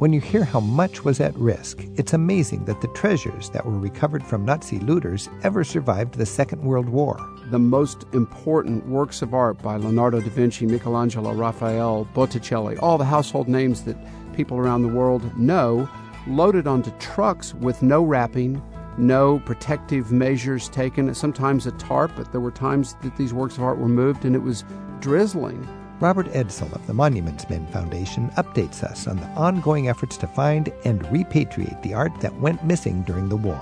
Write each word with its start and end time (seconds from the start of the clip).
When 0.00 0.14
you 0.14 0.20
hear 0.22 0.44
how 0.44 0.60
much 0.60 1.04
was 1.04 1.20
at 1.20 1.36
risk, 1.36 1.84
it's 1.96 2.14
amazing 2.14 2.64
that 2.64 2.80
the 2.80 2.88
treasures 2.88 3.50
that 3.50 3.66
were 3.66 3.78
recovered 3.78 4.24
from 4.24 4.46
Nazi 4.46 4.78
looters 4.78 5.28
ever 5.42 5.62
survived 5.62 6.14
the 6.14 6.24
Second 6.24 6.62
World 6.62 6.88
War. 6.88 7.18
The 7.50 7.58
most 7.58 8.06
important 8.14 8.88
works 8.88 9.20
of 9.20 9.34
art 9.34 9.60
by 9.60 9.76
Leonardo 9.76 10.22
da 10.22 10.30
Vinci, 10.30 10.64
Michelangelo, 10.64 11.34
Raphael, 11.34 12.06
Botticelli, 12.14 12.78
all 12.78 12.96
the 12.96 13.04
household 13.04 13.46
names 13.46 13.82
that 13.82 13.98
people 14.34 14.56
around 14.56 14.80
the 14.80 14.88
world 14.88 15.36
know, 15.36 15.86
loaded 16.26 16.66
onto 16.66 16.90
trucks 16.92 17.52
with 17.52 17.82
no 17.82 18.02
wrapping, 18.02 18.62
no 18.96 19.38
protective 19.40 20.12
measures 20.12 20.70
taken, 20.70 21.14
sometimes 21.14 21.66
a 21.66 21.72
tarp, 21.72 22.10
but 22.16 22.32
there 22.32 22.40
were 22.40 22.50
times 22.50 22.96
that 23.02 23.18
these 23.18 23.34
works 23.34 23.58
of 23.58 23.64
art 23.64 23.76
were 23.76 23.86
moved 23.86 24.24
and 24.24 24.34
it 24.34 24.42
was 24.42 24.64
drizzling. 25.00 25.68
Robert 26.00 26.28
Edsel 26.28 26.72
of 26.74 26.86
the 26.86 26.94
Monuments 26.94 27.48
Men 27.50 27.66
Foundation 27.66 28.30
updates 28.30 28.82
us 28.82 29.06
on 29.06 29.18
the 29.18 29.26
ongoing 29.28 29.88
efforts 29.88 30.16
to 30.16 30.26
find 30.26 30.72
and 30.86 31.02
repatriate 31.04 31.82
the 31.82 31.92
art 31.92 32.18
that 32.20 32.34
went 32.40 32.64
missing 32.64 33.02
during 33.02 33.28
the 33.28 33.36
war. 33.36 33.60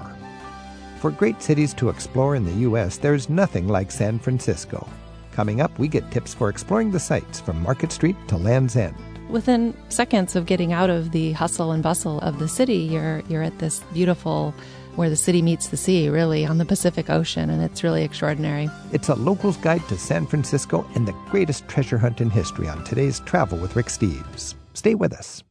For 1.01 1.11
great 1.11 1.43
cities 1.43 1.75
to 1.75 1.89
explore 1.89 2.37
in 2.37 2.45
the 2.45 2.61
U.S., 2.69 2.97
there's 2.97 3.29
nothing 3.29 3.67
like 3.67 3.91
San 3.91 4.21
Francisco. 4.21 4.89
Coming 5.33 5.61
up, 5.61 5.77
we 5.81 5.89
get 5.89 6.11
tips 6.13 6.33
for 6.33 6.49
exploring 6.49 6.93
the 6.93 7.01
sights 7.01 7.41
from 7.41 7.61
Market 7.61 7.91
Street 7.91 8.17
to 8.29 8.37
Land's 8.37 8.77
End. 8.77 8.97
Within 9.29 9.77
seconds 9.89 10.37
of 10.37 10.47
getting 10.47 10.73
out 10.73 10.91
of 10.91 11.11
the 11.11 11.33
hustle 11.33 11.73
and 11.73 11.83
bustle 11.83 12.21
of 12.21 12.39
the 12.39 12.49
city, 12.49 12.79
you're 12.79 13.23
you're 13.29 13.43
at 13.43 13.59
this 13.59 13.81
beautiful 13.93 14.55
where 14.99 15.09
the 15.09 15.15
city 15.15 15.41
meets 15.41 15.69
the 15.69 15.77
sea, 15.77 16.09
really, 16.09 16.45
on 16.45 16.59
the 16.59 16.65
Pacific 16.65 17.09
Ocean, 17.09 17.51
and 17.51 17.63
it's 17.63 17.85
really 17.85 18.03
extraordinary. 18.03 18.69
It's 18.93 19.09
a 19.09 19.15
local's 19.15 19.57
guide 19.57 19.87
to 19.89 19.97
San 19.97 20.27
Francisco 20.27 20.85
and 20.97 21.07
the 21.07 21.13
greatest 21.31 21.69
treasure 21.69 21.99
hunt 21.99 22.21
in 22.21 22.31
history 22.31 22.69
on 22.69 22.83
today's 22.83 23.21
Travel 23.21 23.59
with 23.59 23.77
Rick 23.77 23.87
Steves. 23.87 24.57
Stay 24.75 24.97
with 24.97 25.13
us. 25.13 25.45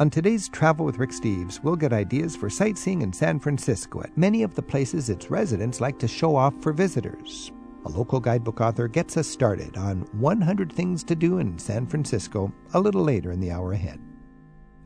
On 0.00 0.10
today's 0.10 0.48
Travel 0.48 0.84
with 0.84 0.98
Rick 0.98 1.10
Steves, 1.10 1.62
we'll 1.62 1.76
get 1.76 1.92
ideas 1.92 2.34
for 2.34 2.50
sightseeing 2.50 3.02
in 3.02 3.12
San 3.12 3.38
Francisco 3.38 4.02
at 4.02 4.18
many 4.18 4.42
of 4.42 4.56
the 4.56 4.62
places 4.62 5.10
its 5.10 5.30
residents 5.30 5.80
like 5.80 6.00
to 6.00 6.08
show 6.08 6.34
off 6.34 6.54
for 6.60 6.72
visitors. 6.72 7.52
A 7.84 7.88
local 7.88 8.18
guidebook 8.18 8.60
author 8.60 8.88
gets 8.88 9.16
us 9.16 9.28
started 9.28 9.76
on 9.76 10.00
100 10.18 10.72
things 10.72 11.04
to 11.04 11.14
do 11.14 11.38
in 11.38 11.56
San 11.56 11.86
Francisco 11.86 12.52
a 12.74 12.80
little 12.80 13.04
later 13.04 13.30
in 13.30 13.38
the 13.38 13.52
hour 13.52 13.74
ahead. 13.74 14.00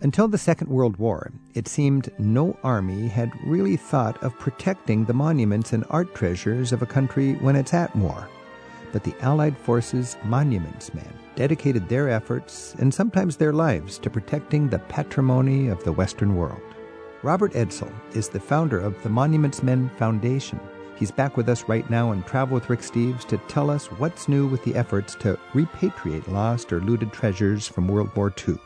Until 0.03 0.27
the 0.27 0.37
Second 0.37 0.69
World 0.69 0.97
War, 0.97 1.31
it 1.55 1.69
seemed 1.69 2.11
no 2.19 2.59
army 2.65 3.07
had 3.07 3.31
really 3.45 3.77
thought 3.77 4.21
of 4.21 4.37
protecting 4.37 5.05
the 5.05 5.15
monuments 5.15 5.73
and 5.73 5.85
art 5.91 6.13
treasures 6.13 6.73
of 6.73 6.83
a 6.83 6.87
country 6.87 7.35
when 7.35 7.55
it's 7.55 7.73
at 7.73 7.95
war. 7.95 8.29
But 8.91 9.05
the 9.05 9.15
Allied 9.21 9.57
forces' 9.57 10.17
monuments 10.25 10.93
men 10.93 11.07
dedicated 11.37 11.89
their 11.89 12.09
efforts 12.09 12.75
and 12.81 12.93
sometimes 12.93 13.37
their 13.37 13.53
lives 13.53 13.97
to 13.99 14.11
protecting 14.11 14.69
the 14.69 14.81
patrimony 14.81 15.69
of 15.69 15.85
the 15.85 15.93
Western 15.93 16.35
world. 16.35 16.61
Robert 17.23 17.53
Edsel 17.53 17.93
is 18.13 18.29
the 18.29 18.41
founder 18.41 18.81
of 18.81 19.01
the 19.05 19.09
Monuments 19.09 19.63
Men 19.63 19.89
Foundation. 20.01 20.59
He's 20.97 21.13
back 21.13 21.37
with 21.37 21.49
us 21.49 21.69
right 21.69 21.89
now 21.89 22.11
on 22.11 22.25
Travel 22.25 22.55
with 22.57 22.69
Rick 22.69 22.81
Steves 22.81 23.25
to 23.29 23.39
tell 23.47 23.71
us 23.71 23.87
what's 23.87 24.29
new 24.29 24.49
with 24.49 24.65
the 24.65 24.75
efforts 24.75 25.15
to 25.21 25.39
repatriate 25.53 26.27
lost 26.27 26.73
or 26.73 26.81
looted 26.81 27.13
treasures 27.13 27.69
from 27.69 27.87
World 27.87 28.11
War 28.17 28.35
II. 28.49 28.59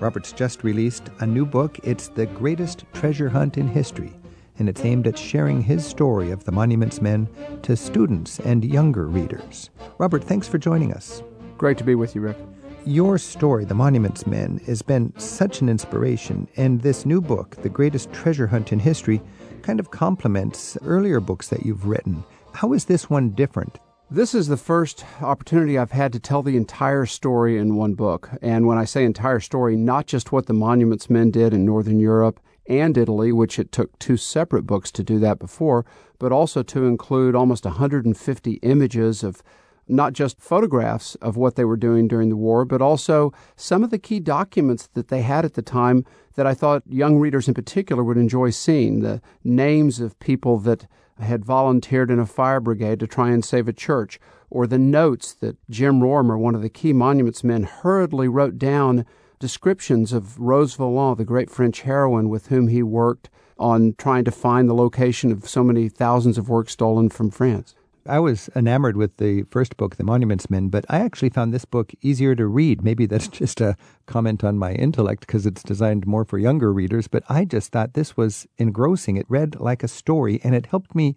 Robert's 0.00 0.32
just 0.32 0.64
released 0.64 1.10
a 1.20 1.26
new 1.26 1.44
book. 1.44 1.78
It's 1.84 2.08
the 2.08 2.26
greatest 2.26 2.84
treasure 2.94 3.28
hunt 3.28 3.58
in 3.58 3.68
history, 3.68 4.12
and 4.58 4.68
it's 4.68 4.84
aimed 4.84 5.06
at 5.06 5.18
sharing 5.18 5.60
his 5.60 5.84
story 5.84 6.30
of 6.30 6.44
the 6.44 6.52
Monuments 6.52 7.02
Men 7.02 7.28
to 7.62 7.76
students 7.76 8.40
and 8.40 8.64
younger 8.64 9.06
readers. 9.06 9.68
Robert, 9.98 10.24
thanks 10.24 10.48
for 10.48 10.56
joining 10.58 10.94
us. 10.94 11.22
Great 11.58 11.76
to 11.78 11.84
be 11.84 11.94
with 11.94 12.14
you, 12.14 12.22
Rick. 12.22 12.38
Your 12.86 13.18
story, 13.18 13.66
The 13.66 13.74
Monuments 13.74 14.26
Men, 14.26 14.58
has 14.64 14.80
been 14.80 15.12
such 15.18 15.60
an 15.60 15.68
inspiration, 15.68 16.48
and 16.56 16.80
this 16.80 17.04
new 17.04 17.20
book, 17.20 17.56
The 17.56 17.68
Greatest 17.68 18.10
Treasure 18.10 18.46
Hunt 18.46 18.72
in 18.72 18.78
History, 18.78 19.20
kind 19.60 19.78
of 19.78 19.90
complements 19.90 20.78
earlier 20.82 21.20
books 21.20 21.48
that 21.48 21.66
you've 21.66 21.86
written. 21.86 22.24
How 22.54 22.72
is 22.72 22.86
this 22.86 23.10
one 23.10 23.30
different? 23.30 23.78
This 24.12 24.34
is 24.34 24.48
the 24.48 24.56
first 24.56 25.04
opportunity 25.22 25.78
I've 25.78 25.92
had 25.92 26.12
to 26.14 26.18
tell 26.18 26.42
the 26.42 26.56
entire 26.56 27.06
story 27.06 27.56
in 27.56 27.76
one 27.76 27.94
book. 27.94 28.28
And 28.42 28.66
when 28.66 28.76
I 28.76 28.84
say 28.84 29.04
entire 29.04 29.38
story, 29.38 29.76
not 29.76 30.08
just 30.08 30.32
what 30.32 30.46
the 30.46 30.52
Monuments 30.52 31.08
Men 31.08 31.30
did 31.30 31.54
in 31.54 31.64
Northern 31.64 32.00
Europe 32.00 32.40
and 32.68 32.98
Italy, 32.98 33.30
which 33.30 33.56
it 33.56 33.70
took 33.70 33.96
two 34.00 34.16
separate 34.16 34.66
books 34.66 34.90
to 34.92 35.04
do 35.04 35.20
that 35.20 35.38
before, 35.38 35.86
but 36.18 36.32
also 36.32 36.64
to 36.64 36.86
include 36.86 37.36
almost 37.36 37.64
150 37.64 38.52
images 38.54 39.22
of 39.22 39.44
not 39.86 40.12
just 40.12 40.40
photographs 40.40 41.14
of 41.16 41.36
what 41.36 41.54
they 41.54 41.64
were 41.64 41.76
doing 41.76 42.08
during 42.08 42.30
the 42.30 42.36
war, 42.36 42.64
but 42.64 42.82
also 42.82 43.32
some 43.54 43.84
of 43.84 43.90
the 43.90 43.98
key 43.98 44.18
documents 44.18 44.88
that 44.94 45.06
they 45.06 45.22
had 45.22 45.44
at 45.44 45.54
the 45.54 45.62
time 45.62 46.04
that 46.34 46.48
I 46.48 46.54
thought 46.54 46.82
young 46.88 47.20
readers 47.20 47.46
in 47.46 47.54
particular 47.54 48.02
would 48.02 48.18
enjoy 48.18 48.50
seeing. 48.50 49.02
The 49.02 49.22
names 49.44 50.00
of 50.00 50.18
people 50.18 50.58
that 50.60 50.88
had 51.22 51.44
volunteered 51.44 52.10
in 52.10 52.18
a 52.18 52.26
fire 52.26 52.60
brigade 52.60 53.00
to 53.00 53.06
try 53.06 53.30
and 53.30 53.44
save 53.44 53.68
a 53.68 53.72
church, 53.72 54.18
or 54.50 54.66
the 54.66 54.78
notes 54.78 55.32
that 55.34 55.56
Jim 55.70 56.00
Rorimer, 56.00 56.38
one 56.38 56.54
of 56.54 56.62
the 56.62 56.68
key 56.68 56.92
monuments 56.92 57.44
men, 57.44 57.64
hurriedly 57.64 58.28
wrote 58.28 58.58
down 58.58 59.06
descriptions 59.38 60.12
of 60.12 60.38
Rose 60.38 60.76
Valland, 60.76 61.16
the 61.16 61.24
great 61.24 61.50
French 61.50 61.82
heroine 61.82 62.28
with 62.28 62.48
whom 62.48 62.68
he 62.68 62.82
worked 62.82 63.30
on 63.58 63.94
trying 63.98 64.24
to 64.24 64.30
find 64.30 64.68
the 64.68 64.74
location 64.74 65.30
of 65.30 65.48
so 65.48 65.62
many 65.62 65.88
thousands 65.88 66.38
of 66.38 66.48
works 66.48 66.72
stolen 66.72 67.08
from 67.08 67.30
France. 67.30 67.74
I 68.06 68.18
was 68.18 68.48
enamored 68.56 68.96
with 68.96 69.16
the 69.18 69.42
first 69.44 69.76
book, 69.76 69.96
The 69.96 70.04
Monuments 70.04 70.48
Men, 70.48 70.68
but 70.68 70.84
I 70.88 71.00
actually 71.00 71.30
found 71.30 71.52
this 71.52 71.64
book 71.64 71.92
easier 72.00 72.34
to 72.34 72.46
read. 72.46 72.82
Maybe 72.82 73.06
that's 73.06 73.28
just 73.42 73.60
a 73.60 73.76
comment 74.06 74.42
on 74.42 74.58
my 74.58 74.72
intellect 74.72 75.26
because 75.26 75.46
it's 75.46 75.62
designed 75.62 76.06
more 76.06 76.24
for 76.24 76.38
younger 76.38 76.72
readers, 76.72 77.08
but 77.08 77.22
I 77.28 77.44
just 77.44 77.72
thought 77.72 77.94
this 77.94 78.16
was 78.16 78.46
engrossing. 78.58 79.16
It 79.16 79.26
read 79.28 79.60
like 79.60 79.82
a 79.82 79.88
story 79.88 80.40
and 80.42 80.54
it 80.54 80.66
helped 80.66 80.94
me 80.94 81.16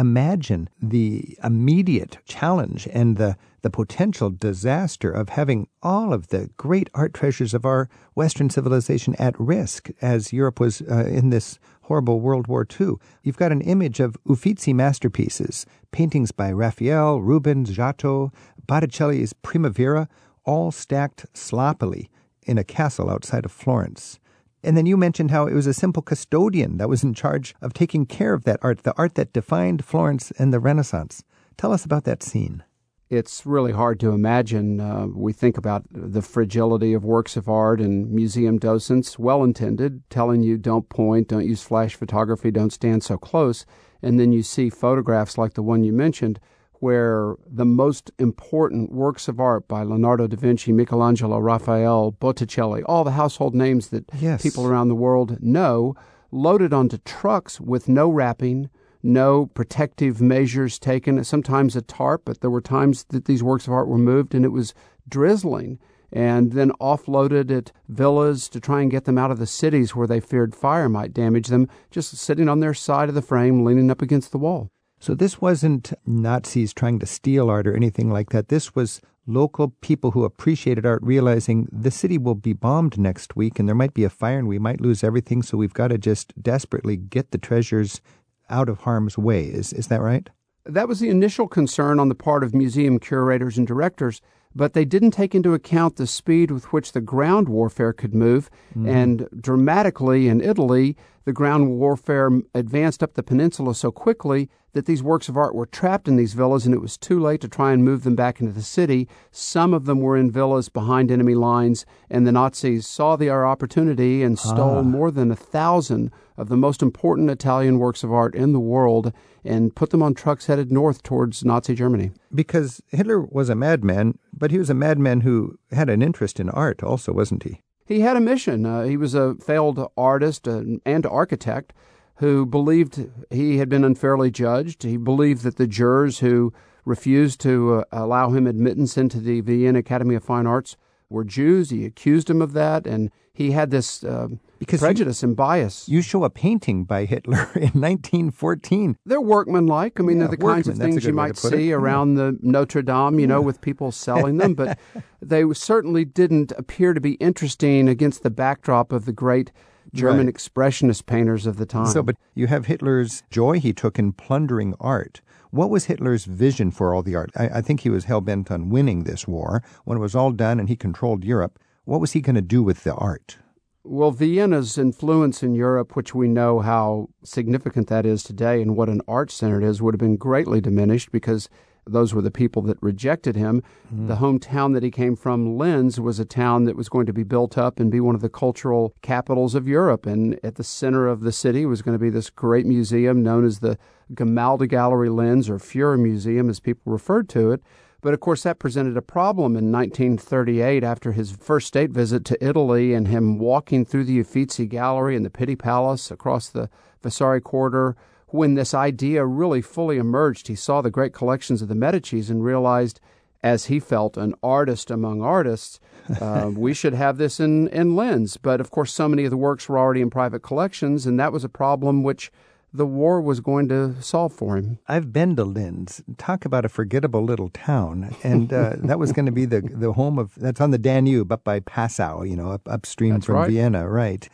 imagine 0.00 0.68
the 0.80 1.36
immediate 1.44 2.18
challenge 2.24 2.88
and 2.92 3.18
the, 3.18 3.36
the 3.62 3.70
potential 3.70 4.30
disaster 4.30 5.10
of 5.10 5.28
having 5.28 5.68
all 5.82 6.12
of 6.12 6.28
the 6.28 6.48
great 6.56 6.88
art 6.94 7.12
treasures 7.12 7.52
of 7.52 7.66
our 7.66 7.88
Western 8.14 8.48
civilization 8.48 9.14
at 9.16 9.38
risk 9.38 9.90
as 10.00 10.32
Europe 10.32 10.58
was 10.58 10.80
uh, 10.82 11.04
in 11.04 11.28
this 11.28 11.58
horrible 11.82 12.20
World 12.20 12.46
War 12.46 12.64
II. 12.80 12.94
You've 13.22 13.36
got 13.36 13.50
an 13.50 13.60
image 13.60 13.98
of 13.98 14.16
Uffizi 14.24 14.72
masterpieces, 14.72 15.66
paintings 15.90 16.30
by 16.30 16.52
Raphael, 16.52 17.20
Rubens, 17.20 17.70
Giotto, 17.70 18.32
Botticelli's 18.66 19.32
Primavera, 19.32 20.08
all 20.44 20.70
stacked 20.70 21.26
sloppily 21.34 22.08
in 22.44 22.58
a 22.58 22.64
castle 22.64 23.10
outside 23.10 23.44
of 23.44 23.50
Florence. 23.50 24.19
And 24.62 24.76
then 24.76 24.86
you 24.86 24.96
mentioned 24.96 25.30
how 25.30 25.46
it 25.46 25.54
was 25.54 25.66
a 25.66 25.74
simple 25.74 26.02
custodian 26.02 26.76
that 26.78 26.88
was 26.88 27.02
in 27.02 27.14
charge 27.14 27.54
of 27.62 27.72
taking 27.72 28.06
care 28.06 28.34
of 28.34 28.44
that 28.44 28.60
art, 28.62 28.82
the 28.82 28.96
art 28.96 29.14
that 29.14 29.32
defined 29.32 29.84
Florence 29.84 30.30
and 30.32 30.52
the 30.52 30.60
Renaissance. 30.60 31.24
Tell 31.56 31.72
us 31.72 31.84
about 31.84 32.04
that 32.04 32.22
scene 32.22 32.62
it's 33.10 33.44
really 33.44 33.72
hard 33.72 33.98
to 34.00 34.10
imagine. 34.10 34.80
Uh, 34.80 35.06
we 35.12 35.32
think 35.32 35.58
about 35.58 35.84
the 35.90 36.22
fragility 36.22 36.92
of 36.92 37.04
works 37.04 37.36
of 37.36 37.48
art 37.48 37.80
and 37.80 38.08
museum 38.08 38.56
docents, 38.56 39.18
well 39.18 39.42
intended, 39.42 40.08
telling 40.10 40.42
you 40.42 40.56
don't 40.56 40.88
point, 40.88 41.26
don't 41.26 41.46
use 41.46 41.60
flash 41.60 41.96
photography, 41.96 42.52
don't 42.52 42.72
stand 42.72 43.02
so 43.02 43.18
close. 43.18 43.66
And 44.00 44.18
then 44.18 44.32
you 44.32 44.44
see 44.44 44.70
photographs 44.70 45.36
like 45.36 45.54
the 45.54 45.62
one 45.62 45.82
you 45.82 45.92
mentioned, 45.92 46.38
where 46.80 47.36
the 47.46 47.64
most 47.64 48.10
important 48.18 48.92
works 48.92 49.28
of 49.28 49.38
art 49.38 49.68
by 49.68 49.82
Leonardo 49.82 50.26
da 50.26 50.36
Vinci, 50.36 50.72
Michelangelo, 50.72 51.38
Raphael, 51.38 52.10
Botticelli, 52.12 52.82
all 52.84 53.04
the 53.04 53.12
household 53.12 53.54
names 53.54 53.88
that 53.88 54.04
yes. 54.18 54.42
people 54.42 54.66
around 54.66 54.88
the 54.88 54.94
world 54.94 55.42
know, 55.42 55.94
loaded 56.32 56.72
onto 56.72 56.98
trucks 56.98 57.60
with 57.60 57.88
no 57.88 58.08
wrapping 58.08 58.70
no 59.02 59.46
protective 59.46 60.20
measures 60.20 60.78
taken, 60.78 61.22
sometimes 61.24 61.76
a 61.76 61.82
tarp, 61.82 62.22
but 62.24 62.40
there 62.40 62.50
were 62.50 62.60
times 62.60 63.04
that 63.04 63.24
these 63.24 63.42
works 63.42 63.66
of 63.66 63.72
art 63.72 63.88
were 63.88 63.98
moved 63.98 64.34
and 64.34 64.44
it 64.44 64.50
was 64.50 64.74
drizzling 65.08 65.78
and 66.12 66.52
then 66.52 66.72
offloaded 66.80 67.56
at 67.56 67.72
villas 67.88 68.48
to 68.48 68.58
try 68.58 68.82
and 68.82 68.90
get 68.90 69.04
them 69.04 69.16
out 69.16 69.30
of 69.30 69.38
the 69.38 69.46
cities 69.46 69.94
where 69.94 70.08
they 70.08 70.20
feared 70.20 70.54
fire 70.54 70.88
might 70.88 71.14
damage 71.14 71.46
them, 71.46 71.68
just 71.90 72.16
sitting 72.16 72.48
on 72.48 72.60
their 72.60 72.74
side 72.74 73.08
of 73.08 73.14
the 73.14 73.22
frame, 73.22 73.64
leaning 73.64 73.90
up 73.90 74.02
against 74.02 74.32
the 74.32 74.38
wall. 74.38 74.70
So 75.00 75.14
this 75.14 75.40
wasn't 75.40 75.94
Nazis 76.06 76.74
trying 76.74 76.98
to 76.98 77.06
steal 77.06 77.48
art 77.48 77.66
or 77.66 77.74
anything 77.74 78.10
like 78.10 78.30
that. 78.30 78.48
This 78.48 78.74
was 78.74 79.00
local 79.26 79.70
people 79.80 80.10
who 80.10 80.24
appreciated 80.24 80.84
art 80.84 81.02
realizing 81.02 81.68
the 81.72 81.90
city 81.90 82.18
will 82.18 82.34
be 82.34 82.52
bombed 82.52 82.98
next 82.98 83.34
week 83.34 83.58
and 83.58 83.66
there 83.66 83.74
might 83.74 83.94
be 83.94 84.04
a 84.04 84.10
fire 84.10 84.38
and 84.38 84.46
we 84.46 84.58
might 84.58 84.82
lose 84.82 85.02
everything, 85.02 85.42
so 85.42 85.56
we've 85.56 85.72
got 85.72 85.88
to 85.88 85.96
just 85.96 86.34
desperately 86.42 86.98
get 86.98 87.30
the 87.30 87.38
treasures 87.38 88.02
out 88.50 88.68
of 88.68 88.80
harm's 88.80 89.16
way. 89.16 89.44
Is, 89.44 89.72
is 89.72 89.86
that 89.86 90.02
right? 90.02 90.28
That 90.66 90.88
was 90.88 91.00
the 91.00 91.08
initial 91.08 91.48
concern 91.48 91.98
on 91.98 92.10
the 92.10 92.14
part 92.14 92.44
of 92.44 92.54
museum 92.54 92.98
curators 92.98 93.56
and 93.56 93.66
directors, 93.66 94.20
but 94.54 94.72
they 94.72 94.84
didn't 94.84 95.12
take 95.12 95.34
into 95.34 95.54
account 95.54 95.96
the 95.96 96.06
speed 96.06 96.50
with 96.50 96.72
which 96.72 96.92
the 96.92 97.00
ground 97.00 97.48
warfare 97.48 97.92
could 97.92 98.14
move. 98.14 98.50
Mm-hmm. 98.70 98.88
And 98.88 99.28
dramatically 99.40 100.28
in 100.28 100.40
Italy, 100.40 100.96
the 101.24 101.32
ground 101.32 101.70
warfare 101.70 102.30
advanced 102.54 103.02
up 103.02 103.14
the 103.14 103.22
peninsula 103.22 103.74
so 103.74 103.92
quickly 103.92 104.48
that 104.72 104.86
these 104.86 105.02
works 105.02 105.28
of 105.28 105.36
art 105.36 105.54
were 105.54 105.66
trapped 105.66 106.06
in 106.06 106.16
these 106.16 106.34
villas 106.34 106.64
and 106.64 106.74
it 106.74 106.80
was 106.80 106.96
too 106.96 107.18
late 107.18 107.40
to 107.40 107.48
try 107.48 107.72
and 107.72 107.84
move 107.84 108.04
them 108.04 108.14
back 108.14 108.40
into 108.40 108.52
the 108.52 108.62
city. 108.62 109.08
Some 109.30 109.74
of 109.74 109.84
them 109.84 110.00
were 110.00 110.16
in 110.16 110.30
villas 110.30 110.68
behind 110.68 111.10
enemy 111.10 111.34
lines, 111.34 111.84
and 112.08 112.26
the 112.26 112.32
Nazis 112.32 112.86
saw 112.86 113.16
their 113.16 113.46
opportunity 113.46 114.22
and 114.22 114.38
stole 114.38 114.78
ah. 114.78 114.82
more 114.82 115.10
than 115.10 115.30
a 115.30 115.36
thousand 115.36 116.12
of 116.40 116.48
the 116.48 116.56
most 116.56 116.82
important 116.82 117.30
Italian 117.30 117.78
works 117.78 118.02
of 118.02 118.12
art 118.12 118.34
in 118.34 118.52
the 118.52 118.60
world 118.60 119.12
and 119.44 119.74
put 119.74 119.90
them 119.90 120.02
on 120.02 120.14
trucks 120.14 120.46
headed 120.46 120.72
north 120.72 121.02
towards 121.02 121.44
Nazi 121.44 121.74
Germany. 121.74 122.12
Because 122.34 122.82
Hitler 122.88 123.20
was 123.20 123.48
a 123.48 123.54
madman, 123.54 124.18
but 124.32 124.50
he 124.50 124.58
was 124.58 124.70
a 124.70 124.74
madman 124.74 125.20
who 125.20 125.58
had 125.70 125.88
an 125.90 126.02
interest 126.02 126.40
in 126.40 126.48
art 126.50 126.82
also, 126.82 127.12
wasn't 127.12 127.42
he? 127.42 127.60
He 127.84 128.00
had 128.00 128.16
a 128.16 128.20
mission. 128.20 128.64
Uh, 128.64 128.84
he 128.84 128.96
was 128.96 129.14
a 129.14 129.34
failed 129.34 129.90
artist 129.96 130.46
and, 130.46 130.80
and 130.86 131.04
architect 131.06 131.72
who 132.16 132.46
believed 132.46 133.08
he 133.30 133.58
had 133.58 133.68
been 133.68 133.84
unfairly 133.84 134.30
judged. 134.30 134.82
He 134.82 134.96
believed 134.96 135.42
that 135.42 135.56
the 135.56 135.66
jurors 135.66 136.20
who 136.20 136.52
refused 136.84 137.40
to 137.40 137.74
uh, 137.74 137.84
allow 137.92 138.30
him 138.30 138.46
admittance 138.46 138.96
into 138.96 139.20
the 139.20 139.40
Vienna 139.40 139.80
Academy 139.80 140.14
of 140.14 140.24
Fine 140.24 140.46
Arts 140.46 140.76
were 141.08 141.24
Jews. 141.24 141.70
He 141.70 141.84
accused 141.84 142.30
him 142.30 142.40
of 142.40 142.52
that, 142.52 142.86
and 142.86 143.10
he 143.32 143.50
had 143.52 143.70
this 143.70 144.04
uh, 144.04 144.28
because 144.60 144.80
prejudice 144.80 145.22
you, 145.22 145.28
and 145.28 145.36
bias. 145.36 145.88
You 145.88 146.02
show 146.02 146.22
a 146.22 146.30
painting 146.30 146.84
by 146.84 147.06
Hitler 147.06 147.50
in 147.56 147.72
1914. 147.72 148.96
They're 149.04 149.20
workmanlike. 149.20 149.98
I 149.98 150.02
mean, 150.02 150.18
yeah, 150.18 150.28
they're 150.28 150.36
the 150.36 150.44
kinds 150.44 150.68
of 150.68 150.76
things 150.76 151.04
you 151.04 151.14
might 151.14 151.36
see 151.36 151.70
it. 151.70 151.74
around 151.74 152.16
yeah. 152.16 152.24
the 152.24 152.38
Notre 152.42 152.82
Dame, 152.82 153.14
you 153.14 153.20
yeah. 153.22 153.26
know, 153.26 153.40
with 153.40 153.60
people 153.60 153.90
selling 153.90 154.36
them, 154.36 154.54
but 154.54 154.78
they 155.22 155.42
certainly 155.54 156.04
didn't 156.04 156.52
appear 156.52 156.92
to 156.92 157.00
be 157.00 157.12
interesting 157.14 157.88
against 157.88 158.22
the 158.22 158.30
backdrop 158.30 158.92
of 158.92 159.06
the 159.06 159.12
great 159.12 159.50
German 159.94 160.26
right. 160.26 160.34
expressionist 160.34 161.06
painters 161.06 161.46
of 161.46 161.56
the 161.56 161.66
time. 161.66 161.86
So, 161.86 162.02
but 162.02 162.16
you 162.34 162.46
have 162.46 162.66
Hitler's 162.66 163.22
joy 163.30 163.58
he 163.58 163.72
took 163.72 163.98
in 163.98 164.12
plundering 164.12 164.74
art. 164.78 165.22
What 165.50 165.70
was 165.70 165.86
Hitler's 165.86 166.26
vision 166.26 166.70
for 166.70 166.94
all 166.94 167.02
the 167.02 167.16
art? 167.16 167.30
I, 167.34 167.48
I 167.48 167.60
think 167.62 167.80
he 167.80 167.90
was 167.90 168.04
hell 168.04 168.20
bent 168.20 168.50
on 168.50 168.68
winning 168.68 169.02
this 169.02 169.26
war. 169.26 169.64
When 169.84 169.98
it 169.98 170.00
was 170.00 170.14
all 170.14 170.30
done 170.30 170.60
and 170.60 170.68
he 170.68 170.76
controlled 170.76 171.24
Europe, 171.24 171.58
what 171.84 172.00
was 172.00 172.12
he 172.12 172.20
going 172.20 172.36
to 172.36 172.42
do 172.42 172.62
with 172.62 172.84
the 172.84 172.94
art? 172.94 173.38
Well, 173.82 174.10
Vienna's 174.10 174.76
influence 174.76 175.42
in 175.42 175.54
Europe, 175.54 175.96
which 175.96 176.14
we 176.14 176.28
know 176.28 176.60
how 176.60 177.08
significant 177.24 177.88
that 177.88 178.04
is 178.04 178.22
today 178.22 178.60
and 178.60 178.76
what 178.76 178.90
an 178.90 179.00
art 179.08 179.30
center 179.30 179.60
it 179.60 179.64
is, 179.64 179.80
would 179.80 179.94
have 179.94 180.00
been 180.00 180.16
greatly 180.16 180.60
diminished 180.60 181.10
because 181.10 181.48
those 181.86 182.12
were 182.12 182.20
the 182.20 182.30
people 182.30 182.60
that 182.62 182.76
rejected 182.82 183.36
him. 183.36 183.62
Mm. 183.92 184.06
The 184.08 184.16
hometown 184.16 184.74
that 184.74 184.82
he 184.82 184.90
came 184.90 185.16
from, 185.16 185.56
Linz, 185.56 185.98
was 185.98 186.20
a 186.20 186.26
town 186.26 186.64
that 186.64 186.76
was 186.76 186.90
going 186.90 187.06
to 187.06 187.12
be 187.14 187.22
built 187.22 187.56
up 187.56 187.80
and 187.80 187.90
be 187.90 188.00
one 188.00 188.14
of 188.14 188.20
the 188.20 188.28
cultural 188.28 188.94
capitals 189.00 189.54
of 189.54 189.66
Europe. 189.66 190.04
And 190.04 190.38
at 190.44 190.56
the 190.56 190.64
center 190.64 191.08
of 191.08 191.22
the 191.22 191.32
city 191.32 191.64
was 191.64 191.80
going 191.80 191.94
to 191.94 192.02
be 192.02 192.10
this 192.10 192.28
great 192.28 192.66
museum 192.66 193.22
known 193.22 193.46
as 193.46 193.60
the 193.60 193.78
Gemäldegalerie 194.12 195.14
Linz, 195.14 195.48
or 195.48 195.58
Fuhrer 195.58 195.98
Museum, 195.98 196.50
as 196.50 196.60
people 196.60 196.92
referred 196.92 197.30
to 197.30 197.50
it. 197.50 197.62
But 198.02 198.14
of 198.14 198.20
course, 198.20 198.42
that 198.44 198.58
presented 198.58 198.96
a 198.96 199.02
problem 199.02 199.56
in 199.56 199.70
1938 199.70 200.82
after 200.82 201.12
his 201.12 201.32
first 201.32 201.66
state 201.68 201.90
visit 201.90 202.24
to 202.26 202.44
Italy 202.44 202.94
and 202.94 203.08
him 203.08 203.38
walking 203.38 203.84
through 203.84 204.04
the 204.04 204.20
Uffizi 204.20 204.66
Gallery 204.66 205.16
and 205.16 205.24
the 205.24 205.30
Pitti 205.30 205.56
Palace 205.56 206.10
across 206.10 206.48
the 206.48 206.70
Vasari 207.02 207.40
Corridor 207.40 207.96
when 208.30 208.54
this 208.54 208.74
idea 208.74 209.24
really 209.24 209.60
fully 209.60 209.98
emerged, 209.98 210.48
he 210.48 210.54
saw 210.54 210.80
the 210.80 210.90
great 210.90 211.12
collections 211.12 211.62
of 211.62 211.68
the 211.68 211.74
Medicis 211.74 212.30
and 212.30 212.44
realized, 212.44 213.00
as 213.42 213.66
he 213.66 213.80
felt, 213.80 214.16
an 214.16 214.34
artist 214.42 214.90
among 214.90 215.22
artists, 215.22 215.80
uh, 216.20 216.50
we 216.56 216.72
should 216.72 216.94
have 216.94 217.18
this 217.18 217.40
in, 217.40 217.68
in 217.68 217.96
Linz. 217.96 218.36
But 218.36 218.60
of 218.60 218.70
course, 218.70 218.92
so 218.92 219.08
many 219.08 219.24
of 219.24 219.30
the 219.30 219.36
works 219.36 219.68
were 219.68 219.78
already 219.78 220.00
in 220.00 220.10
private 220.10 220.40
collections, 220.40 221.06
and 221.06 221.18
that 221.18 221.32
was 221.32 221.44
a 221.44 221.48
problem 221.48 222.02
which 222.02 222.30
the 222.72 222.86
war 222.86 223.20
was 223.20 223.40
going 223.40 223.68
to 223.68 224.00
solve 224.00 224.32
for 224.32 224.56
him. 224.56 224.78
I've 224.86 225.12
been 225.12 225.36
to 225.36 225.44
Linz. 225.44 226.02
Talk 226.18 226.44
about 226.44 226.64
a 226.64 226.68
forgettable 226.68 227.24
little 227.24 227.48
town, 227.48 228.14
and 228.22 228.52
uh, 228.52 228.74
that 228.78 228.98
was 228.98 229.12
going 229.12 229.26
to 229.26 229.32
be 229.32 229.44
the 229.44 229.60
the 229.60 229.92
home 229.92 230.18
of 230.18 230.34
that's 230.36 230.60
on 230.60 230.70
the 230.70 230.78
Danube 230.78 231.32
up 231.32 231.44
by 231.44 231.60
Passau, 231.60 232.22
you 232.22 232.36
know, 232.36 232.50
up, 232.52 232.68
upstream 232.68 233.14
that's 233.14 233.26
from 233.26 233.36
right. 233.36 233.50
Vienna, 233.50 233.88
right? 233.88 234.28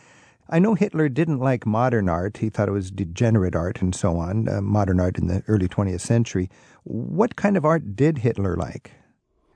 I 0.49 0.61
know 0.61 0.75
Hitler 0.75 1.09
didn't 1.09 1.41
like 1.41 1.67
modern 1.67 2.09
art. 2.09 2.37
He 2.37 2.51
thought 2.51 2.69
it 2.69 2.73
was 2.73 2.93
degenerate 2.93 3.57
art 3.57 3.83
and 3.83 3.95
so 3.95 4.17
on, 4.17 4.49
uh, 4.49 4.61
modern 4.61 5.01
art 5.01 5.19
in 5.19 5.27
the 5.27 5.43
early 5.49 5.67
20th 5.67 6.01
century. 6.01 6.49
What 6.85 7.35
kind 7.35 7.57
of 7.57 7.65
art 7.65 7.97
did 7.97 8.19
Hitler 8.19 8.57
like? 8.57 8.93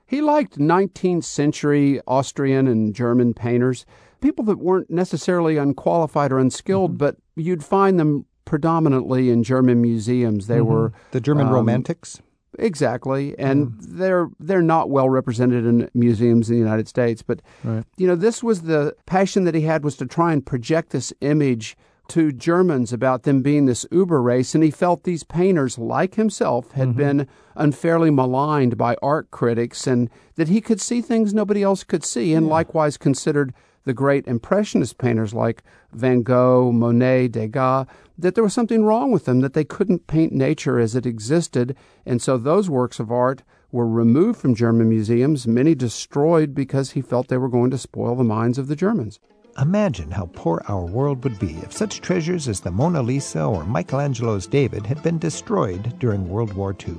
He 0.05 0.21
liked 0.21 0.59
19th 0.59 1.23
century 1.23 2.01
Austrian 2.07 2.67
and 2.67 2.93
German 2.93 3.33
painters, 3.33 3.85
people 4.19 4.43
that 4.45 4.59
weren't 4.59 4.89
necessarily 4.89 5.55
unqualified 5.55 6.33
or 6.33 6.39
unskilled, 6.39 6.91
mm-hmm. 6.91 6.97
but 6.97 7.15
you'd 7.37 7.63
find 7.63 7.97
them 7.97 8.25
predominantly 8.45 9.29
in 9.29 9.43
German 9.43 9.81
museums. 9.81 10.47
They 10.47 10.57
mm-hmm. 10.57 10.71
were 10.71 10.93
the 11.11 11.21
German 11.21 11.47
um, 11.47 11.53
Romantics. 11.53 12.21
Exactly, 12.59 13.37
and 13.39 13.67
mm. 13.67 13.77
they're 13.79 14.29
they're 14.39 14.61
not 14.61 14.89
well 14.89 15.09
represented 15.09 15.65
in 15.65 15.89
museums 15.93 16.49
in 16.49 16.55
the 16.55 16.59
United 16.59 16.87
States. 16.87 17.21
But 17.21 17.41
right. 17.63 17.85
you 17.95 18.05
know, 18.05 18.15
this 18.15 18.43
was 18.43 18.63
the 18.63 18.93
passion 19.05 19.45
that 19.45 19.55
he 19.55 19.61
had 19.61 19.85
was 19.85 19.95
to 19.97 20.05
try 20.05 20.33
and 20.33 20.45
project 20.45 20.89
this 20.89 21.13
image 21.21 21.77
to 22.09 22.33
Germans 22.33 22.91
about 22.91 23.23
them 23.23 23.41
being 23.41 23.67
this 23.67 23.85
uber 23.89 24.21
race, 24.21 24.53
and 24.53 24.63
he 24.65 24.69
felt 24.69 25.03
these 25.03 25.23
painters, 25.23 25.77
like 25.77 26.15
himself, 26.15 26.69
had 26.71 26.89
mm-hmm. 26.89 26.97
been 26.97 27.27
unfairly 27.55 28.11
maligned 28.11 28.77
by 28.77 28.97
art 29.01 29.31
critics, 29.31 29.87
and 29.87 30.09
that 30.35 30.49
he 30.49 30.59
could 30.59 30.81
see 30.81 30.99
things 30.99 31.33
nobody 31.33 31.63
else 31.63 31.85
could 31.85 32.03
see, 32.03 32.33
and 32.33 32.47
yeah. 32.47 32.51
likewise 32.51 32.97
considered 32.97 33.53
the 33.85 33.93
great 33.93 34.27
Impressionist 34.27 34.97
painters 34.97 35.33
like 35.33 35.63
Van 35.93 36.21
Gogh, 36.21 36.71
Monet, 36.73 37.29
Degas, 37.29 37.87
that 38.21 38.35
there 38.35 38.43
was 38.43 38.53
something 38.53 38.83
wrong 38.83 39.11
with 39.11 39.25
them, 39.25 39.41
that 39.41 39.53
they 39.53 39.63
couldn't 39.63 40.07
paint 40.07 40.31
nature 40.31 40.79
as 40.79 40.95
it 40.95 41.05
existed. 41.05 41.75
And 42.05 42.21
so 42.21 42.37
those 42.37 42.69
works 42.69 42.99
of 42.99 43.11
art 43.11 43.43
were 43.71 43.87
removed 43.87 44.39
from 44.39 44.55
German 44.55 44.89
museums, 44.89 45.47
many 45.47 45.75
destroyed 45.75 46.53
because 46.53 46.91
he 46.91 47.01
felt 47.01 47.27
they 47.27 47.37
were 47.37 47.49
going 47.49 47.71
to 47.71 47.77
spoil 47.77 48.15
the 48.15 48.23
minds 48.23 48.57
of 48.57 48.67
the 48.67 48.75
Germans. 48.75 49.19
Imagine 49.59 50.11
how 50.11 50.29
poor 50.33 50.61
our 50.67 50.85
world 50.85 51.23
would 51.23 51.37
be 51.37 51.55
if 51.57 51.73
such 51.73 51.99
treasures 51.99 52.47
as 52.47 52.61
the 52.61 52.71
Mona 52.71 53.01
Lisa 53.01 53.43
or 53.43 53.65
Michelangelo's 53.65 54.47
David 54.47 54.85
had 54.85 55.03
been 55.03 55.19
destroyed 55.19 55.99
during 55.99 56.29
World 56.29 56.53
War 56.53 56.75
II. 56.87 56.95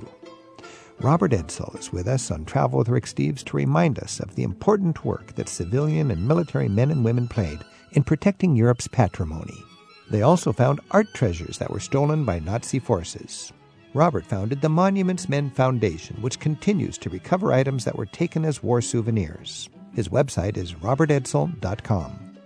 Robert 1.01 1.33
Edsel 1.33 1.79
is 1.79 1.93
with 1.93 2.07
us 2.07 2.31
on 2.31 2.45
Travel 2.45 2.79
with 2.79 2.89
Rick 2.89 3.07
Steves 3.07 3.43
to 3.45 3.57
remind 3.57 3.99
us 3.99 4.21
of 4.21 4.35
the 4.35 4.43
important 4.43 5.05
work 5.05 5.35
that 5.35 5.49
civilian 5.49 6.11
and 6.11 6.29
military 6.29 6.69
men 6.69 6.91
and 6.91 7.05
women 7.05 7.27
played 7.27 7.59
in 7.93 8.05
protecting 8.05 8.55
Europe's 8.55 8.87
patrimony. 8.87 9.65
They 10.12 10.20
also 10.20 10.53
found 10.53 10.81
art 10.91 11.14
treasures 11.14 11.56
that 11.56 11.70
were 11.70 11.81
stolen 11.81 12.26
by 12.26 12.38
Nazi 12.38 12.79
forces. 12.79 13.50
Robert 13.94 14.26
founded 14.26 14.61
the 14.61 14.69
Monuments 14.69 15.26
Men 15.26 15.49
Foundation, 15.49 16.20
which 16.20 16.38
continues 16.38 16.99
to 16.99 17.09
recover 17.09 17.55
items 17.55 17.87
that 17.87 17.97
were 17.97 18.05
taken 18.05 18.44
as 18.44 18.62
war 18.62 18.82
souvenirs. 18.82 19.70
His 19.94 20.11
website 20.11 20.59
is 20.59 20.75
robertedsel.com. 20.75 22.37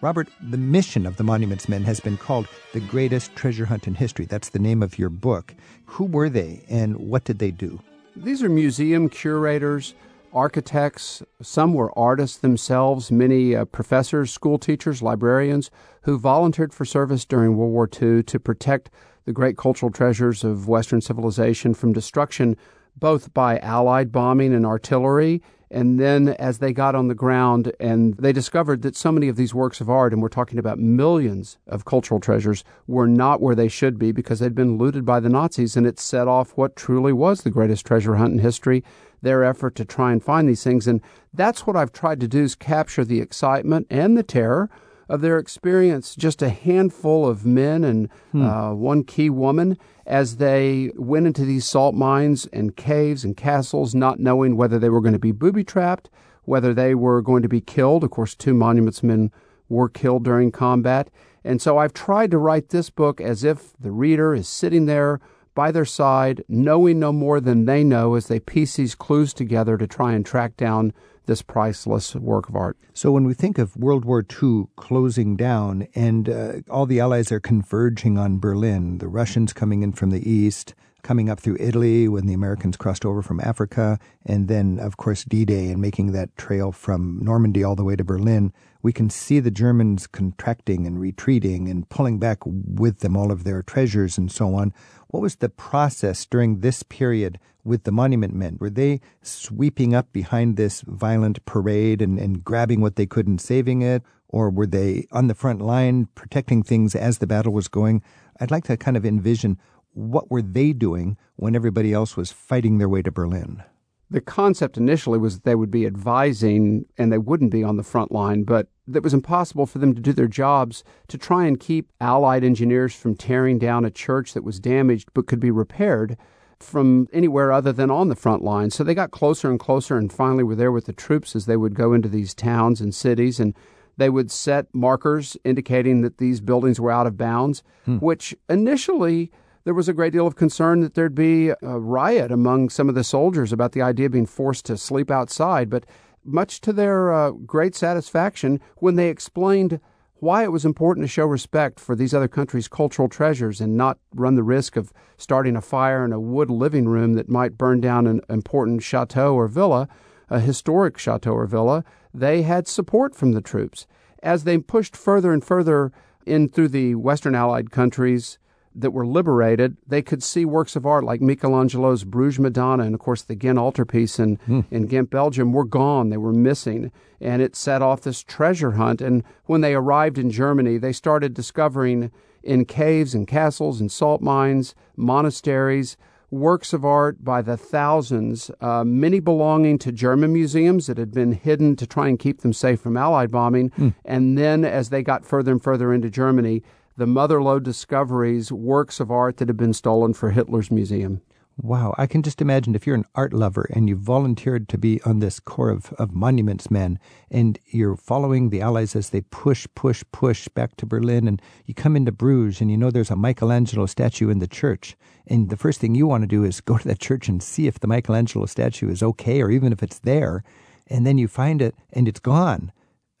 Robert, 0.00 0.28
the 0.40 0.56
mission 0.56 1.04
of 1.04 1.18
the 1.18 1.24
Monuments 1.24 1.68
Men 1.68 1.84
has 1.84 2.00
been 2.00 2.16
called 2.16 2.48
the 2.72 2.80
greatest 2.80 3.36
treasure 3.36 3.66
hunt 3.66 3.86
in 3.86 3.94
history. 3.94 4.24
That's 4.24 4.48
the 4.48 4.58
name 4.58 4.82
of 4.82 4.98
your 4.98 5.10
book. 5.10 5.54
Who 5.84 6.06
were 6.06 6.30
they 6.30 6.64
and 6.70 6.96
what 6.96 7.24
did 7.24 7.38
they 7.38 7.50
do? 7.50 7.82
These 8.16 8.42
are 8.42 8.48
museum 8.48 9.10
curators 9.10 9.92
architects, 10.38 11.20
some 11.42 11.74
were 11.74 11.96
artists 11.98 12.38
themselves, 12.38 13.10
many 13.10 13.56
uh, 13.56 13.64
professors, 13.64 14.30
school 14.30 14.56
teachers, 14.56 15.02
librarians 15.02 15.68
who 16.02 16.16
volunteered 16.16 16.72
for 16.72 16.84
service 16.84 17.24
during 17.24 17.56
World 17.56 17.72
War 17.72 17.90
II 18.00 18.22
to 18.22 18.38
protect 18.38 18.88
the 19.24 19.32
great 19.32 19.56
cultural 19.56 19.90
treasures 19.90 20.44
of 20.44 20.68
Western 20.68 21.00
civilization 21.00 21.74
from 21.74 21.92
destruction, 21.92 22.56
both 22.96 23.34
by 23.34 23.58
Allied 23.58 24.12
bombing 24.12 24.54
and 24.54 24.64
artillery. 24.64 25.42
And 25.72 25.98
then, 25.98 26.28
as 26.28 26.58
they 26.58 26.72
got 26.72 26.94
on 26.94 27.08
the 27.08 27.14
ground 27.16 27.72
and 27.80 28.14
they 28.14 28.32
discovered 28.32 28.82
that 28.82 28.96
so 28.96 29.10
many 29.10 29.28
of 29.28 29.36
these 29.36 29.52
works 29.52 29.80
of 29.80 29.90
art, 29.90 30.12
and 30.12 30.22
we're 30.22 30.28
talking 30.28 30.60
about 30.60 30.78
millions 30.78 31.58
of 31.66 31.84
cultural 31.84 32.20
treasures, 32.20 32.62
were 32.86 33.08
not 33.08 33.42
where 33.42 33.56
they 33.56 33.68
should 33.68 33.98
be 33.98 34.12
because 34.12 34.38
they'd 34.38 34.54
been 34.54 34.78
looted 34.78 35.04
by 35.04 35.18
the 35.18 35.28
Nazis, 35.28 35.76
and 35.76 35.86
it 35.86 35.98
set 35.98 36.28
off 36.28 36.56
what 36.56 36.76
truly 36.76 37.12
was 37.12 37.42
the 37.42 37.50
greatest 37.50 37.84
treasure 37.84 38.14
hunt 38.14 38.32
in 38.32 38.38
history 38.38 38.84
their 39.22 39.44
effort 39.44 39.74
to 39.76 39.84
try 39.84 40.12
and 40.12 40.22
find 40.22 40.48
these 40.48 40.62
things. 40.62 40.86
And 40.86 41.00
that's 41.32 41.66
what 41.66 41.76
I've 41.76 41.92
tried 41.92 42.20
to 42.20 42.28
do 42.28 42.42
is 42.42 42.54
capture 42.54 43.04
the 43.04 43.20
excitement 43.20 43.86
and 43.90 44.16
the 44.16 44.22
terror 44.22 44.70
of 45.08 45.20
their 45.20 45.38
experience. 45.38 46.14
Just 46.14 46.42
a 46.42 46.50
handful 46.50 47.26
of 47.26 47.46
men 47.46 47.84
and 47.84 48.10
hmm. 48.32 48.42
uh, 48.42 48.74
one 48.74 49.04
key 49.04 49.30
woman 49.30 49.78
as 50.06 50.36
they 50.36 50.90
went 50.96 51.26
into 51.26 51.44
these 51.44 51.64
salt 51.64 51.94
mines 51.94 52.46
and 52.52 52.76
caves 52.76 53.24
and 53.24 53.36
castles, 53.36 53.94
not 53.94 54.20
knowing 54.20 54.56
whether 54.56 54.78
they 54.78 54.88
were 54.88 55.00
going 55.00 55.12
to 55.12 55.18
be 55.18 55.32
booby 55.32 55.64
trapped, 55.64 56.08
whether 56.44 56.72
they 56.72 56.94
were 56.94 57.20
going 57.20 57.42
to 57.42 57.48
be 57.48 57.60
killed. 57.60 58.04
Of 58.04 58.10
course, 58.10 58.34
two 58.34 58.54
monuments 58.54 59.02
men 59.02 59.30
were 59.68 59.88
killed 59.88 60.24
during 60.24 60.50
combat. 60.50 61.10
And 61.44 61.62
so 61.62 61.78
I've 61.78 61.94
tried 61.94 62.30
to 62.32 62.38
write 62.38 62.70
this 62.70 62.90
book 62.90 63.20
as 63.20 63.44
if 63.44 63.72
the 63.78 63.90
reader 63.90 64.34
is 64.34 64.48
sitting 64.48 64.86
there 64.86 65.20
by 65.58 65.72
their 65.72 65.84
side, 65.84 66.44
knowing 66.48 67.00
no 67.00 67.12
more 67.12 67.40
than 67.40 67.64
they 67.64 67.82
know 67.82 68.14
as 68.14 68.28
they 68.28 68.38
piece 68.38 68.76
these 68.76 68.94
clues 68.94 69.34
together 69.34 69.76
to 69.76 69.88
try 69.88 70.12
and 70.12 70.24
track 70.24 70.56
down 70.56 70.92
this 71.26 71.42
priceless 71.42 72.14
work 72.14 72.48
of 72.48 72.54
art. 72.54 72.78
So 72.94 73.10
when 73.10 73.24
we 73.24 73.34
think 73.34 73.58
of 73.58 73.76
World 73.76 74.04
War 74.04 74.24
II 74.40 74.68
closing 74.76 75.34
down 75.34 75.88
and 75.96 76.28
uh, 76.28 76.52
all 76.70 76.86
the 76.86 77.00
Allies 77.00 77.32
are 77.32 77.40
converging 77.40 78.16
on 78.16 78.38
Berlin, 78.38 78.98
the 78.98 79.08
Russians 79.08 79.52
coming 79.52 79.82
in 79.82 79.90
from 79.90 80.10
the 80.10 80.30
east, 80.30 80.76
coming 81.02 81.28
up 81.28 81.40
through 81.40 81.56
Italy 81.58 82.06
when 82.06 82.26
the 82.26 82.34
Americans 82.34 82.76
crossed 82.76 83.04
over 83.04 83.22
from 83.22 83.40
Africa, 83.40 83.98
and 84.24 84.46
then, 84.46 84.78
of 84.78 84.96
course, 84.96 85.24
D 85.24 85.44
Day 85.44 85.70
and 85.70 85.80
making 85.80 86.12
that 86.12 86.36
trail 86.36 86.70
from 86.70 87.18
Normandy 87.22 87.64
all 87.64 87.74
the 87.74 87.84
way 87.84 87.96
to 87.96 88.04
Berlin, 88.04 88.52
we 88.82 88.92
can 88.92 89.10
see 89.10 89.40
the 89.40 89.50
Germans 89.50 90.06
contracting 90.06 90.86
and 90.86 91.00
retreating 91.00 91.68
and 91.68 91.88
pulling 91.88 92.18
back 92.18 92.38
with 92.44 93.00
them 93.00 93.16
all 93.16 93.32
of 93.32 93.44
their 93.44 93.62
treasures 93.62 94.18
and 94.18 94.30
so 94.30 94.54
on. 94.54 94.72
What 95.08 95.22
was 95.22 95.36
the 95.36 95.48
process 95.48 96.26
during 96.26 96.60
this 96.60 96.82
period 96.82 97.38
with 97.64 97.84
the 97.84 97.92
monument 97.92 98.34
men? 98.34 98.58
Were 98.60 98.68
they 98.68 99.00
sweeping 99.22 99.94
up 99.94 100.12
behind 100.12 100.56
this 100.56 100.82
violent 100.82 101.42
parade 101.46 102.02
and, 102.02 102.18
and 102.18 102.44
grabbing 102.44 102.82
what 102.82 102.96
they 102.96 103.06
could 103.06 103.26
and 103.26 103.40
saving 103.40 103.80
it? 103.80 104.02
Or 104.28 104.50
were 104.50 104.66
they 104.66 105.06
on 105.10 105.28
the 105.28 105.34
front 105.34 105.62
line 105.62 106.08
protecting 106.14 106.62
things 106.62 106.94
as 106.94 107.18
the 107.18 107.26
battle 107.26 107.54
was 107.54 107.68
going? 107.68 108.02
I'd 108.38 108.50
like 108.50 108.64
to 108.64 108.76
kind 108.76 108.98
of 108.98 109.06
envision 109.06 109.58
what 109.94 110.30
were 110.30 110.42
they 110.42 110.74
doing 110.74 111.16
when 111.36 111.56
everybody 111.56 111.94
else 111.94 112.14
was 112.14 112.30
fighting 112.30 112.76
their 112.76 112.88
way 112.88 113.00
to 113.00 113.10
Berlin? 113.10 113.62
The 114.10 114.20
concept 114.20 114.78
initially 114.78 115.18
was 115.18 115.34
that 115.34 115.44
they 115.44 115.54
would 115.54 115.70
be 115.70 115.86
advising 115.86 116.86
and 116.96 117.12
they 117.12 117.18
wouldn't 117.18 117.50
be 117.50 117.62
on 117.62 117.76
the 117.76 117.82
front 117.82 118.10
line, 118.10 118.44
but 118.44 118.68
it 118.92 119.02
was 119.02 119.12
impossible 119.12 119.66
for 119.66 119.78
them 119.78 119.94
to 119.94 120.00
do 120.00 120.12
their 120.12 120.28
jobs 120.28 120.82
to 121.08 121.18
try 121.18 121.44
and 121.44 121.60
keep 121.60 121.90
Allied 122.00 122.42
engineers 122.42 122.94
from 122.94 123.14
tearing 123.14 123.58
down 123.58 123.84
a 123.84 123.90
church 123.90 124.32
that 124.32 124.44
was 124.44 124.60
damaged 124.60 125.10
but 125.12 125.26
could 125.26 125.40
be 125.40 125.50
repaired 125.50 126.16
from 126.58 127.06
anywhere 127.12 127.52
other 127.52 127.72
than 127.72 127.90
on 127.90 128.08
the 128.08 128.16
front 128.16 128.42
line. 128.42 128.70
So 128.70 128.82
they 128.82 128.94
got 128.94 129.10
closer 129.10 129.50
and 129.50 129.60
closer 129.60 129.96
and 129.96 130.12
finally 130.12 130.42
were 130.42 130.56
there 130.56 130.72
with 130.72 130.86
the 130.86 130.92
troops 130.92 131.36
as 131.36 131.46
they 131.46 131.56
would 131.56 131.74
go 131.74 131.92
into 131.92 132.08
these 132.08 132.34
towns 132.34 132.80
and 132.80 132.94
cities 132.94 133.38
and 133.38 133.54
they 133.96 134.08
would 134.08 134.30
set 134.30 134.66
markers 134.72 135.36
indicating 135.44 136.00
that 136.02 136.18
these 136.18 136.40
buildings 136.40 136.80
were 136.80 136.90
out 136.90 137.06
of 137.06 137.16
bounds, 137.16 137.62
hmm. 137.84 137.96
which 137.96 138.34
initially 138.48 139.30
there 139.68 139.74
was 139.74 139.86
a 139.86 139.92
great 139.92 140.14
deal 140.14 140.26
of 140.26 140.34
concern 140.34 140.80
that 140.80 140.94
there'd 140.94 141.14
be 141.14 141.50
a 141.50 141.78
riot 141.78 142.32
among 142.32 142.70
some 142.70 142.88
of 142.88 142.94
the 142.94 143.04
soldiers 143.04 143.52
about 143.52 143.72
the 143.72 143.82
idea 143.82 144.06
of 144.06 144.12
being 144.12 144.24
forced 144.24 144.64
to 144.64 144.78
sleep 144.78 145.10
outside. 145.10 145.68
But 145.68 145.84
much 146.24 146.62
to 146.62 146.72
their 146.72 147.12
uh, 147.12 147.32
great 147.32 147.74
satisfaction, 147.74 148.60
when 148.78 148.94
they 148.94 149.10
explained 149.10 149.78
why 150.20 150.42
it 150.42 150.52
was 150.52 150.64
important 150.64 151.04
to 151.04 151.08
show 151.08 151.26
respect 151.26 151.78
for 151.78 151.94
these 151.94 152.14
other 152.14 152.28
countries' 152.28 152.66
cultural 152.66 153.10
treasures 153.10 153.60
and 153.60 153.76
not 153.76 153.98
run 154.14 154.36
the 154.36 154.42
risk 154.42 154.74
of 154.74 154.90
starting 155.18 155.54
a 155.54 155.60
fire 155.60 156.02
in 156.02 156.14
a 156.14 156.18
wood 156.18 156.48
living 156.48 156.88
room 156.88 157.12
that 157.12 157.28
might 157.28 157.58
burn 157.58 157.78
down 157.78 158.06
an 158.06 158.22
important 158.30 158.82
chateau 158.82 159.34
or 159.34 159.48
villa, 159.48 159.86
a 160.30 160.40
historic 160.40 160.96
chateau 160.96 161.32
or 161.32 161.44
villa, 161.44 161.84
they 162.14 162.40
had 162.40 162.66
support 162.66 163.14
from 163.14 163.32
the 163.32 163.42
troops. 163.42 163.86
As 164.22 164.44
they 164.44 164.56
pushed 164.56 164.96
further 164.96 165.30
and 165.30 165.44
further 165.44 165.92
in 166.24 166.48
through 166.48 166.68
the 166.68 166.94
Western 166.94 167.34
Allied 167.34 167.70
countries, 167.70 168.38
that 168.80 168.92
were 168.92 169.06
liberated, 169.06 169.76
they 169.86 170.02
could 170.02 170.22
see 170.22 170.44
works 170.44 170.76
of 170.76 170.86
art 170.86 171.04
like 171.04 171.20
Michelangelo's 171.20 172.04
Bruges 172.04 172.38
Madonna 172.38 172.84
and, 172.84 172.94
of 172.94 173.00
course, 173.00 173.22
the 173.22 173.34
Ghent 173.34 173.58
altarpiece 173.58 174.18
in, 174.18 174.36
hmm. 174.36 174.60
in 174.70 174.86
Ghent, 174.86 175.10
Belgium 175.10 175.52
were 175.52 175.64
gone. 175.64 176.10
They 176.10 176.16
were 176.16 176.32
missing. 176.32 176.92
And 177.20 177.42
it 177.42 177.56
set 177.56 177.82
off 177.82 178.02
this 178.02 178.22
treasure 178.22 178.72
hunt. 178.72 179.00
And 179.00 179.24
when 179.46 179.60
they 179.60 179.74
arrived 179.74 180.18
in 180.18 180.30
Germany, 180.30 180.78
they 180.78 180.92
started 180.92 181.34
discovering 181.34 182.10
in 182.42 182.64
caves 182.64 183.14
and 183.14 183.26
castles 183.26 183.80
and 183.80 183.90
salt 183.90 184.20
mines, 184.20 184.74
monasteries, 184.96 185.96
works 186.30 186.72
of 186.72 186.84
art 186.84 187.24
by 187.24 187.40
the 187.40 187.56
thousands, 187.56 188.50
uh, 188.60 188.84
many 188.84 189.20
belonging 189.20 189.78
to 189.78 189.92
German 189.92 190.32
museums 190.32 190.86
that 190.86 190.98
had 190.98 191.12
been 191.12 191.32
hidden 191.32 191.74
to 191.76 191.86
try 191.86 192.08
and 192.08 192.18
keep 192.18 192.40
them 192.40 192.52
safe 192.52 192.80
from 192.80 192.96
Allied 192.96 193.30
bombing. 193.30 193.70
Hmm. 193.70 193.88
And 194.04 194.36
then, 194.36 194.64
as 194.64 194.90
they 194.90 195.02
got 195.02 195.24
further 195.24 195.52
and 195.52 195.62
further 195.62 195.92
into 195.92 196.10
Germany, 196.10 196.62
the 196.98 197.06
Motherlode 197.06 197.62
discoveries, 197.62 198.50
works 198.50 198.98
of 198.98 199.08
art 199.08 199.36
that 199.36 199.46
have 199.46 199.56
been 199.56 199.72
stolen 199.72 200.12
for 200.12 200.32
Hitler's 200.32 200.68
museum. 200.68 201.22
Wow, 201.56 201.94
I 201.96 202.08
can 202.08 202.22
just 202.24 202.42
imagine 202.42 202.74
if 202.74 202.88
you're 202.88 202.96
an 202.96 203.04
art 203.14 203.32
lover 203.32 203.70
and 203.72 203.88
you 203.88 203.94
volunteered 203.94 204.68
to 204.68 204.78
be 204.78 205.00
on 205.02 205.20
this 205.20 205.38
corps 205.38 205.70
of, 205.70 205.92
of 205.92 206.12
monuments 206.12 206.72
men 206.72 206.98
and 207.30 207.56
you're 207.66 207.96
following 207.96 208.50
the 208.50 208.60
Allies 208.60 208.96
as 208.96 209.10
they 209.10 209.20
push, 209.20 209.64
push, 209.76 210.02
push 210.10 210.48
back 210.48 210.76
to 210.76 210.86
Berlin 210.86 211.28
and 211.28 211.40
you 211.66 211.74
come 211.74 211.94
into 211.94 212.10
Bruges 212.10 212.60
and 212.60 212.68
you 212.68 212.76
know 212.76 212.90
there's 212.90 213.12
a 213.12 213.16
Michelangelo 213.16 213.86
statue 213.86 214.28
in 214.28 214.40
the 214.40 214.48
church. 214.48 214.96
And 215.28 215.50
the 215.50 215.56
first 215.56 215.80
thing 215.80 215.94
you 215.94 216.08
want 216.08 216.24
to 216.24 216.28
do 216.28 216.42
is 216.42 216.60
go 216.60 216.78
to 216.78 216.88
that 216.88 216.98
church 216.98 217.28
and 217.28 217.40
see 217.40 217.68
if 217.68 217.78
the 217.78 217.86
Michelangelo 217.86 218.46
statue 218.46 218.90
is 218.90 219.04
okay 219.04 219.40
or 219.40 219.52
even 219.52 219.72
if 219.72 219.84
it's 219.84 220.00
there. 220.00 220.42
And 220.88 221.06
then 221.06 221.16
you 221.16 221.28
find 221.28 221.62
it 221.62 221.76
and 221.92 222.08
it's 222.08 222.20
gone. 222.20 222.72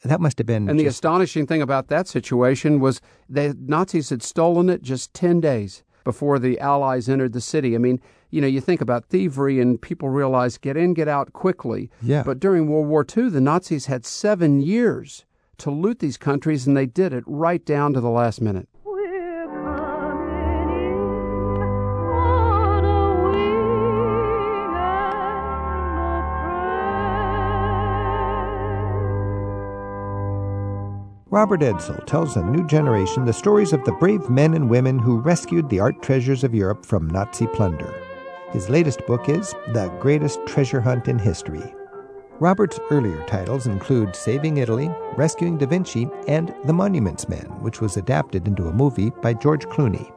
That 0.04 0.20
must 0.20 0.38
have 0.38 0.46
been. 0.46 0.68
And 0.68 0.78
just... 0.78 0.84
the 0.84 0.86
astonishing 0.86 1.46
thing 1.46 1.62
about 1.62 1.88
that 1.88 2.08
situation 2.08 2.80
was 2.80 3.00
the 3.28 3.56
Nazis 3.58 4.10
had 4.10 4.22
stolen 4.22 4.68
it 4.68 4.82
just 4.82 5.12
10 5.14 5.40
days 5.40 5.82
before 6.04 6.38
the 6.38 6.58
Allies 6.60 7.08
entered 7.08 7.32
the 7.32 7.40
city. 7.40 7.74
I 7.74 7.78
mean, 7.78 8.00
you 8.30 8.40
know, 8.40 8.46
you 8.46 8.60
think 8.60 8.80
about 8.80 9.06
thievery 9.06 9.60
and 9.60 9.80
people 9.80 10.08
realize 10.08 10.58
get 10.58 10.76
in, 10.76 10.94
get 10.94 11.08
out 11.08 11.32
quickly. 11.32 11.90
Yeah. 12.00 12.22
But 12.22 12.38
during 12.38 12.68
World 12.68 12.86
War 12.86 13.04
II, 13.04 13.30
the 13.30 13.40
Nazis 13.40 13.86
had 13.86 14.06
seven 14.06 14.60
years 14.60 15.24
to 15.58 15.70
loot 15.70 15.98
these 15.98 16.16
countries, 16.16 16.66
and 16.66 16.76
they 16.76 16.86
did 16.86 17.12
it 17.12 17.24
right 17.26 17.64
down 17.64 17.92
to 17.92 18.00
the 18.00 18.10
last 18.10 18.40
minute. 18.40 18.68
Robert 31.30 31.60
Edsel 31.60 32.06
tells 32.06 32.36
a 32.36 32.42
new 32.42 32.66
generation 32.66 33.26
the 33.26 33.32
stories 33.34 33.74
of 33.74 33.84
the 33.84 33.92
brave 33.92 34.30
men 34.30 34.54
and 34.54 34.70
women 34.70 34.98
who 34.98 35.20
rescued 35.20 35.68
the 35.68 35.78
art 35.78 36.00
treasures 36.00 36.42
of 36.42 36.54
Europe 36.54 36.86
from 36.86 37.06
Nazi 37.06 37.46
plunder. 37.48 37.94
His 38.50 38.70
latest 38.70 39.06
book 39.06 39.28
is 39.28 39.52
The 39.74 39.94
Greatest 40.00 40.38
Treasure 40.46 40.80
Hunt 40.80 41.06
in 41.06 41.18
History. 41.18 41.74
Robert's 42.40 42.80
earlier 42.90 43.22
titles 43.26 43.66
include 43.66 44.16
Saving 44.16 44.56
Italy, 44.56 44.90
Rescuing 45.18 45.58
Da 45.58 45.66
Vinci, 45.66 46.08
and 46.26 46.54
The 46.64 46.72
Monuments 46.72 47.28
Men, 47.28 47.44
which 47.60 47.82
was 47.82 47.98
adapted 47.98 48.48
into 48.48 48.68
a 48.68 48.72
movie 48.72 49.10
by 49.20 49.34
George 49.34 49.66
Clooney. 49.66 50.10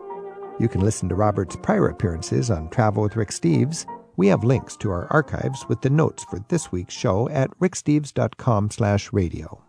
You 0.61 0.69
can 0.69 0.79
listen 0.79 1.09
to 1.09 1.15
Robert's 1.15 1.57
prior 1.57 1.89
appearances 1.89 2.49
on 2.49 2.69
Travel 2.69 3.03
with 3.03 3.17
Rick 3.17 3.31
Steves. 3.31 3.85
We 4.15 4.27
have 4.27 4.45
links 4.45 4.77
to 4.77 4.91
our 4.91 5.11
archives 5.11 5.65
with 5.67 5.81
the 5.81 5.89
notes 5.89 6.23
for 6.23 6.39
this 6.47 6.71
week's 6.71 6.93
show 6.93 7.27
at 7.27 7.51
ricksteves.com/radio. 7.59 9.61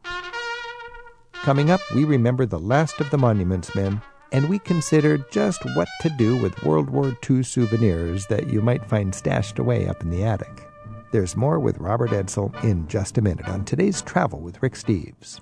Coming 1.42 1.72
up, 1.72 1.80
we 1.92 2.04
remember 2.04 2.46
the 2.46 2.60
last 2.60 3.00
of 3.00 3.10
the 3.10 3.18
Monuments 3.18 3.74
Men, 3.74 4.00
and 4.30 4.48
we 4.48 4.60
consider 4.60 5.18
just 5.32 5.60
what 5.74 5.88
to 6.00 6.08
do 6.10 6.40
with 6.40 6.62
World 6.62 6.88
War 6.88 7.16
II 7.28 7.42
souvenirs 7.42 8.28
that 8.28 8.46
you 8.46 8.62
might 8.62 8.86
find 8.86 9.12
stashed 9.12 9.58
away 9.58 9.88
up 9.88 10.02
in 10.02 10.10
the 10.10 10.22
attic. 10.22 10.68
There's 11.10 11.36
more 11.36 11.58
with 11.58 11.78
Robert 11.78 12.10
Edsel 12.10 12.54
in 12.62 12.86
just 12.86 13.18
a 13.18 13.22
minute 13.22 13.48
on 13.48 13.64
today's 13.64 14.02
Travel 14.02 14.38
with 14.38 14.62
Rick 14.62 14.74
Steves. 14.74 15.40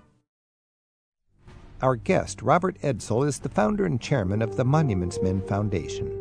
Our 1.82 1.96
guest, 1.96 2.40
Robert 2.40 2.80
Edsel, 2.80 3.26
is 3.28 3.38
the 3.38 3.50
founder 3.50 3.84
and 3.84 4.00
chairman 4.00 4.40
of 4.40 4.56
the 4.56 4.64
Monuments 4.64 5.20
Men 5.20 5.42
Foundation. 5.42 6.19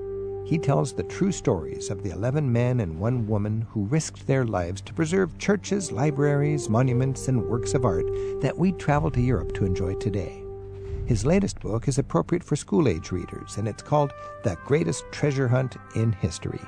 He 0.50 0.58
tells 0.58 0.94
the 0.94 1.03
true 1.03 1.32
stories 1.32 1.91
of 1.91 2.01
the 2.01 2.10
11 2.10 2.51
men 2.51 2.79
and 2.79 3.00
one 3.00 3.27
woman 3.27 3.68
who 3.70 3.86
risked 3.86 4.25
their 4.25 4.46
lives 4.46 4.82
to 4.82 4.96
preserve 4.96 5.38
churches, 5.38 5.91
libraries, 5.91 6.68
monuments, 6.68 7.27
and 7.27 7.46
works 7.46 7.75
of 7.75 7.86
art 7.86 8.08
that 8.41 8.58
we 8.58 8.72
travel 8.72 9.12
to 9.12 9.22
Europe 9.22 9.53
to 9.53 9.65
enjoy 9.65 9.94
today. 9.94 10.41
His 11.06 11.24
latest 11.24 11.60
book 11.60 11.88
is 11.88 12.00
appropriate 12.00 12.44
for 12.44 12.56
school 12.56 12.88
age 12.88 13.12
readers, 13.12 13.58
and 13.58 13.68
it's 13.68 13.84
called 13.84 14.12
The 14.44 14.58
Greatest 14.65 15.03
Treasure 15.12 15.48
Hunt 15.48 15.77
in 15.94 16.13
History. 16.13 16.62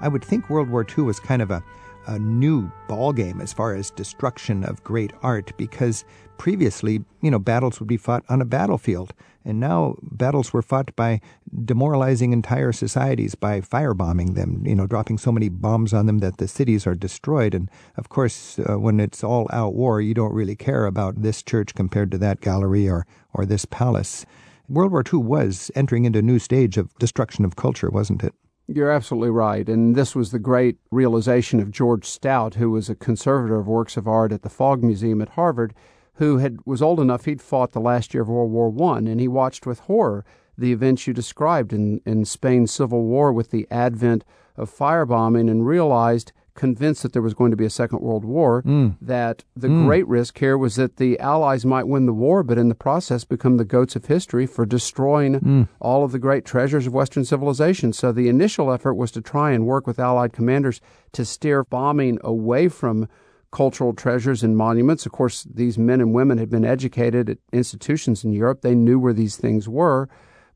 I 0.00 0.06
would 0.06 0.24
think 0.24 0.48
World 0.48 0.70
War 0.70 0.86
II 0.96 1.02
was 1.02 1.18
kind 1.18 1.42
of 1.42 1.50
a, 1.50 1.64
a 2.06 2.16
new 2.16 2.70
ballgame 2.88 3.42
as 3.42 3.52
far 3.52 3.74
as 3.74 3.90
destruction 3.90 4.62
of 4.62 4.84
great 4.84 5.12
art 5.20 5.52
because 5.56 6.04
previously, 6.38 7.04
you 7.22 7.32
know, 7.32 7.40
battles 7.40 7.80
would 7.80 7.88
be 7.88 7.96
fought 7.96 8.22
on 8.28 8.40
a 8.40 8.44
battlefield, 8.44 9.14
and 9.44 9.58
now 9.58 9.96
battles 10.02 10.52
were 10.52 10.62
fought 10.62 10.94
by 10.96 11.20
demoralizing 11.64 12.32
entire 12.32 12.72
societies 12.72 13.34
by 13.34 13.60
firebombing 13.60 14.34
them, 14.34 14.62
you 14.66 14.74
know, 14.74 14.86
dropping 14.86 15.18
so 15.18 15.32
many 15.32 15.48
bombs 15.48 15.94
on 15.94 16.06
them 16.06 16.18
that 16.18 16.36
the 16.36 16.48
cities 16.48 16.86
are 16.86 16.94
destroyed. 16.94 17.54
And 17.54 17.70
of 17.96 18.08
course, 18.08 18.58
uh, 18.58 18.78
when 18.78 19.00
it's 19.00 19.24
all 19.24 19.48
out 19.52 19.74
war, 19.74 20.00
you 20.00 20.14
don't 20.14 20.34
really 20.34 20.56
care 20.56 20.86
about 20.86 21.22
this 21.22 21.42
church 21.42 21.74
compared 21.74 22.10
to 22.12 22.18
that 22.18 22.40
gallery 22.40 22.88
or, 22.88 23.06
or 23.32 23.46
this 23.46 23.64
palace. 23.64 24.26
World 24.68 24.92
War 24.92 25.02
II 25.02 25.20
was 25.20 25.70
entering 25.74 26.04
into 26.04 26.20
a 26.20 26.22
new 26.22 26.38
stage 26.38 26.76
of 26.76 26.96
destruction 26.98 27.44
of 27.44 27.56
culture, 27.56 27.90
wasn't 27.90 28.22
it? 28.22 28.34
You're 28.68 28.92
absolutely 28.92 29.30
right. 29.30 29.68
And 29.68 29.96
this 29.96 30.14
was 30.14 30.30
the 30.30 30.38
great 30.38 30.78
realization 30.92 31.58
of 31.58 31.72
George 31.72 32.04
Stout, 32.04 32.54
who 32.54 32.70
was 32.70 32.88
a 32.88 32.94
conservator 32.94 33.58
of 33.58 33.66
works 33.66 33.96
of 33.96 34.06
art 34.06 34.30
at 34.30 34.42
the 34.42 34.48
Fogg 34.48 34.84
Museum 34.84 35.20
at 35.20 35.30
Harvard, 35.30 35.74
who 36.20 36.36
had 36.36 36.58
was 36.66 36.82
old 36.82 37.00
enough 37.00 37.24
he'd 37.24 37.40
fought 37.40 37.72
the 37.72 37.80
last 37.80 38.12
year 38.12 38.22
of 38.22 38.28
World 38.28 38.52
War 38.52 38.68
One, 38.68 39.06
and 39.06 39.18
he 39.20 39.26
watched 39.26 39.66
with 39.66 39.80
horror 39.80 40.22
the 40.56 40.70
events 40.70 41.06
you 41.06 41.14
described 41.14 41.72
in, 41.72 42.02
in 42.04 42.26
Spain's 42.26 42.70
Civil 42.70 43.04
War 43.04 43.32
with 43.32 43.50
the 43.50 43.66
advent 43.70 44.22
of 44.54 44.70
firebombing 44.70 45.50
and 45.50 45.66
realized 45.66 46.32
convinced 46.54 47.02
that 47.02 47.14
there 47.14 47.22
was 47.22 47.32
going 47.32 47.50
to 47.50 47.56
be 47.56 47.64
a 47.64 47.70
Second 47.70 48.00
World 48.02 48.26
War, 48.26 48.62
mm. 48.62 48.94
that 49.00 49.44
the 49.56 49.68
mm. 49.68 49.86
great 49.86 50.06
risk 50.08 50.38
here 50.38 50.58
was 50.58 50.76
that 50.76 50.96
the 50.96 51.18
Allies 51.20 51.64
might 51.64 51.88
win 51.88 52.04
the 52.04 52.12
war, 52.12 52.42
but 52.42 52.58
in 52.58 52.68
the 52.68 52.74
process 52.74 53.24
become 53.24 53.56
the 53.56 53.64
goats 53.64 53.96
of 53.96 54.04
history 54.04 54.44
for 54.44 54.66
destroying 54.66 55.40
mm. 55.40 55.68
all 55.80 56.04
of 56.04 56.12
the 56.12 56.18
great 56.18 56.44
treasures 56.44 56.86
of 56.86 56.92
Western 56.92 57.24
civilization. 57.24 57.94
So 57.94 58.12
the 58.12 58.28
initial 58.28 58.70
effort 58.70 58.94
was 58.94 59.10
to 59.12 59.22
try 59.22 59.52
and 59.52 59.64
work 59.64 59.86
with 59.86 59.98
Allied 59.98 60.34
commanders 60.34 60.82
to 61.12 61.24
steer 61.24 61.64
bombing 61.64 62.18
away 62.22 62.68
from 62.68 63.08
cultural 63.52 63.92
treasures 63.92 64.42
and 64.42 64.56
monuments. 64.56 65.06
Of 65.06 65.12
course, 65.12 65.44
these 65.44 65.78
men 65.78 66.00
and 66.00 66.14
women 66.14 66.38
had 66.38 66.50
been 66.50 66.64
educated 66.64 67.28
at 67.28 67.38
institutions 67.52 68.24
in 68.24 68.32
Europe. 68.32 68.62
They 68.62 68.74
knew 68.74 68.98
where 68.98 69.12
these 69.12 69.36
things 69.36 69.68
were. 69.68 70.08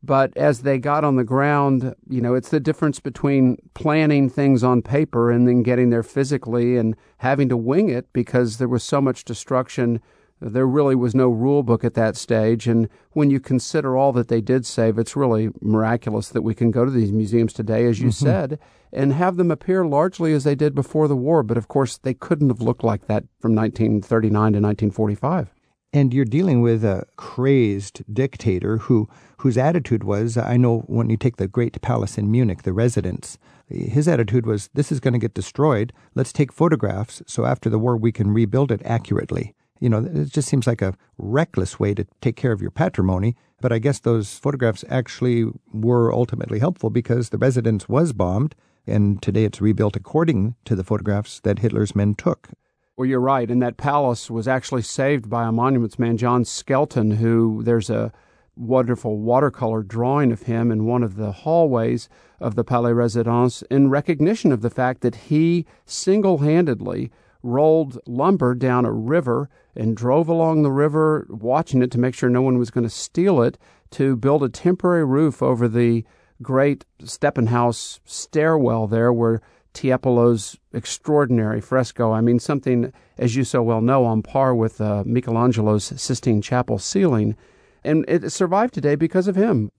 But 0.02 0.36
as 0.36 0.62
they 0.62 0.78
got 0.78 1.02
on 1.02 1.16
the 1.16 1.24
ground, 1.24 1.94
you 2.08 2.20
know, 2.20 2.34
it's 2.34 2.50
the 2.50 2.60
difference 2.60 3.00
between 3.00 3.56
planning 3.72 4.28
things 4.28 4.62
on 4.62 4.82
paper 4.82 5.30
and 5.30 5.48
then 5.48 5.62
getting 5.62 5.88
there 5.88 6.02
physically 6.02 6.76
and 6.76 6.94
having 7.18 7.48
to 7.48 7.56
wing 7.56 7.88
it 7.88 8.12
because 8.12 8.58
there 8.58 8.68
was 8.68 8.82
so 8.82 9.00
much 9.00 9.24
destruction. 9.24 10.02
There 10.44 10.66
really 10.66 10.94
was 10.94 11.14
no 11.14 11.30
rule 11.30 11.62
book 11.62 11.84
at 11.84 11.94
that 11.94 12.16
stage. 12.16 12.66
And 12.66 12.90
when 13.12 13.30
you 13.30 13.40
consider 13.40 13.96
all 13.96 14.12
that 14.12 14.28
they 14.28 14.42
did 14.42 14.66
save, 14.66 14.98
it's 14.98 15.16
really 15.16 15.48
miraculous 15.62 16.28
that 16.28 16.42
we 16.42 16.54
can 16.54 16.70
go 16.70 16.84
to 16.84 16.90
these 16.90 17.12
museums 17.12 17.54
today, 17.54 17.86
as 17.86 17.98
you 17.98 18.08
mm-hmm. 18.08 18.26
said, 18.26 18.58
and 18.92 19.14
have 19.14 19.36
them 19.36 19.50
appear 19.50 19.86
largely 19.86 20.34
as 20.34 20.44
they 20.44 20.54
did 20.54 20.74
before 20.74 21.08
the 21.08 21.16
war. 21.16 21.42
But 21.42 21.56
of 21.56 21.68
course, 21.68 21.96
they 21.96 22.12
couldn't 22.12 22.50
have 22.50 22.60
looked 22.60 22.84
like 22.84 23.06
that 23.06 23.24
from 23.40 23.54
1939 23.54 24.30
to 24.32 24.60
1945 24.60 25.54
and 25.94 26.12
you're 26.12 26.24
dealing 26.24 26.60
with 26.60 26.84
a 26.84 27.06
crazed 27.16 28.02
dictator 28.12 28.78
who 28.78 29.08
whose 29.38 29.56
attitude 29.56 30.02
was 30.02 30.36
I 30.36 30.56
know 30.56 30.80
when 30.86 31.08
you 31.08 31.16
take 31.16 31.36
the 31.36 31.46
great 31.46 31.80
palace 31.80 32.18
in 32.18 32.30
Munich 32.30 32.62
the 32.62 32.72
residence 32.72 33.38
his 33.68 34.08
attitude 34.08 34.44
was 34.44 34.68
this 34.74 34.90
is 34.90 34.98
going 34.98 35.12
to 35.14 35.20
get 35.20 35.34
destroyed 35.34 35.92
let's 36.14 36.32
take 36.32 36.52
photographs 36.52 37.22
so 37.26 37.46
after 37.46 37.70
the 37.70 37.78
war 37.78 37.96
we 37.96 38.10
can 38.10 38.32
rebuild 38.34 38.72
it 38.72 38.82
accurately 38.84 39.54
you 39.84 39.90
know 39.90 39.98
it 39.98 40.32
just 40.32 40.48
seems 40.48 40.66
like 40.66 40.82
a 40.82 40.94
reckless 41.18 41.78
way 41.78 41.92
to 41.94 42.04
take 42.20 42.36
care 42.36 42.52
of 42.52 42.62
your 42.62 42.70
patrimony 42.70 43.36
but 43.60 43.72
I 43.72 43.78
guess 43.78 44.00
those 44.00 44.38
photographs 44.38 44.84
actually 44.88 45.46
were 45.72 46.12
ultimately 46.12 46.58
helpful 46.58 46.90
because 46.90 47.28
the 47.28 47.38
residence 47.38 47.88
was 47.88 48.12
bombed 48.12 48.54
and 48.86 49.22
today 49.22 49.44
it's 49.44 49.60
rebuilt 49.60 49.96
according 49.96 50.54
to 50.64 50.74
the 50.74 50.84
photographs 50.84 51.40
that 51.40 51.58
Hitler's 51.58 51.94
men 51.94 52.14
took 52.14 52.48
well, 52.96 53.08
you're 53.08 53.18
right. 53.18 53.50
And 53.50 53.60
that 53.60 53.76
palace 53.76 54.30
was 54.30 54.46
actually 54.46 54.82
saved 54.82 55.28
by 55.28 55.48
a 55.48 55.50
monuments 55.50 55.98
man, 55.98 56.16
John 56.16 56.44
Skilton, 56.44 57.16
who 57.16 57.60
there's 57.64 57.90
a 57.90 58.12
wonderful 58.56 59.18
watercolor 59.18 59.82
drawing 59.82 60.30
of 60.30 60.42
him 60.42 60.70
in 60.70 60.84
one 60.84 61.02
of 61.02 61.16
the 61.16 61.32
hallways 61.32 62.08
of 62.38 62.54
the 62.54 62.62
Palais 62.62 62.92
Residence 62.92 63.62
in 63.62 63.90
recognition 63.90 64.52
of 64.52 64.60
the 64.60 64.70
fact 64.70 65.00
that 65.00 65.16
he 65.16 65.66
single 65.86 66.38
handedly 66.38 67.10
rolled 67.44 67.98
lumber 68.06 68.54
down 68.54 68.84
a 68.84 68.92
river 68.92 69.48
and 69.76 69.96
drove 69.96 70.28
along 70.28 70.62
the 70.62 70.72
river, 70.72 71.26
watching 71.28 71.82
it 71.82 71.90
to 71.92 71.98
make 71.98 72.14
sure 72.14 72.30
no 72.30 72.42
one 72.42 72.58
was 72.58 72.70
going 72.70 72.84
to 72.84 72.90
steal 72.90 73.42
it, 73.42 73.58
to 73.90 74.16
build 74.16 74.42
a 74.42 74.48
temporary 74.48 75.04
roof 75.04 75.42
over 75.42 75.68
the 75.68 76.04
great 76.42 76.84
Treppenhaus 76.98 78.00
stairwell 78.04 78.86
there 78.86 79.12
where 79.12 79.40
Tiepolo's 79.74 80.56
extraordinary 80.72 81.60
fresco. 81.60 82.12
I 82.12 82.20
mean, 82.20 82.38
something, 82.38 82.92
as 83.18 83.36
you 83.36 83.44
so 83.44 83.62
well 83.62 83.80
know, 83.80 84.04
on 84.04 84.22
par 84.22 84.54
with 84.54 84.80
uh, 84.80 85.02
Michelangelo's 85.04 85.92
Sistine 86.00 86.40
Chapel 86.40 86.78
ceiling. 86.78 87.36
And 87.82 88.04
it 88.08 88.32
survived 88.32 88.72
today 88.72 88.94
because 88.94 89.28
of 89.28 89.36
him. 89.36 89.70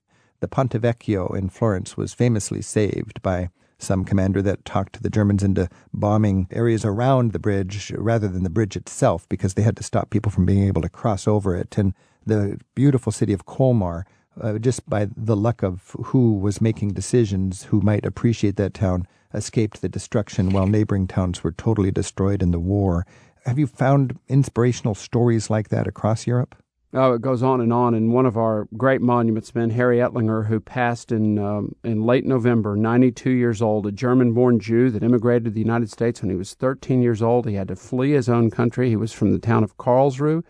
The 0.42 0.48
Ponte 0.48 0.74
Vecchio 0.74 1.36
in 1.36 1.50
Florence 1.50 1.98
was 1.98 2.14
famously 2.14 2.62
saved 2.62 3.22
by 3.22 3.50
some 3.78 4.06
commander 4.06 4.42
that 4.42 4.66
talked 4.66 5.02
the 5.04 5.10
Germans 5.10 5.44
into 5.44 5.70
bombing 5.94 6.48
areas 6.52 6.86
around 6.86 7.34
the 7.34 7.40
bridge 7.40 7.92
rather 7.96 8.28
than 8.28 8.44
the 8.44 8.50
bridge 8.50 8.76
itself 8.76 9.28
because 9.30 9.54
they 9.54 9.62
had 9.62 9.78
to 9.78 9.84
stop 9.84 10.10
people 10.10 10.32
from 10.32 10.46
being 10.46 10.64
able 10.64 10.82
to 10.82 10.90
cross 10.90 11.28
over 11.28 11.56
it. 11.56 11.78
And 11.78 11.94
the 12.26 12.60
beautiful 12.74 13.12
city 13.12 13.34
of 13.34 13.46
Colmar, 13.46 14.06
uh, 14.40 14.58
just 14.58 14.90
by 14.90 15.08
the 15.16 15.36
luck 15.36 15.64
of 15.64 15.96
who 16.06 16.34
was 16.34 16.62
making 16.62 16.94
decisions, 16.94 17.64
who 17.64 17.82
might 17.82 18.06
appreciate 18.06 18.56
that 18.58 18.74
town, 18.74 19.08
escaped 19.34 19.82
the 19.82 19.90
destruction 19.90 20.52
while 20.52 20.68
neighboring 20.68 21.08
towns 21.08 21.44
were 21.44 21.52
totally 21.52 21.92
destroyed 21.92 22.42
in 22.42 22.52
the 22.52 22.60
war. 22.60 23.06
Have 23.46 23.60
you 23.60 23.68
found 23.68 24.18
inspirational 24.28 24.96
stories 24.96 25.50
like 25.50 25.70
that 25.70 25.88
across 25.88 26.26
Europe? 26.26 26.56
Oh, 26.98 27.12
it 27.14 27.22
goes 27.22 27.44
on 27.44 27.60
and 27.60 27.74
on. 27.74 27.94
And 27.94 28.14
one 28.14 28.26
of 28.26 28.38
our 28.38 28.70
great 28.78 29.02
monuments 29.02 29.54
men, 29.54 29.70
Harry 29.72 29.98
Ettlinger, 29.98 30.48
who 30.48 30.62
passed 30.62 31.12
in 31.12 31.38
um, 31.38 31.76
in 31.84 32.04
late 32.04 32.26
November, 32.26 32.78
92 32.78 33.32
years 33.32 33.62
old, 33.62 33.86
a 33.86 33.92
German-born 33.92 34.60
Jew 34.60 34.90
that 34.92 35.04
immigrated 35.04 35.44
to 35.44 35.52
the 35.52 35.60
United 35.60 35.92
States 35.92 36.22
when 36.22 36.30
he 36.30 36.38
was 36.38 36.54
13 36.54 37.02
years 37.02 37.22
old. 37.22 37.48
He 37.48 37.56
had 37.56 37.68
to 37.68 37.76
flee 37.76 38.12
his 38.12 38.30
own 38.30 38.50
country. 38.50 38.88
He 38.88 38.96
was 38.96 39.12
from 39.12 39.34
the 39.34 39.40
town 39.40 39.64
of 39.64 39.78
Karlsruhe. 39.78 40.44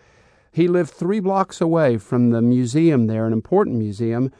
He 0.51 0.67
lived 0.67 0.91
three 0.91 1.19
blocks 1.19 1.59
away 1.59 1.97
from 1.97 2.29
the 2.29 2.43
museum 2.43 3.07
there, 3.07 3.25
an 3.25 3.33
important 3.33 3.77
museum 3.77 4.31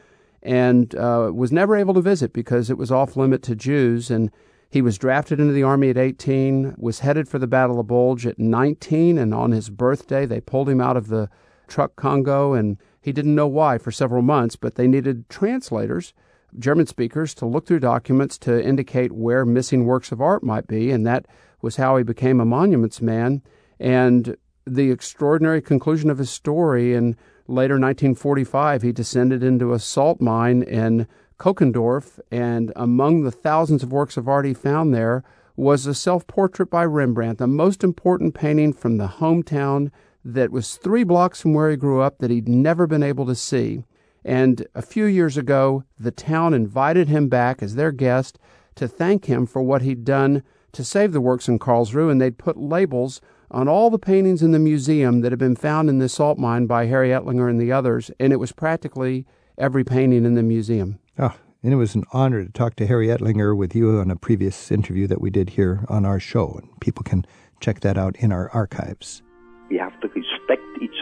and 0.46 0.94
uh, 0.94 1.32
was 1.34 1.50
never 1.50 1.76
able 1.76 1.92
to 1.92 2.00
visit 2.00 2.32
because 2.32 2.70
it 2.70 2.78
was 2.78 2.92
off 2.92 3.16
limit 3.16 3.42
to 3.42 3.56
Jews. 3.56 4.12
And 4.12 4.30
he 4.70 4.80
was 4.80 4.96
drafted 4.96 5.40
into 5.40 5.52
the 5.52 5.64
army 5.64 5.90
at 5.90 5.98
18, 5.98 6.76
was 6.78 7.00
headed 7.00 7.28
for 7.28 7.40
the 7.40 7.48
Battle 7.48 7.80
of 7.80 7.88
Bulge 7.88 8.26
at 8.26 8.38
19, 8.38 9.18
and 9.18 9.34
on 9.34 9.50
his 9.50 9.70
birthday, 9.70 10.24
they 10.24 10.40
pulled 10.40 10.68
him 10.68 10.80
out 10.80 10.96
of 10.96 11.08
the 11.08 11.28
truck 11.66 11.96
Congo, 11.96 12.52
and 12.52 12.78
he 13.00 13.12
didn't 13.12 13.34
know 13.34 13.46
why 13.46 13.78
for 13.78 13.90
several 13.90 14.22
months, 14.22 14.56
but 14.56 14.74
they 14.74 14.86
needed 14.86 15.28
translators. 15.28 16.12
German 16.58 16.86
speakers 16.86 17.34
to 17.34 17.46
look 17.46 17.66
through 17.66 17.80
documents 17.80 18.38
to 18.38 18.64
indicate 18.64 19.12
where 19.12 19.44
missing 19.44 19.84
works 19.84 20.12
of 20.12 20.20
art 20.20 20.42
might 20.42 20.66
be, 20.66 20.90
and 20.90 21.06
that 21.06 21.26
was 21.60 21.76
how 21.76 21.96
he 21.96 22.02
became 22.02 22.40
a 22.40 22.44
monuments 22.44 23.00
man. 23.00 23.42
And 23.78 24.36
the 24.66 24.90
extraordinary 24.90 25.60
conclusion 25.60 26.10
of 26.10 26.18
his 26.18 26.30
story 26.30 26.94
in 26.94 27.16
Later, 27.48 27.74
1945, 27.74 28.82
he 28.82 28.90
descended 28.90 29.44
into 29.44 29.72
a 29.72 29.78
salt 29.78 30.20
mine 30.20 30.64
in 30.64 31.06
Kochendorf, 31.38 32.18
and 32.28 32.72
among 32.74 33.22
the 33.22 33.30
thousands 33.30 33.84
of 33.84 33.92
works 33.92 34.16
of 34.16 34.26
art 34.26 34.44
he 34.44 34.52
found 34.52 34.92
there 34.92 35.22
was 35.54 35.86
a 35.86 35.94
self 35.94 36.26
portrait 36.26 36.70
by 36.70 36.84
Rembrandt, 36.84 37.38
the 37.38 37.46
most 37.46 37.84
important 37.84 38.34
painting 38.34 38.72
from 38.72 38.96
the 38.96 39.06
hometown 39.06 39.92
that 40.26 40.50
was 40.50 40.76
three 40.76 41.04
blocks 41.04 41.40
from 41.40 41.54
where 41.54 41.70
he 41.70 41.76
grew 41.76 42.00
up 42.00 42.18
that 42.18 42.30
he'd 42.30 42.48
never 42.48 42.86
been 42.86 43.02
able 43.02 43.26
to 43.26 43.34
see. 43.34 43.84
And 44.24 44.66
a 44.74 44.82
few 44.82 45.04
years 45.04 45.36
ago, 45.36 45.84
the 45.98 46.10
town 46.10 46.52
invited 46.52 47.08
him 47.08 47.28
back 47.28 47.62
as 47.62 47.76
their 47.76 47.92
guest 47.92 48.38
to 48.74 48.88
thank 48.88 49.26
him 49.26 49.46
for 49.46 49.62
what 49.62 49.82
he'd 49.82 50.04
done 50.04 50.42
to 50.72 50.84
save 50.84 51.12
the 51.12 51.20
works 51.20 51.48
in 51.48 51.60
Karlsruhe, 51.60 52.10
and 52.10 52.20
they'd 52.20 52.38
put 52.38 52.56
labels 52.58 53.20
on 53.52 53.68
all 53.68 53.88
the 53.88 54.00
paintings 54.00 54.42
in 54.42 54.50
the 54.50 54.58
museum 54.58 55.20
that 55.20 55.30
had 55.30 55.38
been 55.38 55.54
found 55.54 55.88
in 55.88 55.98
the 55.98 56.08
salt 56.08 56.38
mine 56.38 56.66
by 56.66 56.86
Harry 56.86 57.10
Ettlinger 57.10 57.48
and 57.48 57.60
the 57.60 57.70
others, 57.70 58.10
and 58.18 58.32
it 58.32 58.36
was 58.36 58.50
practically 58.50 59.24
every 59.56 59.84
painting 59.84 60.24
in 60.24 60.34
the 60.34 60.42
museum. 60.42 60.98
Oh, 61.18 61.34
and 61.62 61.72
it 61.72 61.76
was 61.76 61.94
an 61.94 62.04
honor 62.12 62.44
to 62.44 62.50
talk 62.50 62.74
to 62.76 62.86
Harry 62.86 63.06
Ettlinger 63.06 63.56
with 63.56 63.76
you 63.76 63.98
on 63.98 64.10
a 64.10 64.16
previous 64.16 64.72
interview 64.72 65.06
that 65.06 65.20
we 65.20 65.30
did 65.30 65.50
here 65.50 65.86
on 65.88 66.04
our 66.04 66.18
show, 66.18 66.58
and 66.60 66.80
people 66.80 67.04
can 67.04 67.24
check 67.60 67.80
that 67.80 67.96
out 67.96 68.16
in 68.16 68.32
our 68.32 68.50
archives. 68.50 69.22
We 69.70 69.78
have 69.78 69.98
to 70.00 70.08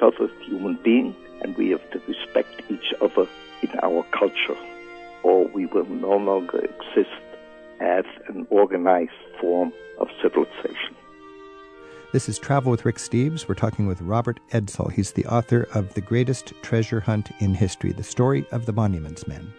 other 0.05 0.25
as 0.25 0.47
human 0.47 0.79
beings, 0.85 1.17
and 1.43 1.57
we 1.57 1.71
have 1.71 1.91
to 1.91 2.01
respect 2.07 2.63
each 2.71 2.93
other 3.01 3.27
in 3.63 3.71
our 3.83 4.05
culture, 4.13 4.57
or 5.23 5.47
we 5.49 5.67
will 5.67 5.87
no 5.87 6.17
longer 6.17 6.59
exist 6.59 7.11
as 7.81 8.05
an 8.29 8.47
organized 8.51 9.13
form 9.41 9.73
of 9.99 10.09
civilization. 10.23 10.95
This 12.13 12.29
is 12.29 12.39
Travel 12.39 12.71
with 12.71 12.85
Rick 12.85 12.99
Steves. 12.99 13.49
We're 13.49 13.57
talking 13.57 13.89
with 13.89 14.01
Robert 14.01 14.39
Edsel. 14.53 14.93
He's 14.93 15.13
the 15.13 15.27
author 15.27 15.67
of 15.75 15.95
The 15.95 16.01
Greatest 16.01 16.53
Treasure 16.63 17.01
Hunt 17.01 17.33
in 17.41 17.55
History, 17.55 17.93
the 17.93 18.05
story 18.05 18.47
of 18.53 18.67
the 18.67 18.73
Monuments 18.73 19.27
Men. 19.27 19.53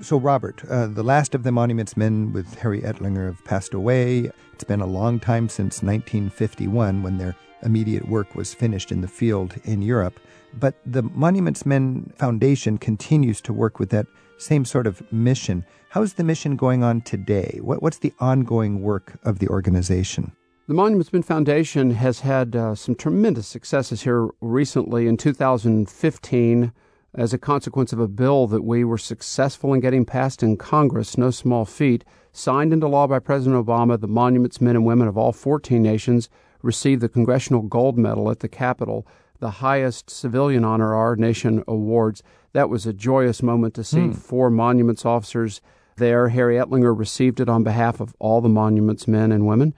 So, 0.00 0.16
Robert, 0.16 0.64
uh, 0.70 0.86
the 0.86 1.04
last 1.04 1.34
of 1.34 1.42
the 1.42 1.52
Monuments 1.52 1.96
Men 1.96 2.32
with 2.32 2.58
Harry 2.58 2.80
Ettlinger 2.80 3.26
have 3.26 3.44
passed 3.44 3.74
away. 3.74 4.30
It's 4.54 4.64
been 4.64 4.80
a 4.80 4.86
long 4.86 5.20
time 5.20 5.48
since 5.48 5.82
1951 5.82 7.02
when 7.02 7.18
their 7.18 7.36
immediate 7.64 8.08
work 8.08 8.34
was 8.34 8.54
finished 8.54 8.92
in 8.92 9.00
the 9.00 9.08
field 9.08 9.54
in 9.64 9.82
Europe. 9.82 10.20
But 10.58 10.74
the 10.86 11.02
Monuments 11.02 11.66
Men 11.66 12.12
Foundation 12.16 12.78
continues 12.78 13.40
to 13.42 13.52
work 13.52 13.78
with 13.78 13.90
that 13.90 14.06
same 14.38 14.64
sort 14.64 14.86
of 14.86 15.02
mission. 15.12 15.64
How's 15.90 16.14
the 16.14 16.24
mission 16.24 16.56
going 16.56 16.82
on 16.82 17.00
today? 17.00 17.58
What, 17.62 17.82
what's 17.82 17.98
the 17.98 18.12
ongoing 18.20 18.82
work 18.82 19.18
of 19.24 19.38
the 19.38 19.48
organization? 19.48 20.32
The 20.66 20.74
Monuments 20.74 21.12
Men 21.12 21.22
Foundation 21.22 21.90
has 21.92 22.20
had 22.20 22.56
uh, 22.56 22.74
some 22.74 22.94
tremendous 22.94 23.46
successes 23.46 24.02
here 24.02 24.28
recently. 24.40 25.06
In 25.06 25.16
2015, 25.16 26.72
as 27.14 27.32
a 27.32 27.38
consequence 27.38 27.92
of 27.92 28.00
a 28.00 28.08
bill 28.08 28.46
that 28.48 28.64
we 28.64 28.82
were 28.82 28.98
successful 28.98 29.72
in 29.72 29.80
getting 29.80 30.04
passed 30.04 30.42
in 30.42 30.56
Congress, 30.56 31.16
no 31.16 31.30
small 31.30 31.64
feat, 31.64 32.04
signed 32.32 32.72
into 32.72 32.88
law 32.88 33.06
by 33.06 33.18
President 33.18 33.64
Obama, 33.64 34.00
the 34.00 34.08
monuments 34.08 34.60
men 34.60 34.74
and 34.74 34.84
women 34.84 35.06
of 35.06 35.16
all 35.16 35.32
14 35.32 35.80
nations 35.80 36.28
received 36.64 37.02
the 37.02 37.08
Congressional 37.08 37.62
Gold 37.62 37.98
Medal 37.98 38.30
at 38.30 38.40
the 38.40 38.48
Capitol, 38.48 39.06
the 39.38 39.50
highest 39.50 40.10
civilian 40.10 40.64
honor 40.64 40.94
our 40.94 41.14
nation 41.16 41.62
awards. 41.68 42.22
That 42.52 42.70
was 42.70 42.86
a 42.86 42.92
joyous 42.92 43.42
moment 43.42 43.74
to 43.74 43.84
see 43.84 43.98
mm. 43.98 44.16
four 44.16 44.50
monuments 44.50 45.04
officers 45.04 45.60
there. 45.96 46.28
Harry 46.28 46.56
Ettlinger 46.56 46.96
received 46.96 47.40
it 47.40 47.48
on 47.48 47.62
behalf 47.62 48.00
of 48.00 48.14
all 48.18 48.40
the 48.40 48.48
monuments 48.48 49.06
men 49.06 49.30
and 49.30 49.46
women. 49.46 49.74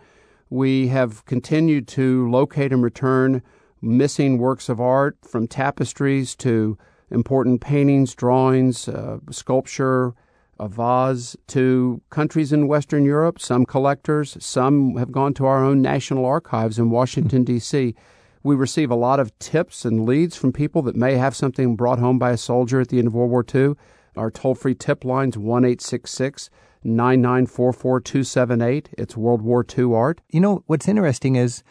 We 0.49 0.89
have 0.89 1.25
continued 1.25 1.89
to 1.89 2.31
locate 2.31 2.73
and 2.73 2.83
return 2.83 3.43
missing 3.83 4.39
works 4.39 4.69
of 4.69 4.81
art 4.81 5.19
from 5.23 5.49
tapestries 5.49 6.35
to 6.37 6.79
important 7.11 7.61
paintings, 7.61 8.15
drawings, 8.15 8.89
uh, 8.89 9.19
sculpture, 9.31 10.15
a 10.59 10.69
vase 10.69 11.37
to 11.49 12.01
countries 12.11 12.53
in 12.53 12.69
Western 12.69 13.05
Europe, 13.05 13.41
some 13.41 13.67
collectors, 13.67 14.37
some 14.41 14.97
have 14.97 15.13
gone 15.13 15.35
to 15.35 15.47
our 15.47 15.65
own 15.65 15.83
national 15.83 16.25
archives 16.25 16.79
in 16.79 16.91
Washington, 16.91 17.41
hmm. 17.41 17.45
D.C. 17.45 17.95
We 18.43 18.55
receive 18.55 18.91
a 18.91 18.97
lot 18.97 19.21
of 19.21 19.37
tips 19.39 19.85
and 19.85 20.07
leads 20.07 20.37
from 20.37 20.53
people 20.53 20.83
that 20.83 20.97
may 20.97 21.17
have 21.17 21.35
something 21.35 21.77
brought 21.77 21.99
home 21.99 22.19
by 22.19 22.31
a 22.31 22.37
soldier 22.37 22.81
at 22.81 22.89
the 22.89 22.99
end 22.99 23.09
of 23.09 23.15
World 23.15 23.31
War 23.31 23.45
II. 23.53 23.75
Our 24.17 24.31
toll 24.31 24.55
free 24.55 24.75
tip 24.75 25.05
line's 25.05 25.37
1 25.37 25.65
866 25.65 26.49
9944 26.85 28.01
278. 28.01 28.91
It's 28.97 29.17
World 29.17 29.43
War 29.43 29.67
II 29.77 29.93
art. 29.93 30.21
You 30.31 30.41
know, 30.41 30.63
what's 30.67 30.89
interesting 30.89 31.37
is 31.37 31.65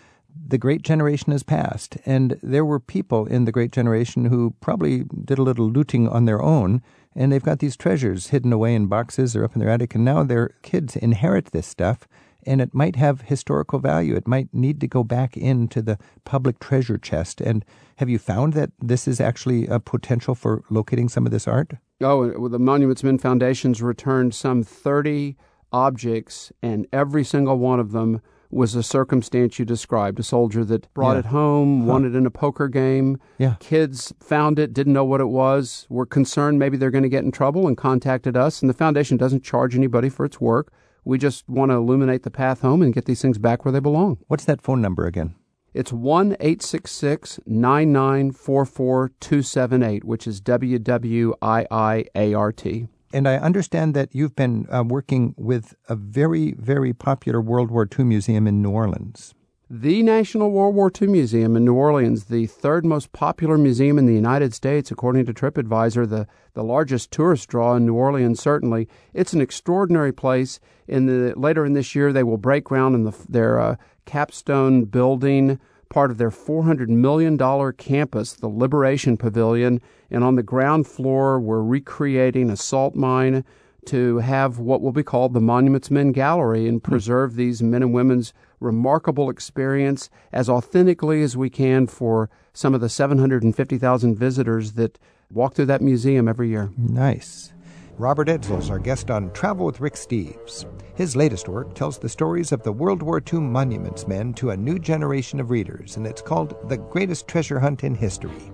the 0.48 0.58
Great 0.58 0.82
Generation 0.82 1.32
has 1.32 1.44
passed, 1.44 1.98
and 2.06 2.38
there 2.44 2.66
were 2.66 2.80
people 2.80 3.26
in 3.26 3.46
the 3.46 3.52
Great 3.52 3.72
Generation 3.72 4.26
who 4.26 4.54
probably 4.60 5.06
did 5.24 5.40
a 5.40 5.44
little 5.44 5.70
looting 5.70 6.08
on 6.10 6.26
their 6.26 6.42
own, 6.42 6.82
and 7.16 7.32
they've 7.32 7.44
got 7.44 7.60
these 7.60 7.78
treasures 7.78 8.28
hidden 8.28 8.52
away 8.52 8.76
in 8.76 8.88
boxes 8.88 9.36
or 9.36 9.44
up 9.44 9.54
in 9.56 9.60
their 9.60 9.70
attic, 9.70 9.96
and 9.96 10.04
now 10.04 10.24
their 10.24 10.50
kids 10.62 10.96
inherit 10.96 11.46
this 11.48 11.68
stuff, 11.68 12.08
and 12.46 12.62
it 12.62 12.74
might 12.74 12.96
have 12.96 13.22
historical 13.22 13.80
value. 13.80 14.16
It 14.16 14.28
might 14.28 14.54
need 14.54 14.80
to 14.82 14.88
go 14.88 15.04
back 15.04 15.36
into 15.36 15.82
the 15.82 15.98
public 16.26 16.60
treasure 16.60 16.98
chest. 16.98 17.42
And 17.42 17.66
have 17.98 18.10
you 18.10 18.20
found 18.20 18.54
that 18.54 18.72
this 18.80 19.08
is 19.08 19.20
actually 19.20 19.66
a 19.68 19.80
potential 19.80 20.36
for 20.36 20.64
locating 20.70 21.10
some 21.10 21.26
of 21.26 21.32
this 21.32 21.48
art? 21.48 21.74
Oh, 22.02 22.50
the 22.50 22.60
Monuments 22.60 23.04
Men 23.04 23.18
Foundation's 23.18 23.82
returned 23.82 24.36
some 24.36 24.64
30 24.64 25.38
objects, 25.72 26.52
and 26.62 26.86
every 26.92 27.24
single 27.24 27.58
one 27.58 27.80
of 27.80 27.92
them 27.94 28.22
was 28.56 28.74
a 28.74 28.82
circumstance 28.82 29.60
you 29.60 29.66
described 29.66 30.20
a 30.20 30.24
soldier 30.24 30.64
that 30.66 30.92
brought 30.94 31.14
yeah. 31.14 31.20
it 31.20 31.26
home, 31.26 31.82
huh. 31.82 31.86
won 31.86 32.06
it 32.06 32.16
in 32.16 32.26
a 32.26 32.32
poker 32.32 32.68
game. 32.68 33.20
Yeah. 33.38 33.56
Kids 33.60 34.14
found 34.20 34.58
it, 34.58 34.74
didn't 34.74 34.94
know 34.94 35.04
what 35.04 35.22
it 35.22 35.26
was, 35.26 35.86
were 35.90 36.06
concerned 36.06 36.58
maybe 36.58 36.78
they're 36.78 36.92
going 36.92 37.04
to 37.04 37.10
get 37.10 37.24
in 37.24 37.32
trouble 37.32 37.68
and 37.68 37.78
contacted 37.78 38.38
us. 38.38 38.62
And 38.62 38.70
the 38.70 38.74
foundation 38.74 39.18
doesn't 39.18 39.44
charge 39.44 39.76
anybody 39.76 40.10
for 40.10 40.26
its 40.26 40.40
work. 40.40 40.72
We 41.04 41.18
just 41.18 41.48
want 41.48 41.70
to 41.70 41.76
illuminate 41.76 42.24
the 42.24 42.32
path 42.32 42.62
home 42.62 42.82
and 42.82 42.94
get 42.94 43.06
these 43.06 43.22
things 43.22 43.38
back 43.38 43.64
where 43.64 43.72
they 43.72 43.80
belong. 43.80 44.18
What's 44.28 44.46
that 44.46 44.62
phone 44.62 44.82
number 44.82 45.06
again? 45.06 45.36
It's 45.74 45.92
1 45.92 46.38
866 46.40 47.42
9944 47.46 49.12
278, 49.20 50.04
which 50.06 50.26
is 50.26 50.40
W 50.40 50.80
W 50.80 51.36
I 51.42 51.68
I 51.70 52.06
A 52.16 52.34
R 52.34 52.54
T. 52.54 52.88
And 53.16 53.30
I 53.30 53.38
understand 53.38 53.94
that 53.94 54.14
you've 54.14 54.36
been 54.36 54.68
uh, 54.70 54.84
working 54.86 55.36
with 55.38 55.74
a 55.88 55.96
very, 55.96 56.52
very 56.52 56.92
popular 56.92 57.40
World 57.40 57.72
War 57.72 57.88
II 57.98 58.04
museum 58.04 58.46
in 58.46 58.62
New 58.62 58.72
Orleans. 58.72 59.34
The 59.70 60.04
National 60.04 60.52
World 60.52 60.76
War 60.76 60.92
II 61.02 61.08
Museum 61.08 61.56
in 61.56 61.64
New 61.64 61.76
Orleans, 61.76 62.26
the 62.26 62.46
third 62.46 62.86
most 62.86 63.14
popular 63.14 63.58
museum 63.58 63.98
in 63.98 64.06
the 64.06 64.14
United 64.14 64.54
States, 64.54 64.92
according 64.92 65.26
to 65.28 65.34
TripAdvisor, 65.34 66.10
the, 66.10 66.28
the 66.56 66.64
largest 66.64 67.10
tourist 67.10 67.48
draw 67.48 67.76
in 67.76 67.86
New 67.86 67.94
Orleans, 67.94 68.42
certainly. 68.42 68.90
It's 69.14 69.32
an 69.32 69.40
extraordinary 69.40 70.12
place. 70.12 70.60
In 70.86 71.06
the 71.06 71.34
Later 71.40 71.66
in 71.66 71.72
this 71.72 71.96
year, 71.96 72.12
they 72.12 72.24
will 72.24 72.38
break 72.38 72.66
ground 72.66 72.96
in 72.96 73.04
the, 73.06 73.16
their 73.30 73.62
uh, 73.62 73.76
capstone 74.06 74.84
building 74.84 75.58
part 75.90 76.12
of 76.12 76.18
their 76.18 76.32
$400 76.32 76.90
million 76.90 77.38
campus, 77.74 78.34
the 78.34 78.48
Liberation 78.48 79.18
Pavilion. 79.18 79.82
And 80.10 80.24
on 80.24 80.36
the 80.36 80.44
ground 80.44 80.88
floor, 80.88 81.40
we're 81.40 81.64
recreating 81.64 82.50
a 82.50 82.58
salt 82.58 82.96
mine 82.96 83.44
to 83.86 84.18
have 84.18 84.60
what 84.60 84.82
will 84.82 84.92
be 84.92 85.04
called 85.04 85.34
the 85.34 85.42
Monuments 85.42 85.92
Men 85.92 86.12
Gallery 86.12 86.68
and 86.68 86.82
hmm. 86.82 86.90
preserve 86.90 87.36
these 87.36 87.62
men 87.62 87.84
and 87.84 87.94
women's 87.94 88.34
remarkable 88.60 89.30
experience 89.30 90.10
as 90.32 90.50
authentically 90.50 91.22
as 91.22 91.38
we 91.38 91.50
can 91.50 91.88
for 91.88 92.30
some 92.54 92.74
of 92.74 92.82
the 92.82 92.90
750,000 92.90 94.16
visitors 94.16 94.74
that 94.74 94.98
walk 95.30 95.54
through 95.54 95.66
that 95.66 95.82
museum 95.82 96.28
every 96.28 96.50
year. 96.50 96.72
Nice. 96.78 97.52
Robert 97.98 98.28
Edsel's 98.28 98.70
our 98.70 98.78
guest 98.78 99.10
on 99.10 99.32
Travel 99.32 99.66
with 99.66 99.80
Rick 99.80 99.94
Steves. 99.94 100.66
His 100.96 101.16
latest 101.16 101.48
work 101.48 101.74
tells 101.74 101.98
the 101.98 102.10
stories 102.10 102.52
of 102.52 102.62
the 102.62 102.74
World 102.74 103.02
War 103.02 103.24
II 103.34 103.40
monuments 103.40 104.06
men 104.06 104.34
to 104.34 104.50
a 104.50 104.58
new 104.58 104.80
generation 104.80 105.40
of 105.40 105.50
readers, 105.50 105.96
and 105.96 106.06
it's 106.06 106.22
called 106.22 106.58
The 106.68 106.76
Greatest 106.76 107.26
Treasure 107.26 107.58
Hunt 107.58 107.86
in 107.86 107.96
History. 107.96 108.52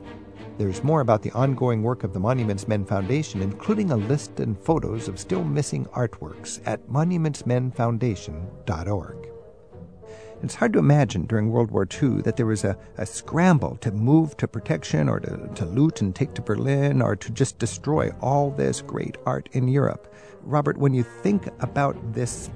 There's 0.59 0.83
more 0.83 1.01
about 1.01 1.23
the 1.23 1.31
ongoing 1.31 1.81
work 1.81 2.03
of 2.03 2.13
the 2.13 2.19
Monuments 2.19 2.67
Men 2.67 2.85
Foundation, 2.85 3.41
including 3.41 3.89
a 3.89 3.97
list 3.97 4.39
and 4.39 4.55
photos 4.59 5.07
of 5.07 5.17
still 5.17 5.43
missing 5.43 5.87
artworks 5.87 6.61
at 6.67 6.87
monumentsmenfoundation.org. 6.87 9.30
It's 10.43 10.55
hard 10.55 10.73
to 10.73 10.79
imagine 10.79 11.27
during 11.27 11.51
World 11.51 11.69
War 11.69 11.87
II 12.01 12.21
that 12.23 12.35
there 12.35 12.47
was 12.47 12.63
a, 12.63 12.75
a 12.97 13.05
scramble 13.05 13.77
to 13.77 13.91
move 13.91 14.35
to 14.37 14.47
protection 14.47 15.07
or 15.07 15.19
to, 15.19 15.49
to 15.53 15.65
loot 15.65 16.01
and 16.01 16.15
take 16.15 16.33
to 16.33 16.41
Berlin 16.41 17.01
or 17.01 17.15
to 17.15 17.29
just 17.31 17.59
destroy 17.59 18.09
all 18.21 18.49
this 18.49 18.81
great 18.81 19.17
art 19.25 19.49
in 19.51 19.67
Europe. 19.67 20.13
Robert, 20.41 20.77
when 20.77 20.93
you 20.93 21.03
think 21.03 21.47
about 21.59 21.95
this 22.13 22.49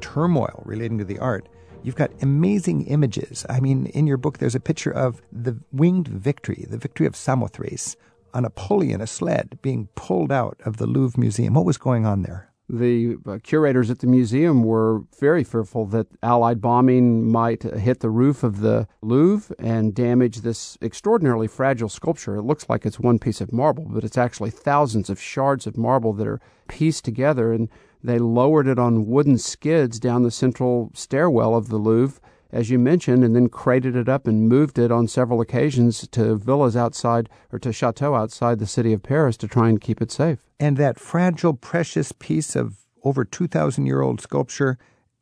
turmoil 0.00 0.62
relating 0.64 0.98
to 0.98 1.04
the 1.04 1.18
art, 1.18 1.48
You've 1.84 1.96
got 1.96 2.12
amazing 2.22 2.86
images. 2.86 3.44
I 3.48 3.58
mean, 3.58 3.86
in 3.86 4.06
your 4.06 4.16
book, 4.16 4.38
there's 4.38 4.54
a 4.54 4.60
picture 4.60 4.92
of 4.92 5.20
the 5.32 5.58
winged 5.72 6.06
victory, 6.06 6.64
the 6.70 6.78
victory 6.78 7.06
of 7.06 7.16
Samothrace, 7.16 7.96
on 8.32 8.44
a 8.44 8.74
in 8.80 9.00
a 9.00 9.06
sled 9.06 9.58
being 9.62 9.88
pulled 9.94 10.30
out 10.30 10.60
of 10.64 10.76
the 10.76 10.86
Louvre 10.86 11.18
Museum. 11.18 11.54
What 11.54 11.64
was 11.64 11.78
going 11.78 12.06
on 12.06 12.22
there? 12.22 12.51
The 12.72 13.18
uh, 13.26 13.38
curators 13.42 13.90
at 13.90 13.98
the 13.98 14.06
museum 14.06 14.64
were 14.64 15.02
very 15.20 15.44
fearful 15.44 15.84
that 15.86 16.06
Allied 16.22 16.62
bombing 16.62 17.30
might 17.30 17.62
hit 17.62 18.00
the 18.00 18.08
roof 18.08 18.42
of 18.42 18.60
the 18.60 18.88
Louvre 19.02 19.54
and 19.58 19.94
damage 19.94 20.38
this 20.38 20.78
extraordinarily 20.80 21.46
fragile 21.46 21.90
sculpture. 21.90 22.36
It 22.36 22.42
looks 22.42 22.70
like 22.70 22.86
it's 22.86 22.98
one 22.98 23.18
piece 23.18 23.42
of 23.42 23.52
marble, 23.52 23.84
but 23.84 24.04
it's 24.04 24.16
actually 24.16 24.50
thousands 24.50 25.10
of 25.10 25.20
shards 25.20 25.66
of 25.66 25.76
marble 25.76 26.14
that 26.14 26.26
are 26.26 26.40
pieced 26.66 27.04
together. 27.04 27.52
And 27.52 27.68
they 28.02 28.18
lowered 28.18 28.66
it 28.66 28.78
on 28.78 29.06
wooden 29.06 29.36
skids 29.36 30.00
down 30.00 30.22
the 30.22 30.30
central 30.30 30.90
stairwell 30.94 31.54
of 31.54 31.68
the 31.68 31.76
Louvre, 31.76 32.20
as 32.52 32.70
you 32.70 32.78
mentioned, 32.78 33.24
and 33.24 33.34
then 33.34 33.48
crated 33.48 33.96
it 33.96 34.08
up 34.08 34.26
and 34.26 34.48
moved 34.48 34.78
it 34.78 34.92
on 34.92 35.08
several 35.08 35.40
occasions 35.40 36.06
to 36.08 36.36
villas 36.36 36.76
outside 36.76 37.28
or 37.50 37.58
to 37.58 37.72
chateaux 37.72 38.14
outside 38.14 38.58
the 38.58 38.66
city 38.66 38.92
of 38.92 39.02
Paris 39.02 39.36
to 39.38 39.48
try 39.48 39.68
and 39.68 39.80
keep 39.80 40.02
it 40.02 40.12
safe. 40.12 40.44
And 40.60 40.76
that 40.76 41.00
fragile, 41.00 41.54
precious 41.54 42.12
piece 42.12 42.54
of 42.54 42.76
over 43.02 43.24
2,000 43.24 43.86
year 43.86 44.02
old 44.02 44.20
sculpture, 44.20 44.78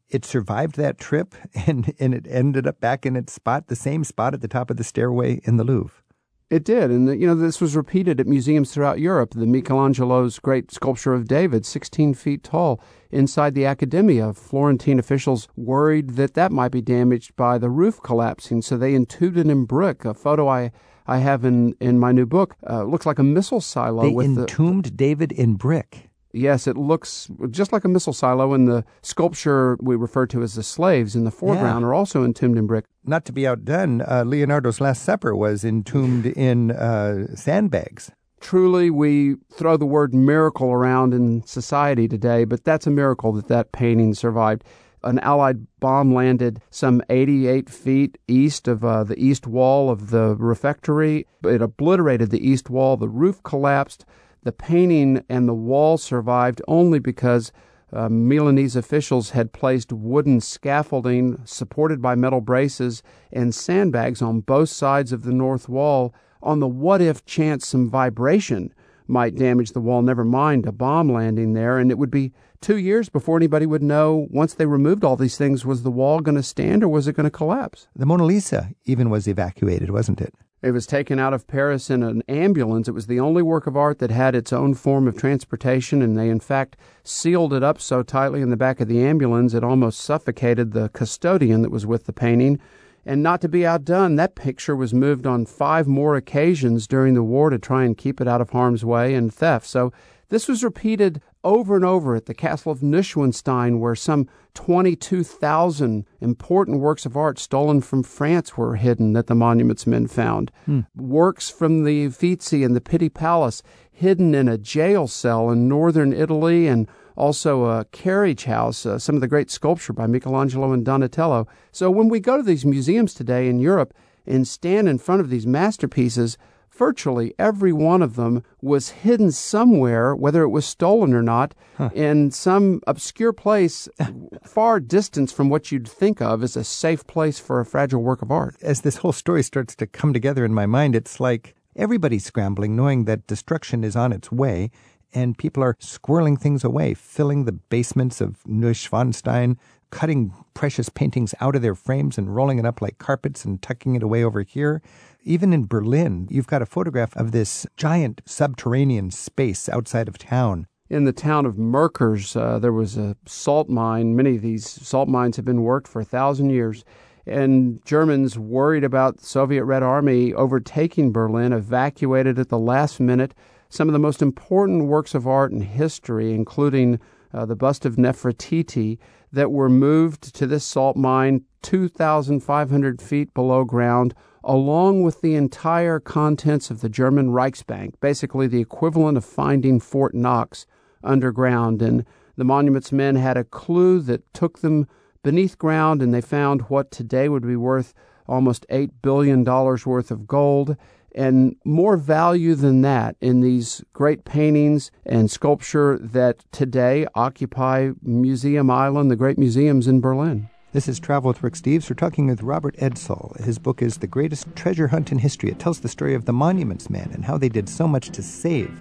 it 0.08 0.24
survived 0.24 0.76
that 0.76 0.98
trip 0.98 1.34
and, 1.66 1.94
and 1.98 2.14
it 2.14 2.26
ended 2.28 2.66
up 2.66 2.80
back 2.80 3.06
in 3.06 3.16
its 3.16 3.32
spot, 3.32 3.68
the 3.68 3.76
same 3.76 4.04
spot 4.04 4.34
at 4.34 4.40
the 4.40 4.48
top 4.48 4.70
of 4.70 4.76
the 4.76 4.84
stairway 4.84 5.40
in 5.44 5.56
the 5.56 5.64
Louvre. 5.64 6.02
It 6.50 6.64
did, 6.64 6.90
and 6.90 7.08
you 7.20 7.28
know 7.28 7.36
this 7.36 7.60
was 7.60 7.76
repeated 7.76 8.18
at 8.18 8.26
museums 8.26 8.72
throughout 8.74 8.98
Europe. 8.98 9.34
The 9.34 9.46
Michelangelo's 9.46 10.40
great 10.40 10.72
sculpture 10.72 11.14
of 11.14 11.28
David, 11.28 11.64
16 11.64 12.14
feet 12.14 12.42
tall, 12.42 12.80
inside 13.12 13.54
the 13.54 13.64
Accademia. 13.64 14.32
Florentine 14.32 14.98
officials 14.98 15.46
worried 15.56 16.16
that 16.16 16.34
that 16.34 16.50
might 16.50 16.72
be 16.72 16.82
damaged 16.82 17.36
by 17.36 17.56
the 17.56 17.70
roof 17.70 18.02
collapsing, 18.02 18.62
so 18.62 18.76
they 18.76 18.96
entombed 18.96 19.38
it 19.38 19.46
in 19.46 19.64
brick. 19.64 20.04
A 20.04 20.12
photo 20.12 20.48
I 20.48 20.72
I 21.06 21.18
have 21.18 21.44
in, 21.44 21.76
in 21.80 22.00
my 22.00 22.10
new 22.10 22.26
book. 22.26 22.56
Uh, 22.68 22.82
looks 22.82 23.06
like 23.06 23.20
a 23.20 23.24
missile 23.24 23.60
silo. 23.60 24.02
They 24.02 24.24
entombed 24.24 24.86
the, 24.86 24.90
David 24.90 25.30
in 25.30 25.54
brick. 25.54 26.09
Yes, 26.32 26.66
it 26.66 26.76
looks 26.76 27.28
just 27.50 27.72
like 27.72 27.84
a 27.84 27.88
missile 27.88 28.12
silo, 28.12 28.54
and 28.54 28.68
the 28.68 28.84
sculpture 29.02 29.76
we 29.80 29.96
refer 29.96 30.26
to 30.26 30.42
as 30.42 30.54
the 30.54 30.62
slaves 30.62 31.16
in 31.16 31.24
the 31.24 31.30
foreground 31.30 31.82
yeah. 31.82 31.88
are 31.88 31.94
also 31.94 32.24
entombed 32.24 32.56
in 32.56 32.66
brick. 32.66 32.84
Not 33.04 33.24
to 33.24 33.32
be 33.32 33.46
outdone, 33.46 34.02
uh, 34.02 34.24
Leonardo's 34.24 34.80
Last 34.80 35.02
Supper 35.02 35.34
was 35.34 35.64
entombed 35.64 36.26
in 36.26 36.70
uh, 36.70 37.34
sandbags. 37.34 38.12
Truly, 38.40 38.90
we 38.90 39.36
throw 39.52 39.76
the 39.76 39.86
word 39.86 40.14
miracle 40.14 40.70
around 40.70 41.12
in 41.12 41.44
society 41.44 42.08
today, 42.08 42.44
but 42.44 42.64
that's 42.64 42.86
a 42.86 42.90
miracle 42.90 43.32
that 43.32 43.48
that 43.48 43.72
painting 43.72 44.14
survived 44.14 44.64
an 45.02 45.18
Allied 45.20 45.66
bomb 45.78 46.12
landed 46.12 46.60
some 46.70 47.02
88 47.08 47.70
feet 47.70 48.18
east 48.28 48.68
of 48.68 48.84
uh, 48.84 49.04
the 49.04 49.18
east 49.22 49.46
wall 49.46 49.90
of 49.90 50.10
the 50.10 50.36
refectory. 50.36 51.26
It 51.44 51.62
obliterated 51.62 52.30
the 52.30 52.46
east 52.46 52.68
wall. 52.68 52.96
The 52.96 53.08
roof 53.08 53.42
collapsed. 53.42 54.04
The 54.42 54.52
painting 54.52 55.22
and 55.28 55.48
the 55.48 55.54
wall 55.54 55.98
survived 55.98 56.62
only 56.66 56.98
because 56.98 57.52
uh, 57.92 58.08
Milanese 58.08 58.76
officials 58.76 59.30
had 59.30 59.52
placed 59.52 59.92
wooden 59.92 60.40
scaffolding 60.40 61.40
supported 61.44 62.00
by 62.00 62.14
metal 62.14 62.40
braces 62.40 63.02
and 63.32 63.54
sandbags 63.54 64.22
on 64.22 64.40
both 64.40 64.68
sides 64.68 65.12
of 65.12 65.24
the 65.24 65.32
north 65.32 65.68
wall 65.68 66.14
on 66.42 66.60
the 66.60 66.68
what 66.68 67.02
if 67.02 67.24
chance 67.26 67.66
some 67.66 67.90
vibration 67.90 68.72
might 69.06 69.34
damage 69.34 69.72
the 69.72 69.80
wall, 69.80 70.02
never 70.02 70.24
mind 70.24 70.64
a 70.66 70.72
bomb 70.72 71.12
landing 71.12 71.52
there, 71.52 71.78
and 71.78 71.90
it 71.90 71.98
would 71.98 72.12
be 72.12 72.32
two 72.60 72.76
years 72.76 73.08
before 73.08 73.36
anybody 73.36 73.66
would 73.66 73.82
know 73.82 74.28
once 74.30 74.54
they 74.54 74.66
removed 74.66 75.04
all 75.04 75.16
these 75.16 75.36
things 75.36 75.66
was 75.66 75.82
the 75.82 75.90
wall 75.90 76.20
going 76.20 76.36
to 76.36 76.42
stand 76.42 76.84
or 76.84 76.88
was 76.88 77.08
it 77.08 77.16
going 77.16 77.24
to 77.24 77.30
collapse? 77.30 77.88
The 77.96 78.06
mona 78.06 78.24
lisa 78.24 78.70
even 78.84 79.10
was 79.10 79.26
evacuated 79.26 79.90
wasn't 79.90 80.20
it 80.20 80.32
It 80.62 80.72
was 80.72 80.86
taken 80.86 81.18
out 81.18 81.32
of 81.32 81.46
Paris 81.46 81.88
in 81.88 82.02
an 82.02 82.22
ambulance. 82.28 82.86
It 82.86 82.92
was 82.92 83.06
the 83.06 83.18
only 83.18 83.40
work 83.40 83.66
of 83.66 83.78
art 83.78 83.98
that 83.98 84.10
had 84.10 84.34
its 84.34 84.52
own 84.52 84.74
form 84.74 85.08
of 85.08 85.16
transportation, 85.16 86.02
and 86.02 86.18
they, 86.18 86.28
in 86.28 86.38
fact, 86.40 86.76
sealed 87.02 87.54
it 87.54 87.62
up 87.62 87.80
so 87.80 88.02
tightly 88.02 88.42
in 88.42 88.50
the 88.50 88.58
back 88.58 88.78
of 88.78 88.86
the 88.86 89.02
ambulance 89.02 89.54
it 89.54 89.64
almost 89.64 90.00
suffocated 90.00 90.72
the 90.72 90.90
custodian 90.90 91.62
that 91.62 91.70
was 91.70 91.86
with 91.86 92.04
the 92.04 92.12
painting. 92.12 92.60
And 93.06 93.22
not 93.22 93.40
to 93.40 93.48
be 93.48 93.64
outdone, 93.64 94.16
that 94.16 94.34
picture 94.34 94.76
was 94.76 94.92
moved 94.92 95.26
on 95.26 95.46
five 95.46 95.88
more 95.88 96.14
occasions 96.14 96.86
during 96.86 97.14
the 97.14 97.22
war 97.22 97.48
to 97.48 97.58
try 97.58 97.84
and 97.84 97.96
keep 97.96 98.20
it 98.20 98.28
out 98.28 98.42
of 98.42 98.50
harm's 98.50 98.84
way 98.84 99.14
and 99.14 99.32
theft. 99.32 99.66
So 99.66 99.94
this 100.28 100.46
was 100.46 100.62
repeated 100.62 101.22
over 101.42 101.76
and 101.76 101.84
over 101.84 102.14
at 102.14 102.26
the 102.26 102.34
Castle 102.34 102.72
of 102.72 102.80
Neuschwanstein, 102.80 103.78
where 103.78 103.94
some 103.94 104.28
22,000 104.54 106.06
important 106.20 106.80
works 106.80 107.06
of 107.06 107.16
art 107.16 107.38
stolen 107.38 107.80
from 107.80 108.02
France 108.02 108.56
were 108.56 108.76
hidden 108.76 109.12
that 109.14 109.26
the 109.26 109.34
monuments 109.34 109.86
men 109.86 110.06
found. 110.06 110.50
Hmm. 110.66 110.80
Works 110.96 111.48
from 111.48 111.84
the 111.84 112.06
Uffizi 112.06 112.64
and 112.64 112.76
the 112.76 112.80
Pitti 112.80 113.08
Palace 113.08 113.62
hidden 113.90 114.34
in 114.34 114.48
a 114.48 114.58
jail 114.58 115.06
cell 115.06 115.50
in 115.50 115.68
northern 115.68 116.12
Italy 116.12 116.66
and 116.66 116.88
also 117.16 117.66
a 117.66 117.84
carriage 117.86 118.44
house, 118.44 118.86
uh, 118.86 118.98
some 118.98 119.14
of 119.14 119.20
the 119.20 119.28
great 119.28 119.50
sculpture 119.50 119.92
by 119.92 120.06
Michelangelo 120.06 120.72
and 120.72 120.84
Donatello. 120.84 121.46
So 121.70 121.90
when 121.90 122.08
we 122.08 122.18
go 122.18 122.36
to 122.38 122.42
these 122.42 122.64
museums 122.64 123.12
today 123.12 123.48
in 123.48 123.58
Europe 123.58 123.92
and 124.26 124.48
stand 124.48 124.88
in 124.88 124.98
front 124.98 125.20
of 125.20 125.28
these 125.28 125.46
masterpieces, 125.46 126.38
virtually 126.80 127.34
every 127.38 127.74
one 127.74 128.00
of 128.00 128.16
them 128.16 128.42
was 128.62 128.88
hidden 129.04 129.30
somewhere, 129.30 130.16
whether 130.16 130.42
it 130.42 130.48
was 130.48 130.64
stolen 130.64 131.12
or 131.12 131.22
not, 131.22 131.54
huh. 131.76 131.90
in 131.94 132.30
some 132.30 132.80
obscure 132.86 133.34
place 133.34 133.86
far 134.46 134.80
distant 134.80 135.30
from 135.30 135.50
what 135.50 135.70
you'd 135.70 135.86
think 135.86 136.22
of 136.22 136.42
as 136.42 136.56
a 136.56 136.64
safe 136.64 137.06
place 137.06 137.38
for 137.38 137.60
a 137.60 137.66
fragile 137.66 138.02
work 138.02 138.22
of 138.22 138.30
art. 138.30 138.56
As 138.62 138.80
this 138.80 138.96
whole 138.96 139.12
story 139.12 139.42
starts 139.42 139.76
to 139.76 139.86
come 139.86 140.14
together 140.14 140.42
in 140.42 140.54
my 140.54 140.64
mind, 140.64 140.96
it's 140.96 141.20
like 141.20 141.54
everybody's 141.76 142.24
scrambling, 142.24 142.74
knowing 142.74 143.04
that 143.04 143.26
destruction 143.26 143.84
is 143.84 143.94
on 143.94 144.10
its 144.10 144.32
way, 144.32 144.70
and 145.12 145.36
people 145.36 145.62
are 145.62 145.74
squirreling 145.74 146.40
things 146.40 146.64
away, 146.64 146.94
filling 146.94 147.44
the 147.44 147.52
basements 147.52 148.22
of 148.22 148.42
Neuschwanstein, 148.44 149.58
cutting 149.90 150.32
precious 150.54 150.88
paintings 150.88 151.34
out 151.40 151.56
of 151.56 151.62
their 151.62 151.74
frames 151.74 152.18
and 152.18 152.34
rolling 152.34 152.58
it 152.58 152.66
up 152.66 152.80
like 152.80 152.98
carpets 152.98 153.44
and 153.44 153.60
tucking 153.60 153.94
it 153.94 154.02
away 154.02 154.24
over 154.24 154.42
here. 154.42 154.82
Even 155.22 155.52
in 155.52 155.66
Berlin, 155.66 156.26
you've 156.30 156.46
got 156.46 156.62
a 156.62 156.66
photograph 156.66 157.16
of 157.16 157.32
this 157.32 157.66
giant 157.76 158.22
subterranean 158.24 159.10
space 159.10 159.68
outside 159.68 160.08
of 160.08 160.18
town. 160.18 160.66
In 160.88 161.04
the 161.04 161.12
town 161.12 161.46
of 161.46 161.56
Merkers, 161.56 162.34
uh, 162.34 162.58
there 162.58 162.72
was 162.72 162.96
a 162.96 163.16
salt 163.26 163.68
mine. 163.68 164.16
Many 164.16 164.36
of 164.36 164.42
these 164.42 164.68
salt 164.68 165.08
mines 165.08 165.36
have 165.36 165.44
been 165.44 165.62
worked 165.62 165.86
for 165.86 166.00
a 166.00 166.04
thousand 166.04 166.50
years. 166.50 166.84
And 167.26 167.84
Germans, 167.84 168.38
worried 168.38 168.82
about 168.82 169.18
the 169.18 169.26
Soviet 169.26 169.64
Red 169.64 169.82
Army 169.82 170.34
overtaking 170.34 171.12
Berlin, 171.12 171.52
evacuated 171.52 172.38
at 172.38 172.48
the 172.48 172.58
last 172.58 172.98
minute 172.98 173.34
some 173.68 173.88
of 173.88 173.92
the 173.92 174.00
most 174.00 174.20
important 174.20 174.86
works 174.86 175.14
of 175.14 175.28
art 175.28 175.52
in 175.52 175.60
history, 175.60 176.34
including 176.34 176.98
uh, 177.32 177.46
the 177.46 177.54
bust 177.54 177.86
of 177.86 177.94
Nefertiti, 177.96 178.98
that 179.32 179.52
were 179.52 179.68
moved 179.68 180.34
to 180.34 180.46
this 180.46 180.64
salt 180.64 180.96
mine 180.96 181.44
2,500 181.62 183.02
feet 183.02 183.32
below 183.34 183.64
ground 183.64 184.14
along 184.42 185.02
with 185.02 185.20
the 185.20 185.34
entire 185.34 186.00
contents 186.00 186.70
of 186.70 186.80
the 186.80 186.88
German 186.88 187.28
Reichsbank, 187.28 187.94
basically 188.00 188.46
the 188.46 188.60
equivalent 188.60 189.18
of 189.18 189.24
finding 189.24 189.80
Fort 189.80 190.14
Knox 190.14 190.66
underground. 191.04 191.82
And 191.82 192.04
the 192.36 192.44
monuments 192.44 192.92
men 192.92 193.16
had 193.16 193.36
a 193.36 193.44
clue 193.44 194.00
that 194.00 194.32
took 194.32 194.60
them 194.60 194.86
beneath 195.22 195.58
ground, 195.58 196.00
and 196.00 196.14
they 196.14 196.22
found 196.22 196.62
what 196.62 196.90
today 196.90 197.28
would 197.28 197.46
be 197.46 197.56
worth 197.56 197.92
almost 198.26 198.66
$8 198.70 198.90
billion 199.02 199.44
worth 199.44 200.10
of 200.10 200.26
gold. 200.26 200.76
And 201.14 201.56
more 201.64 201.96
value 201.96 202.54
than 202.54 202.82
that 202.82 203.16
in 203.20 203.40
these 203.40 203.84
great 203.92 204.24
paintings 204.24 204.90
and 205.04 205.30
sculpture 205.30 205.98
that 206.00 206.44
today 206.52 207.06
occupy 207.14 207.90
Museum 208.02 208.70
Island, 208.70 209.10
the 209.10 209.16
great 209.16 209.38
museums 209.38 209.86
in 209.86 210.00
Berlin. 210.00 210.48
This 210.72 210.86
is 210.86 211.00
Travel 211.00 211.28
with 211.28 211.42
Rick 211.42 211.54
Steves. 211.54 211.90
We're 211.90 211.96
talking 211.96 212.28
with 212.28 212.42
Robert 212.42 212.76
Edsel. 212.76 213.36
His 213.44 213.58
book 213.58 213.82
is 213.82 213.98
The 213.98 214.06
Greatest 214.06 214.54
Treasure 214.54 214.86
Hunt 214.86 215.10
in 215.10 215.18
History. 215.18 215.50
It 215.50 215.58
tells 215.58 215.80
the 215.80 215.88
story 215.88 216.14
of 216.14 216.26
the 216.26 216.32
Monuments 216.32 216.88
Men 216.88 217.10
and 217.12 217.24
how 217.24 217.36
they 217.36 217.48
did 217.48 217.68
so 217.68 217.88
much 217.88 218.10
to 218.10 218.22
save 218.22 218.80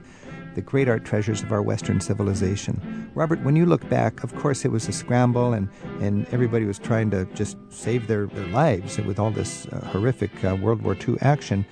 the 0.53 0.61
great 0.61 0.87
art 0.87 1.05
treasures 1.05 1.41
of 1.41 1.51
our 1.51 1.61
Western 1.61 1.99
civilization. 1.99 3.09
Robert, 3.15 3.41
when 3.43 3.55
you 3.55 3.65
look 3.65 3.87
back, 3.89 4.23
of 4.23 4.35
course 4.35 4.65
it 4.65 4.71
was 4.71 4.87
a 4.87 4.91
scramble 4.91 5.53
and, 5.53 5.67
and 5.99 6.27
everybody 6.33 6.65
was 6.65 6.77
trying 6.77 7.09
to 7.11 7.25
just 7.33 7.57
save 7.69 8.07
their, 8.07 8.27
their 8.27 8.47
lives 8.47 8.99
with 8.99 9.19
all 9.19 9.31
this 9.31 9.65
uh, 9.67 9.79
horrific 9.85 10.43
uh, 10.43 10.55
World 10.55 10.81
War 10.81 10.95
II 10.95 11.17
action. 11.21 11.65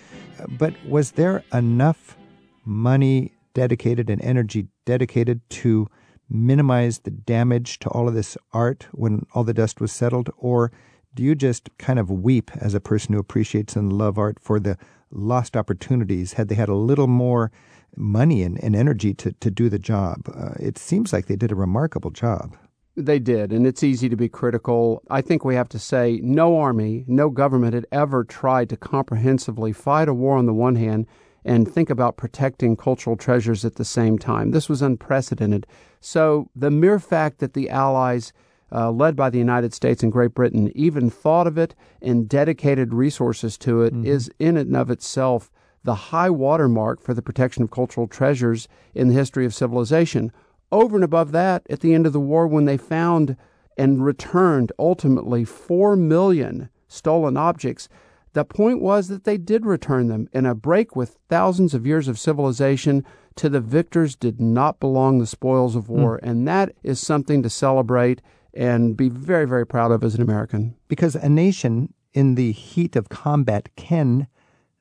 But 0.48 0.74
was 0.86 1.12
there 1.12 1.44
enough 1.54 2.18
money 2.66 3.34
dedicated 3.54 4.10
and 4.10 4.22
energy 4.22 4.68
dedicated 4.86 5.42
to 5.50 5.88
minimize 6.30 7.00
the 7.00 7.12
damage 7.12 7.80
to 7.80 7.90
all 7.90 8.08
of 8.08 8.14
this 8.14 8.38
art 8.54 8.88
when 8.92 9.26
all 9.34 9.44
the 9.44 9.54
dust 9.54 9.80
was 9.80 9.92
settled? 9.92 10.30
Or 10.38 10.72
do 11.16 11.24
you 11.24 11.36
just 11.36 11.70
kind 11.78 11.98
of 12.00 12.12
weep 12.12 12.52
as 12.56 12.74
a 12.74 12.80
person 12.80 13.14
who 13.14 13.20
appreciates 13.20 13.76
and 13.76 13.94
love 13.94 14.18
art 14.18 14.38
for 14.40 14.60
the 14.60 14.78
lost 15.10 15.56
opportunities 15.56 16.34
had 16.34 16.50
they 16.50 16.56
had 16.56 16.70
a 16.70 16.76
little 16.76 17.08
more 17.08 17.52
money 17.96 18.44
and, 18.44 18.62
and 18.64 18.76
energy 18.76 19.14
to, 19.16 19.32
to 19.34 19.50
do 19.50 19.70
the 19.70 19.80
job? 19.80 20.30
Uh, 20.34 20.54
it 20.60 20.78
seems 20.78 21.14
like 21.14 21.26
they 21.26 21.36
did 21.36 21.52
a 21.52 21.56
remarkable 21.56 22.12
job. 22.12 22.56
They 22.98 23.20
did, 23.20 23.54
and 23.54 23.68
it's 23.68 23.84
easy 23.84 24.10
to 24.10 24.16
be 24.16 24.28
critical. 24.28 25.04
I 25.08 25.22
think 25.22 25.46
we 25.46 25.54
have 25.54 25.70
to 25.70 25.78
say 25.78 26.20
no 26.24 26.58
army, 26.58 27.06
no 27.08 27.30
government 27.30 27.76
had 27.76 27.86
ever 27.92 28.24
tried 28.24 28.70
to 28.70 28.78
comprehensively 28.78 29.72
fight 29.72 30.10
a 30.10 30.16
war 30.16 30.36
on 30.36 30.48
the 30.48 30.54
one 30.54 30.74
hand 30.74 31.06
and 31.46 31.72
think 31.72 31.92
about 31.92 32.18
protecting 32.18 32.76
cultural 32.76 33.16
treasures 33.16 33.64
at 33.64 33.76
the 33.76 33.86
same 33.86 34.18
time. 34.18 34.50
This 34.50 34.68
was 34.68 34.82
unprecedented. 34.82 35.68
So 36.02 36.50
the 36.56 36.72
mere 36.72 36.98
fact 36.98 37.38
that 37.38 37.54
the 37.54 37.70
Allies, 37.70 38.34
uh, 38.72 38.90
led 38.90 39.16
by 39.16 39.30
the 39.30 39.38
United 39.38 39.76
States 39.76 40.02
and 40.02 40.12
Great 40.12 40.34
Britain, 40.34 40.72
even 40.74 41.12
thought 41.12 41.46
of 41.46 41.56
it 41.56 41.76
and 42.02 42.28
dedicated 42.28 42.96
resources 42.96 43.60
to 43.60 43.84
it, 43.84 43.94
mm-hmm. 43.94 44.08
is 44.08 44.32
in 44.40 44.58
and 44.58 44.76
of 44.76 44.90
itself 44.90 45.52
the 45.84 45.96
high 45.96 46.32
watermark 46.32 47.00
for 47.00 47.14
the 47.14 47.22
protection 47.22 47.62
of 47.62 47.70
cultural 47.70 48.08
treasures 48.08 48.68
in 48.96 49.08
the 49.08 49.14
history 49.14 49.46
of 49.46 49.54
civilization. 49.54 50.32
Over 50.72 50.98
and 50.98 51.04
above 51.04 51.32
that, 51.32 51.66
at 51.70 51.80
the 51.80 51.94
end 51.94 52.06
of 52.06 52.14
the 52.14 52.20
war, 52.20 52.48
when 52.48 52.66
they 52.66 52.78
found 52.78 53.38
and 53.78 54.04
returned 54.04 54.72
ultimately 54.78 55.46
4 55.46 55.96
million 55.96 56.70
stolen 56.88 57.38
objects, 57.38 57.88
the 58.34 58.44
point 58.44 58.82
was 58.82 59.08
that 59.08 59.24
they 59.24 59.38
did 59.38 59.66
return 59.66 60.08
them. 60.08 60.30
In 60.34 60.46
a 60.46 60.56
break 60.56 60.96
with 60.96 61.18
thousands 61.30 61.74
of 61.74 61.88
years 61.88 62.08
of 62.08 62.20
civilization, 62.20 63.06
to 63.36 63.50
the 63.50 63.62
victors 63.62 64.16
did 64.16 64.42
not 64.42 64.80
belong 64.80 65.20
the 65.20 65.28
spoils 65.28 65.76
of 65.76 65.90
war. 65.90 66.20
Mm. 66.22 66.30
And 66.30 66.48
that 66.48 66.76
is 66.84 67.00
something 67.00 67.42
to 67.44 67.50
celebrate 67.50 68.22
and 68.54 68.98
be 68.98 69.10
very, 69.10 69.46
very 69.46 69.66
proud 69.66 69.92
of 69.92 70.04
as 70.04 70.16
an 70.16 70.22
American. 70.22 70.76
Because 70.88 71.16
a 71.16 71.30
nation 71.30 71.94
in 72.14 72.36
the 72.36 72.52
heat 72.52 72.96
of 72.96 73.10
combat 73.10 73.70
can 73.76 74.28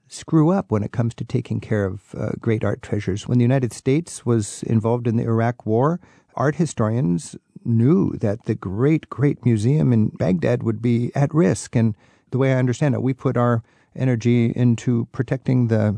screw 0.08 0.50
up 0.50 0.70
when 0.70 0.82
it 0.82 0.92
comes 0.92 1.14
to 1.14 1.24
taking 1.24 1.60
care 1.60 1.84
of 1.84 2.14
uh, 2.14 2.30
great 2.40 2.64
art 2.64 2.82
treasures. 2.82 3.26
When 3.26 3.38
the 3.38 3.44
United 3.44 3.72
States 3.72 4.24
was 4.24 4.62
involved 4.64 5.06
in 5.06 5.16
the 5.16 5.24
Iraq 5.24 5.66
War, 5.66 6.00
art 6.34 6.56
historians 6.56 7.36
knew 7.64 8.12
that 8.18 8.44
the 8.44 8.54
great, 8.54 9.08
great 9.10 9.44
museum 9.44 9.92
in 9.92 10.08
Baghdad 10.08 10.62
would 10.62 10.80
be 10.80 11.10
at 11.14 11.34
risk. 11.34 11.74
And 11.74 11.94
the 12.30 12.38
way 12.38 12.52
I 12.52 12.58
understand 12.58 12.94
it, 12.94 13.02
we 13.02 13.12
put 13.12 13.36
our 13.36 13.62
energy 13.94 14.52
into 14.54 15.06
protecting 15.12 15.68
the 15.68 15.96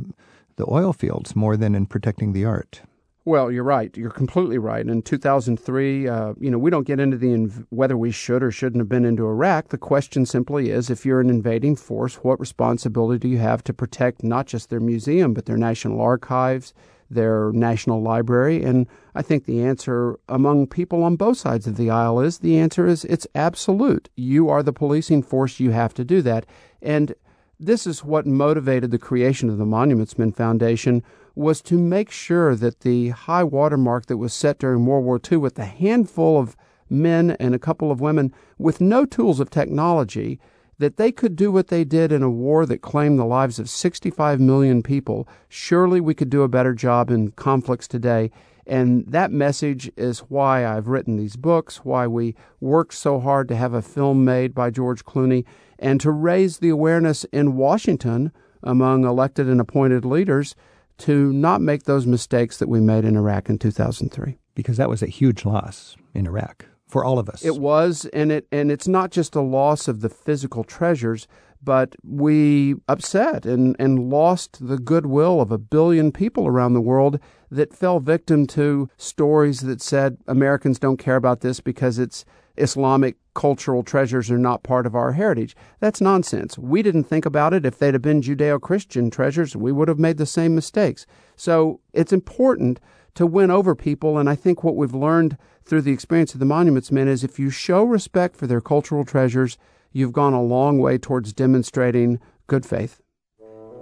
the 0.56 0.68
oil 0.68 0.92
fields 0.92 1.36
more 1.36 1.56
than 1.56 1.76
in 1.76 1.86
protecting 1.86 2.32
the 2.32 2.44
art. 2.44 2.82
Well, 3.28 3.52
you're 3.52 3.62
right. 3.62 3.94
You're 3.94 4.08
completely 4.08 4.56
right. 4.56 4.86
In 4.86 5.02
2003, 5.02 6.08
uh, 6.08 6.32
you 6.40 6.50
know, 6.50 6.56
we 6.56 6.70
don't 6.70 6.86
get 6.86 6.98
into 6.98 7.18
the 7.18 7.26
inv- 7.26 7.66
whether 7.68 7.94
we 7.94 8.10
should 8.10 8.42
or 8.42 8.50
shouldn't 8.50 8.80
have 8.80 8.88
been 8.88 9.04
into 9.04 9.26
Iraq. 9.26 9.68
The 9.68 9.76
question 9.76 10.24
simply 10.24 10.70
is, 10.70 10.88
if 10.88 11.04
you're 11.04 11.20
an 11.20 11.28
invading 11.28 11.76
force, 11.76 12.14
what 12.24 12.40
responsibility 12.40 13.18
do 13.18 13.28
you 13.28 13.36
have 13.36 13.62
to 13.64 13.74
protect 13.74 14.24
not 14.24 14.46
just 14.46 14.70
their 14.70 14.80
museum 14.80 15.34
but 15.34 15.44
their 15.44 15.58
national 15.58 16.00
archives, 16.00 16.72
their 17.10 17.52
national 17.52 18.00
library? 18.00 18.64
And 18.64 18.86
I 19.14 19.20
think 19.20 19.44
the 19.44 19.62
answer 19.62 20.18
among 20.30 20.68
people 20.68 21.04
on 21.04 21.16
both 21.16 21.36
sides 21.36 21.66
of 21.66 21.76
the 21.76 21.90
aisle 21.90 22.20
is 22.20 22.38
the 22.38 22.56
answer 22.56 22.86
is 22.86 23.04
it's 23.04 23.26
absolute. 23.34 24.08
You 24.16 24.48
are 24.48 24.62
the 24.62 24.72
policing 24.72 25.22
force. 25.22 25.60
You 25.60 25.72
have 25.72 25.92
to 25.94 26.04
do 26.04 26.22
that. 26.22 26.46
And 26.80 27.14
this 27.60 27.86
is 27.86 28.02
what 28.02 28.26
motivated 28.26 28.90
the 28.90 28.98
creation 28.98 29.50
of 29.50 29.58
the 29.58 29.66
Monuments 29.66 30.16
Men 30.16 30.32
Foundation 30.32 31.02
was 31.38 31.62
to 31.62 31.78
make 31.78 32.10
sure 32.10 32.56
that 32.56 32.80
the 32.80 33.10
high 33.10 33.44
water 33.44 33.76
mark 33.76 34.06
that 34.06 34.16
was 34.16 34.34
set 34.34 34.58
during 34.58 34.84
World 34.84 35.04
War 35.04 35.20
II 35.30 35.38
with 35.38 35.56
a 35.58 35.64
handful 35.64 36.36
of 36.36 36.56
men 36.90 37.30
and 37.38 37.54
a 37.54 37.60
couple 37.60 37.92
of 37.92 38.00
women 38.00 38.34
with 38.58 38.80
no 38.80 39.04
tools 39.06 39.38
of 39.38 39.48
technology 39.48 40.40
that 40.78 40.96
they 40.96 41.12
could 41.12 41.36
do 41.36 41.52
what 41.52 41.68
they 41.68 41.84
did 41.84 42.10
in 42.10 42.24
a 42.24 42.30
war 42.30 42.66
that 42.66 42.82
claimed 42.82 43.20
the 43.20 43.24
lives 43.24 43.60
of 43.60 43.70
65 43.70 44.40
million 44.40 44.82
people. 44.82 45.28
Surely 45.48 46.00
we 46.00 46.12
could 46.12 46.28
do 46.28 46.42
a 46.42 46.48
better 46.48 46.74
job 46.74 47.08
in 47.08 47.30
conflicts 47.32 47.86
today. 47.86 48.32
And 48.66 49.06
that 49.06 49.30
message 49.30 49.90
is 49.96 50.20
why 50.20 50.66
I've 50.66 50.88
written 50.88 51.16
these 51.16 51.36
books, 51.36 51.84
why 51.84 52.08
we 52.08 52.34
worked 52.60 52.94
so 52.94 53.20
hard 53.20 53.46
to 53.48 53.56
have 53.56 53.74
a 53.74 53.82
film 53.82 54.24
made 54.24 54.54
by 54.54 54.70
George 54.70 55.04
Clooney, 55.04 55.44
and 55.78 56.00
to 56.00 56.10
raise 56.10 56.58
the 56.58 56.68
awareness 56.68 57.24
in 57.32 57.56
Washington 57.56 58.32
among 58.62 59.04
elected 59.04 59.48
and 59.48 59.60
appointed 59.60 60.04
leaders 60.04 60.56
to 60.98 61.32
not 61.32 61.60
make 61.60 61.84
those 61.84 62.06
mistakes 62.06 62.58
that 62.58 62.68
we 62.68 62.80
made 62.80 63.04
in 63.04 63.16
Iraq 63.16 63.48
in 63.48 63.58
2003. 63.58 64.38
Because 64.54 64.76
that 64.76 64.88
was 64.88 65.02
a 65.02 65.06
huge 65.06 65.44
loss 65.44 65.96
in 66.14 66.26
Iraq 66.26 66.66
for 66.88 67.04
all 67.04 67.18
of 67.18 67.28
us. 67.28 67.44
It 67.44 67.58
was, 67.58 68.06
and 68.12 68.32
it 68.32 68.48
and 68.50 68.72
it's 68.72 68.88
not 68.88 69.10
just 69.10 69.36
a 69.36 69.40
loss 69.40 69.86
of 69.86 70.00
the 70.00 70.08
physical 70.08 70.64
treasures, 70.64 71.28
but 71.62 71.94
we 72.04 72.76
upset 72.88 73.44
and, 73.44 73.76
and 73.78 74.10
lost 74.10 74.66
the 74.66 74.78
goodwill 74.78 75.40
of 75.40 75.50
a 75.50 75.58
billion 75.58 76.12
people 76.12 76.46
around 76.46 76.74
the 76.74 76.80
world 76.80 77.18
that 77.50 77.74
fell 77.74 78.00
victim 78.00 78.46
to 78.46 78.88
stories 78.96 79.60
that 79.60 79.80
said 79.80 80.18
Americans 80.26 80.78
don't 80.78 80.98
care 80.98 81.16
about 81.16 81.40
this 81.40 81.60
because 81.60 81.98
it's 81.98 82.24
Islamic 82.60 83.16
cultural 83.34 83.82
treasures 83.82 84.30
are 84.30 84.38
not 84.38 84.62
part 84.62 84.86
of 84.86 84.94
our 84.94 85.12
heritage. 85.12 85.54
That's 85.80 86.00
nonsense. 86.00 86.58
We 86.58 86.82
didn't 86.82 87.04
think 87.04 87.24
about 87.24 87.54
it. 87.54 87.64
If 87.64 87.78
they'd 87.78 87.94
have 87.94 88.02
been 88.02 88.20
Judeo 88.20 88.60
Christian 88.60 89.10
treasures, 89.10 89.54
we 89.54 89.72
would 89.72 89.88
have 89.88 89.98
made 89.98 90.16
the 90.18 90.26
same 90.26 90.54
mistakes. 90.54 91.06
So 91.36 91.80
it's 91.92 92.12
important 92.12 92.80
to 93.14 93.26
win 93.26 93.50
over 93.50 93.74
people. 93.74 94.18
And 94.18 94.28
I 94.28 94.34
think 94.34 94.62
what 94.62 94.76
we've 94.76 94.94
learned 94.94 95.36
through 95.64 95.82
the 95.82 95.92
experience 95.92 96.34
of 96.34 96.40
the 96.40 96.46
Monuments 96.46 96.90
Men 96.90 97.08
is 97.08 97.24
if 97.24 97.38
you 97.38 97.50
show 97.50 97.84
respect 97.84 98.36
for 98.36 98.46
their 98.46 98.60
cultural 98.60 99.04
treasures, 99.04 99.58
you've 99.92 100.12
gone 100.12 100.34
a 100.34 100.42
long 100.42 100.78
way 100.78 100.98
towards 100.98 101.32
demonstrating 101.32 102.20
good 102.46 102.64
faith. 102.66 103.00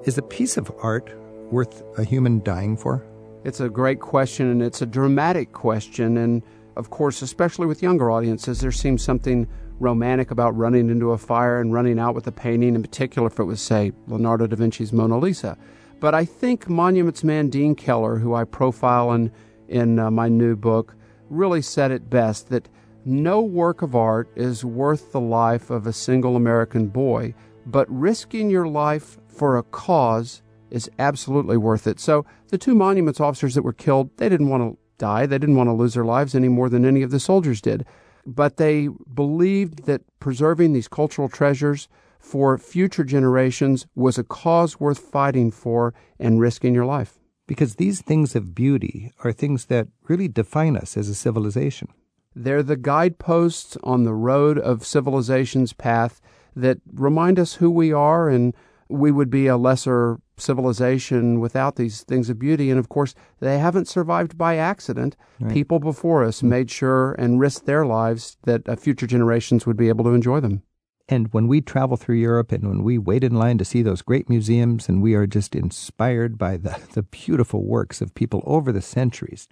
Is 0.05 0.19
a 0.19 0.23
piece 0.23 0.57
of 0.57 0.71
art 0.83 1.13
worth 1.51 1.83
a 1.99 2.05
human 2.05 2.43
dying 2.43 2.77
for? 2.77 3.05
It's 3.45 3.61
a 3.61 3.69
great 3.69 4.01
question, 4.01 4.51
and 4.51 4.63
it's 4.63 4.83
a 4.83 4.87
dramatic 4.87 5.53
question. 5.53 6.17
And 6.17 6.43
of 6.77 6.91
course, 6.91 7.23
especially 7.23 7.67
with 7.67 7.83
younger 7.83 8.11
audiences, 8.11 8.61
there 8.61 8.73
seems 8.73 9.03
something 9.03 9.49
romantic 9.81 10.31
about 10.31 10.57
running 10.57 10.91
into 10.91 11.13
a 11.13 11.19
fire 11.19 11.61
and 11.61 11.73
running 11.73 11.99
out 11.99 12.15
with 12.15 12.27
a 12.27 12.33
painting, 12.33 12.75
in 12.75 12.83
particular 12.83 13.29
if 13.29 13.39
it 13.39 13.45
was, 13.45 13.61
say, 13.61 13.93
Leonardo 14.07 14.47
da 14.47 14.57
Vinci's 14.57 14.93
Mona 14.93 15.19
Lisa. 15.19 15.57
But 16.01 16.15
I 16.15 16.25
think 16.25 16.69
Monuments 16.69 17.25
man 17.25 17.49
Deane 17.49 17.75
Keller, 17.75 18.17
who 18.19 18.35
I 18.35 18.45
profile 18.45 19.13
in, 19.13 19.33
in 19.69 19.99
uh, 19.99 20.11
my 20.11 20.29
new 20.29 20.55
book, 20.57 20.95
really 21.31 21.63
said 21.63 21.91
it 21.91 22.09
best 22.11 22.51
that 22.51 22.69
no 23.05 23.41
work 23.41 23.83
of 23.83 23.95
art 23.95 24.29
is 24.35 24.65
worth 24.65 25.13
the 25.13 25.21
life 25.21 25.71
of 25.71 25.87
a 25.87 25.93
single 25.93 26.37
American 26.37 26.89
boy, 26.89 27.35
but 27.65 27.89
risking 27.89 28.51
your 28.51 28.67
life 28.67 29.19
for 29.29 29.57
a 29.57 29.63
cause 29.63 30.43
is 30.71 30.91
absolutely 30.99 31.57
worth 31.57 31.87
it. 31.87 32.01
So 32.01 32.27
the 32.49 32.59
two 32.59 32.75
monuments 32.75 33.21
officers 33.21 33.55
that 33.55 33.63
were 33.63 33.73
killed, 33.73 34.11
they 34.17 34.29
didn't 34.29 34.49
want 34.49 34.63
to 34.63 34.79
die. 34.99 35.27
They 35.27 35.39
didn't 35.39 35.57
want 35.57 35.69
to 35.69 35.73
lose 35.73 35.95
their 35.95 36.05
lives 36.05 36.35
any 36.35 36.49
more 36.49 36.69
than 36.69 36.85
any 36.85 37.03
of 37.03 37.11
the 37.11 37.21
soldiers 37.21 37.61
did. 37.61 37.85
But 38.27 38.57
they 38.57 38.89
believed 39.13 39.85
that 39.87 40.03
preserving 40.19 40.73
these 40.73 40.89
cultural 40.89 41.29
treasures 41.29 41.89
for 42.19 42.59
future 42.59 43.05
generations 43.05 43.87
was 43.95 44.19
a 44.19 44.25
cause 44.25 44.81
worth 44.81 44.99
fighting 44.99 45.51
for 45.51 45.95
and 46.19 46.41
risking 46.41 46.75
your 46.75 46.85
life. 46.85 47.19
Because 47.47 47.77
these 47.77 48.03
things 48.03 48.35
of 48.35 48.55
beauty 48.55 49.13
are 49.23 49.33
things 49.33 49.67
that 49.67 49.87
really 50.09 50.27
define 50.27 50.77
us 50.77 50.97
as 50.97 51.09
a 51.09 51.15
civilization. 51.15 51.89
They're 52.35 52.65
the 52.65 52.77
guideposts 52.77 53.79
on 53.85 54.03
the 54.03 54.13
road 54.13 54.59
of 54.59 54.85
civilization's 54.85 55.73
path 55.73 56.21
that 56.57 56.79
remind 56.93 57.39
us 57.39 57.55
who 57.55 57.71
we 57.71 57.93
are, 57.93 58.29
and 58.29 58.55
we 58.89 59.13
would 59.13 59.31
be 59.31 59.47
a 59.47 59.57
lesser 59.57 60.19
civilization 60.39 61.41
without 61.41 61.77
these 61.77 62.03
things 62.03 62.29
of 62.31 62.39
beauty. 62.39 62.71
And 62.71 62.79
of 62.79 62.89
course, 62.89 63.15
they 63.41 63.59
haven't 63.59 63.89
survived 63.89 64.37
by 64.37 64.57
accident. 64.57 65.17
Right. 65.41 65.53
People 65.53 65.79
before 65.79 66.25
us 66.25 66.43
made 66.43 66.71
sure 66.71 67.13
and 67.15 67.41
risked 67.41 67.67
their 67.67 67.87
lives 67.87 68.37
that 68.43 68.69
uh, 68.69 68.77
future 68.77 69.07
generations 69.07 69.67
would 69.67 69.77
be 69.77 69.89
able 69.89 70.05
to 70.05 70.11
enjoy 70.11 70.41
them. 70.41 70.63
And 71.09 71.33
when 71.33 71.47
we 71.47 71.61
travel 71.61 71.97
through 71.97 72.17
Europe 72.17 72.51
and 72.51 72.69
when 72.69 72.83
we 72.83 72.99
wait 72.99 73.23
in 73.23 73.37
line 73.37 73.59
to 73.59 73.65
see 73.65 73.83
those 73.83 74.03
great 74.03 74.29
museums 74.29 74.89
and 74.89 75.01
we 75.01 75.15
are 75.15 75.27
just 75.27 75.55
inspired 75.55 76.37
by 76.37 76.57
the, 76.57 76.81
the 76.93 77.03
beautiful 77.03 77.65
works 77.65 78.01
of 78.01 78.15
people 78.15 78.43
over 78.45 78.73
the 78.73 78.83
centuries, 78.83 79.49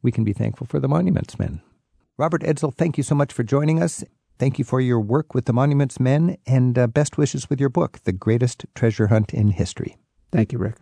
we 0.00 0.12
can 0.12 0.24
be 0.24 0.32
thankful 0.32 0.66
for 0.66 0.78
the 0.78 0.88
monuments 0.88 1.38
men. 1.38 1.60
Robert 2.18 2.42
Edsel, 2.42 2.74
thank 2.74 2.96
you 2.96 3.02
so 3.02 3.14
much 3.14 3.32
for 3.32 3.42
joining 3.42 3.82
us. 3.82 4.04
Thank 4.38 4.58
you 4.58 4.64
for 4.64 4.80
your 4.80 5.00
work 5.00 5.34
with 5.34 5.44
the 5.44 5.52
Monuments 5.52 6.00
Men 6.00 6.36
and 6.46 6.76
uh, 6.76 6.88
best 6.88 7.16
wishes 7.16 7.48
with 7.48 7.60
your 7.60 7.68
book, 7.68 8.00
The 8.04 8.12
Greatest 8.12 8.64
Treasure 8.74 9.06
Hunt 9.06 9.32
in 9.32 9.50
History. 9.50 9.96
Thank 10.32 10.52
you, 10.52 10.58
Rick. 10.58 10.76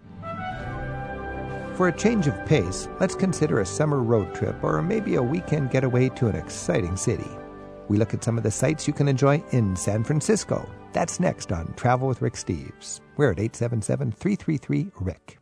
For 1.75 1.89
a 1.89 1.97
change 1.97 2.27
of 2.27 2.47
pace, 2.47 2.89
let's 3.01 3.15
consider 3.15 3.61
a 3.61 3.67
summer 3.67 4.01
road 4.01 4.35
trip 4.35 4.63
or 4.63 4.81
maybe 4.83 5.17
a 5.17 5.23
weekend 5.23 5.71
getaway 5.71 6.09
to 6.11 6.29
an 6.29 6.37
exciting 6.37 6.97
city. 6.97 7.29
We 7.89 7.97
look 7.97 8.15
at 8.15 8.23
some 8.23 8.37
of 8.37 8.45
the 8.45 8.51
sights 8.51 8.87
you 8.87 8.93
can 8.93 9.09
enjoy 9.09 9.43
in 9.51 9.75
San 9.75 10.05
Francisco. 10.05 10.69
That's 10.93 11.19
next 11.19 11.53
on 11.53 11.73
Travel 11.75 12.07
with 12.07 12.23
Rick 12.23 12.35
Steves. 12.35 13.01
We're 13.17 13.33
at 13.33 13.41
877 13.41 14.13
333 14.13 14.93
Rick. 15.01 15.39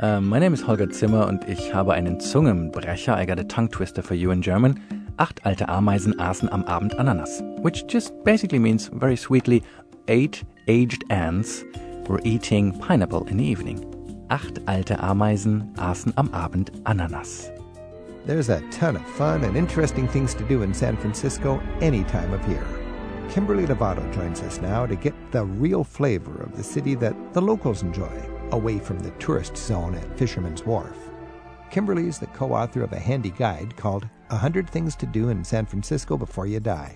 Uh, 0.00 0.20
my 0.20 0.38
name 0.38 0.52
is 0.52 0.60
Holger 0.60 0.90
Zimmer 0.90 1.26
und 1.26 1.44
ich 1.48 1.72
habe 1.72 1.92
einen 1.92 2.20
Zungenbrecher. 2.20 3.14
I 3.16 3.24
got 3.24 3.38
a 3.38 3.44
tongue 3.44 3.68
twister 3.68 4.02
for 4.02 4.14
you 4.14 4.30
in 4.30 4.42
German. 4.42 4.80
Acht 5.18 5.44
alte 5.44 5.68
Ameisen 5.68 6.18
aßen 6.18 6.48
am 6.52 6.64
Abend 6.64 6.98
Ananas, 6.98 7.42
which 7.62 7.86
just 7.86 8.12
basically 8.24 8.58
means 8.58 8.90
very 8.92 9.16
sweetly, 9.16 9.62
eight 10.08 10.44
aged 10.68 11.04
ants 11.10 11.64
were 12.08 12.20
eating 12.24 12.78
pineapple 12.78 13.26
in 13.28 13.36
the 13.36 13.44
evening. 13.44 13.84
Acht 14.30 14.58
alte 14.66 14.96
Ameisen 14.96 15.72
aßen 15.76 16.12
am 16.16 16.28
Abend 16.34 16.70
Ananas. 16.86 17.50
There's 18.26 18.50
a 18.50 18.60
ton 18.70 18.96
of 18.96 19.06
fun 19.10 19.44
and 19.44 19.56
interesting 19.56 20.06
things 20.08 20.34
to 20.34 20.44
do 20.44 20.62
in 20.62 20.74
San 20.74 20.96
Francisco 20.96 21.60
any 21.80 22.04
time 22.04 22.32
of 22.32 22.46
year. 22.48 22.66
Kimberly 23.30 23.66
Lovato 23.66 24.12
joins 24.12 24.42
us 24.42 24.60
now 24.60 24.86
to 24.86 24.96
get 24.96 25.14
the 25.32 25.44
real 25.44 25.84
flavor 25.84 26.42
of 26.42 26.56
the 26.56 26.62
city 26.62 26.94
that 26.96 27.14
the 27.32 27.40
locals 27.40 27.82
enjoy, 27.82 28.22
away 28.52 28.78
from 28.78 28.98
the 28.98 29.10
tourist 29.12 29.56
zone 29.56 29.94
at 29.94 30.18
Fisherman's 30.18 30.64
Wharf. 30.64 30.96
Kimberly 31.70 32.06
is 32.06 32.18
the 32.18 32.26
co 32.28 32.52
author 32.52 32.82
of 32.82 32.92
a 32.92 32.98
handy 32.98 33.30
guide 33.30 33.76
called 33.76 34.08
100 34.28 34.68
Things 34.68 34.96
to 34.96 35.06
Do 35.06 35.28
in 35.28 35.44
San 35.44 35.66
Francisco 35.66 36.16
Before 36.16 36.46
You 36.46 36.60
Die. 36.60 36.94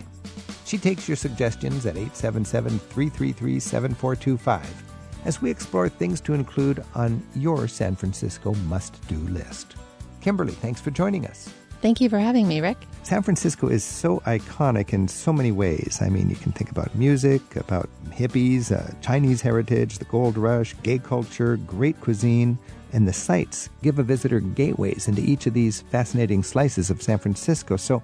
She 0.65 0.79
takes 0.79 1.09
your 1.09 1.17
suggestions 1.17 1.87
at 1.87 1.97
877 1.97 2.79
333 2.79 3.61
7425 3.61 4.92
as 5.25 5.41
we 5.41 5.51
explore 5.51 5.89
things 5.89 6.21
to 6.23 6.35
include 6.35 6.85
on 6.95 7.23
your 7.35 7.69
San 7.69 7.97
Francisco 7.97 8.55
must 8.69 9.07
do 9.09 9.17
list. 9.29 9.77
Kimberly, 10.21 10.53
thanks 10.53 10.81
for 10.81 10.91
joining 10.91 11.27
us. 11.27 11.53
Thank 11.83 12.01
you 12.01 12.09
for 12.09 12.21
having 12.21 12.47
me, 12.47 12.61
Rick. 12.61 12.79
San 13.03 13.25
Francisco 13.25 13.67
is 13.67 13.83
so 13.83 14.21
iconic 14.21 14.93
in 14.93 15.09
so 15.09 15.33
many 15.33 15.51
ways. 15.51 15.99
I 16.01 16.09
mean, 16.09 16.31
you 16.31 16.37
can 16.37 16.53
think 16.53 16.71
about 16.71 16.95
music, 16.95 17.57
about 17.57 17.89
hippies, 18.11 18.71
uh, 18.71 18.95
Chinese 19.01 19.41
heritage, 19.41 19.99
the 19.99 20.05
gold 20.05 20.39
rush, 20.39 20.77
gay 20.85 20.99
culture, 20.99 21.57
great 21.57 22.01
cuisine, 22.01 22.57
and 22.93 23.09
the 23.09 23.13
sights 23.13 23.69
give 23.83 23.99
a 23.99 24.05
visitor 24.05 24.39
gateways 24.39 25.09
into 25.09 25.23
each 25.23 25.47
of 25.47 25.55
these 25.55 25.81
fascinating 25.81 26.45
slices 26.45 26.89
of 26.89 27.03
San 27.03 27.19
Francisco. 27.19 27.77
So, 27.77 28.01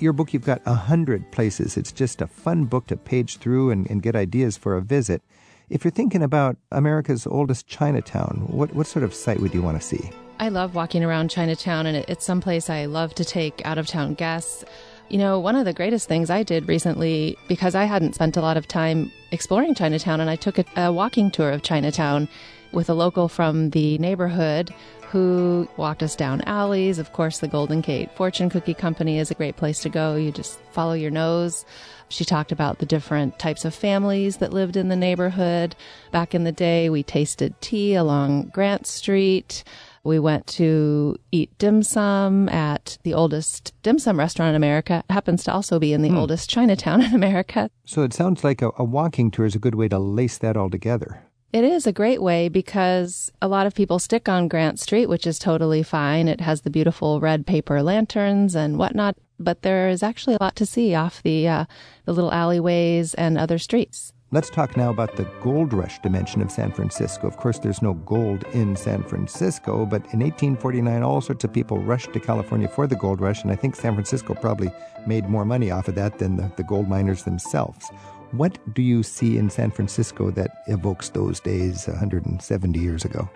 your 0.00 0.12
book, 0.12 0.34
you've 0.34 0.44
got 0.44 0.60
a 0.66 0.74
hundred 0.74 1.30
places. 1.30 1.76
It's 1.76 1.92
just 1.92 2.22
a 2.22 2.26
fun 2.26 2.64
book 2.64 2.88
to 2.88 2.96
page 2.96 3.36
through 3.36 3.70
and, 3.70 3.88
and 3.88 4.02
get 4.02 4.16
ideas 4.16 4.56
for 4.56 4.76
a 4.76 4.82
visit. 4.82 5.22
If 5.70 5.84
you're 5.84 5.90
thinking 5.90 6.22
about 6.22 6.56
America's 6.70 7.26
oldest 7.26 7.66
Chinatown, 7.66 8.44
what, 8.48 8.74
what 8.74 8.86
sort 8.86 9.04
of 9.04 9.14
site 9.14 9.40
would 9.40 9.54
you 9.54 9.62
want 9.62 9.80
to 9.80 9.86
see? 9.86 10.10
I 10.38 10.48
love 10.48 10.74
walking 10.74 11.04
around 11.04 11.30
Chinatown, 11.30 11.86
and 11.86 12.04
it's 12.08 12.24
someplace 12.24 12.68
I 12.68 12.86
love 12.86 13.14
to 13.14 13.24
take 13.24 13.64
out 13.64 13.78
of 13.78 13.86
town 13.86 14.14
guests. 14.14 14.64
You 15.08 15.18
know, 15.18 15.38
one 15.38 15.56
of 15.56 15.64
the 15.64 15.72
greatest 15.72 16.08
things 16.08 16.30
I 16.30 16.42
did 16.42 16.68
recently, 16.68 17.36
because 17.48 17.74
I 17.74 17.84
hadn't 17.84 18.14
spent 18.14 18.36
a 18.36 18.40
lot 18.40 18.56
of 18.56 18.66
time 18.66 19.12
exploring 19.30 19.74
Chinatown, 19.74 20.20
and 20.20 20.28
I 20.28 20.36
took 20.36 20.58
a, 20.58 20.64
a 20.76 20.92
walking 20.92 21.30
tour 21.30 21.50
of 21.50 21.62
Chinatown 21.62 22.28
with 22.72 22.88
a 22.88 22.94
local 22.94 23.28
from 23.28 23.70
the 23.70 23.98
neighborhood 23.98 24.74
who 25.02 25.68
walked 25.76 26.02
us 26.02 26.16
down 26.16 26.40
alleys. 26.42 26.98
Of 26.98 27.12
course, 27.12 27.38
the 27.38 27.48
Golden 27.48 27.82
Gate 27.82 28.10
Fortune 28.16 28.48
Cookie 28.48 28.74
Company 28.74 29.18
is 29.18 29.30
a 29.30 29.34
great 29.34 29.56
place 29.56 29.80
to 29.80 29.90
go. 29.90 30.16
You 30.16 30.32
just 30.32 30.58
follow 30.72 30.94
your 30.94 31.10
nose. 31.10 31.66
She 32.12 32.26
talked 32.26 32.52
about 32.52 32.78
the 32.78 32.86
different 32.86 33.38
types 33.38 33.64
of 33.64 33.74
families 33.74 34.36
that 34.36 34.52
lived 34.52 34.76
in 34.76 34.88
the 34.88 34.96
neighborhood. 34.96 35.74
Back 36.10 36.34
in 36.34 36.44
the 36.44 36.52
day, 36.52 36.90
we 36.90 37.02
tasted 37.02 37.58
tea 37.62 37.94
along 37.94 38.50
Grant 38.52 38.86
Street. 38.86 39.64
We 40.04 40.18
went 40.18 40.46
to 40.48 41.16
eat 41.30 41.56
dim 41.56 41.82
sum 41.82 42.50
at 42.50 42.98
the 43.02 43.14
oldest 43.14 43.72
dim 43.82 43.98
sum 43.98 44.18
restaurant 44.18 44.50
in 44.50 44.56
America. 44.56 45.02
It 45.08 45.12
happens 45.12 45.42
to 45.44 45.52
also 45.52 45.78
be 45.78 45.94
in 45.94 46.02
the 46.02 46.10
hmm. 46.10 46.18
oldest 46.18 46.50
Chinatown 46.50 47.00
in 47.00 47.14
America. 47.14 47.70
So 47.86 48.02
it 48.02 48.12
sounds 48.12 48.44
like 48.44 48.60
a, 48.60 48.72
a 48.76 48.84
walking 48.84 49.30
tour 49.30 49.46
is 49.46 49.54
a 49.54 49.60
good 49.60 49.74
way 49.74 49.88
to 49.88 49.98
lace 49.98 50.36
that 50.38 50.56
all 50.56 50.68
together. 50.68 51.22
It 51.52 51.64
is 51.64 51.86
a 51.86 51.92
great 51.92 52.22
way 52.22 52.48
because 52.48 53.30
a 53.42 53.48
lot 53.48 53.66
of 53.66 53.74
people 53.74 53.98
stick 53.98 54.26
on 54.26 54.48
Grant 54.48 54.80
Street, 54.80 55.06
which 55.06 55.26
is 55.26 55.38
totally 55.38 55.82
fine. 55.82 56.26
It 56.26 56.40
has 56.40 56.62
the 56.62 56.70
beautiful 56.70 57.20
red 57.20 57.46
paper 57.46 57.82
lanterns 57.82 58.54
and 58.54 58.78
whatnot, 58.78 59.16
but 59.42 59.62
there 59.62 59.88
is 59.88 60.02
actually 60.02 60.36
a 60.36 60.42
lot 60.42 60.56
to 60.56 60.66
see 60.66 60.94
off 60.94 61.22
the 61.22 61.48
uh, 61.48 61.64
the 62.04 62.12
little 62.12 62.32
alleyways 62.32 63.14
and 63.14 63.38
other 63.38 63.58
streets. 63.58 64.12
Let's 64.34 64.48
talk 64.48 64.78
now 64.78 64.88
about 64.88 65.16
the 65.16 65.24
gold 65.42 65.74
rush 65.74 65.98
dimension 65.98 66.40
of 66.40 66.50
San 66.50 66.72
Francisco. 66.72 67.26
Of 67.26 67.36
course, 67.36 67.58
there's 67.58 67.82
no 67.82 67.92
gold 67.92 68.44
in 68.54 68.76
San 68.76 69.02
Francisco, 69.02 69.84
but 69.84 70.00
in 70.14 70.20
1849, 70.20 71.02
all 71.02 71.20
sorts 71.20 71.44
of 71.44 71.52
people 71.52 71.76
rushed 71.76 72.14
to 72.14 72.20
California 72.20 72.66
for 72.66 72.86
the 72.86 72.96
gold 72.96 73.20
rush, 73.20 73.42
and 73.42 73.52
I 73.52 73.56
think 73.56 73.76
San 73.76 73.92
Francisco 73.92 74.32
probably 74.32 74.70
made 75.06 75.28
more 75.28 75.44
money 75.44 75.70
off 75.70 75.86
of 75.86 75.96
that 75.96 76.18
than 76.18 76.36
the, 76.36 76.50
the 76.56 76.62
gold 76.62 76.88
miners 76.88 77.24
themselves. 77.24 77.90
What 78.30 78.56
do 78.74 78.80
you 78.80 79.02
see 79.02 79.36
in 79.36 79.50
San 79.50 79.70
Francisco 79.70 80.30
that 80.30 80.62
evokes 80.66 81.10
those 81.10 81.38
days 81.38 81.86
170 81.86 82.78
years 82.78 83.04
ago? 83.04 83.28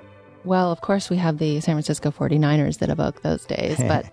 Well, 0.45 0.72
of 0.72 0.80
course, 0.80 1.11
we 1.11 1.18
have 1.18 1.37
the 1.37 1.61
San 1.61 1.74
Francisco 1.74 2.11
49ers 2.11 2.78
that 2.78 2.89
evoke 2.89 3.20
those 3.20 3.45
days, 3.45 3.76
but 3.87 4.07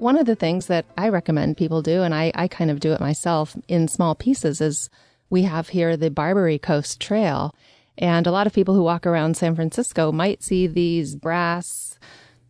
one 0.00 0.16
of 0.16 0.26
the 0.26 0.34
things 0.34 0.66
that 0.66 0.86
I 0.96 1.10
recommend 1.10 1.58
people 1.58 1.82
do, 1.82 2.02
and 2.02 2.14
I, 2.14 2.32
I 2.34 2.48
kind 2.48 2.70
of 2.70 2.80
do 2.80 2.92
it 2.92 3.00
myself 3.00 3.54
in 3.68 3.86
small 3.86 4.14
pieces, 4.14 4.60
is 4.60 4.88
we 5.28 5.42
have 5.42 5.68
here 5.68 5.96
the 5.96 6.10
Barbary 6.10 6.58
Coast 6.58 7.00
Trail. 7.00 7.54
And 7.98 8.26
a 8.26 8.30
lot 8.30 8.46
of 8.46 8.54
people 8.54 8.74
who 8.74 8.82
walk 8.82 9.06
around 9.06 9.36
San 9.36 9.54
Francisco 9.54 10.10
might 10.10 10.42
see 10.42 10.66
these 10.66 11.14
brass, 11.16 11.98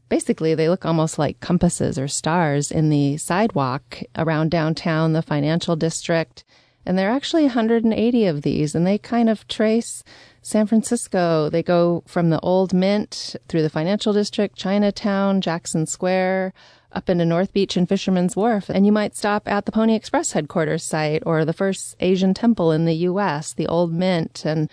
basically, 0.09 0.55
they 0.55 0.69
look 0.69 0.87
almost 0.87 1.19
like 1.19 1.41
compasses 1.41 1.99
or 1.99 2.07
stars 2.07 2.71
in 2.71 2.89
the 2.89 3.17
sidewalk 3.17 4.01
around 4.17 4.53
downtown, 4.53 5.13
the 5.13 5.21
financial 5.21 5.75
district. 5.75 6.45
And 6.87 6.97
there 6.97 7.11
are 7.11 7.17
actually 7.17 7.43
180 7.45 8.27
of 8.27 8.43
these, 8.43 8.77
and 8.77 8.87
they 8.87 8.97
kind 8.97 9.29
of 9.29 9.47
trace 9.49 10.05
San 10.41 10.69
Francisco. 10.69 11.51
They 11.51 11.65
go 11.65 12.05
from 12.07 12.31
the 12.31 12.41
Old 12.41 12.73
Mint 12.73 13.35
through 13.49 13.63
the 13.63 13.71
financial 13.71 14.13
district, 14.13 14.57
Chinatown, 14.57 15.41
Jackson 15.41 15.87
Square, 15.87 16.55
up 16.93 17.09
into 17.09 17.25
North 17.25 17.53
Beach 17.53 17.77
and 17.77 17.89
Fisherman's 17.89 18.37
Wharf. 18.37 18.69
And 18.69 18.85
you 18.87 18.93
might 18.93 19.17
stop 19.17 19.47
at 19.49 19.67
the 19.67 19.73
Pony 19.73 19.95
Express 19.95 20.33
headquarters 20.33 20.83
site 20.85 21.23
or 21.27 21.45
the 21.45 21.53
first 21.53 21.97
Asian 22.01 22.35
temple 22.35 22.73
in 22.73 22.85
the 22.85 22.95
U.S., 22.95 23.53
the 23.53 23.67
Old 23.67 23.93
Mint, 23.93 24.45
and 24.45 24.69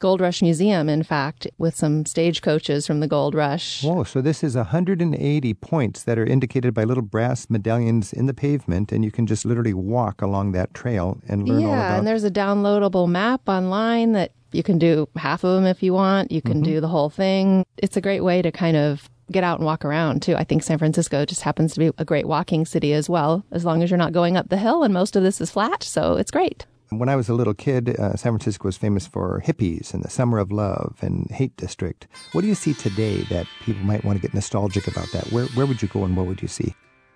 Gold 0.00 0.20
Rush 0.20 0.42
Museum, 0.42 0.88
in 0.90 1.02
fact, 1.02 1.46
with 1.56 1.74
some 1.74 2.04
stagecoaches 2.04 2.86
from 2.86 3.00
the 3.00 3.06
Gold 3.06 3.34
Rush. 3.34 3.82
Whoa, 3.82 4.04
so 4.04 4.20
this 4.20 4.44
is 4.44 4.54
180 4.54 5.54
points 5.54 6.02
that 6.02 6.18
are 6.18 6.26
indicated 6.26 6.74
by 6.74 6.84
little 6.84 7.02
brass 7.02 7.48
medallions 7.48 8.12
in 8.12 8.26
the 8.26 8.34
pavement, 8.34 8.92
and 8.92 9.02
you 9.04 9.10
can 9.10 9.26
just 9.26 9.46
literally 9.46 9.72
walk 9.72 10.20
along 10.20 10.52
that 10.52 10.74
trail 10.74 11.18
and 11.26 11.48
learn 11.48 11.60
yeah, 11.60 11.66
all 11.68 11.72
about 11.74 11.88
Yeah, 11.92 11.98
and 11.98 12.06
there's 12.06 12.24
a 12.24 12.30
downloadable 12.30 13.08
map 13.08 13.48
online 13.48 14.12
that 14.12 14.32
you 14.52 14.62
can 14.62 14.78
do 14.78 15.08
half 15.16 15.42
of 15.42 15.54
them 15.54 15.64
if 15.66 15.82
you 15.82 15.94
want. 15.94 16.30
You 16.30 16.42
can 16.42 16.54
Mm-hmm. 16.54 16.62
do 16.74 16.80
the 16.80 16.88
whole 16.88 17.08
thing. 17.10 17.64
It's 17.78 17.96
a 17.96 18.00
great 18.02 18.20
way 18.20 18.42
to 18.42 18.52
kind 18.52 18.76
of 18.76 19.08
get 19.30 19.44
out 19.44 19.58
and 19.58 19.66
walk 19.66 19.84
around 19.84 20.22
too. 20.22 20.36
I 20.36 20.44
think 20.44 20.62
San 20.62 20.78
Francisco 20.78 21.24
just 21.24 21.42
happens 21.42 21.74
to 21.74 21.80
be 21.80 21.90
a 21.98 22.04
great 22.04 22.26
walking 22.26 22.64
city 22.64 22.92
as 22.92 23.08
well, 23.08 23.44
as 23.50 23.64
long 23.64 23.82
as 23.82 23.90
you're 23.90 23.98
not 23.98 24.12
going 24.12 24.36
up 24.36 24.48
the 24.48 24.56
hill 24.56 24.82
and 24.82 24.92
most 24.92 25.16
of 25.16 25.22
this 25.22 25.40
is 25.40 25.50
flat. 25.50 25.82
So 25.82 26.16
it's 26.16 26.30
great. 26.30 26.66
When 26.90 27.08
I 27.08 27.16
was 27.16 27.28
a 27.28 27.34
little 27.34 27.54
kid, 27.54 27.98
uh, 27.98 28.14
San 28.14 28.32
Francisco 28.32 28.68
was 28.68 28.76
famous 28.76 29.06
for 29.06 29.42
hippies 29.44 29.94
and 29.94 30.04
the 30.04 30.10
Summer 30.10 30.38
of 30.38 30.52
Love 30.52 30.96
and 31.00 31.28
Haight 31.30 31.56
District. 31.56 32.06
What 32.32 32.42
do 32.42 32.46
you 32.46 32.54
see 32.54 32.74
today 32.74 33.22
that 33.30 33.46
people 33.64 33.82
might 33.82 34.04
want 34.04 34.16
to 34.16 34.22
get 34.22 34.34
nostalgic 34.34 34.86
about 34.86 35.10
that? 35.12 35.32
Where, 35.32 35.46
where 35.46 35.66
would 35.66 35.82
you 35.82 35.88
go 35.88 36.04
and 36.04 36.16
what 36.16 36.26
would 36.26 36.42
you 36.42 36.48
see? 36.48 36.74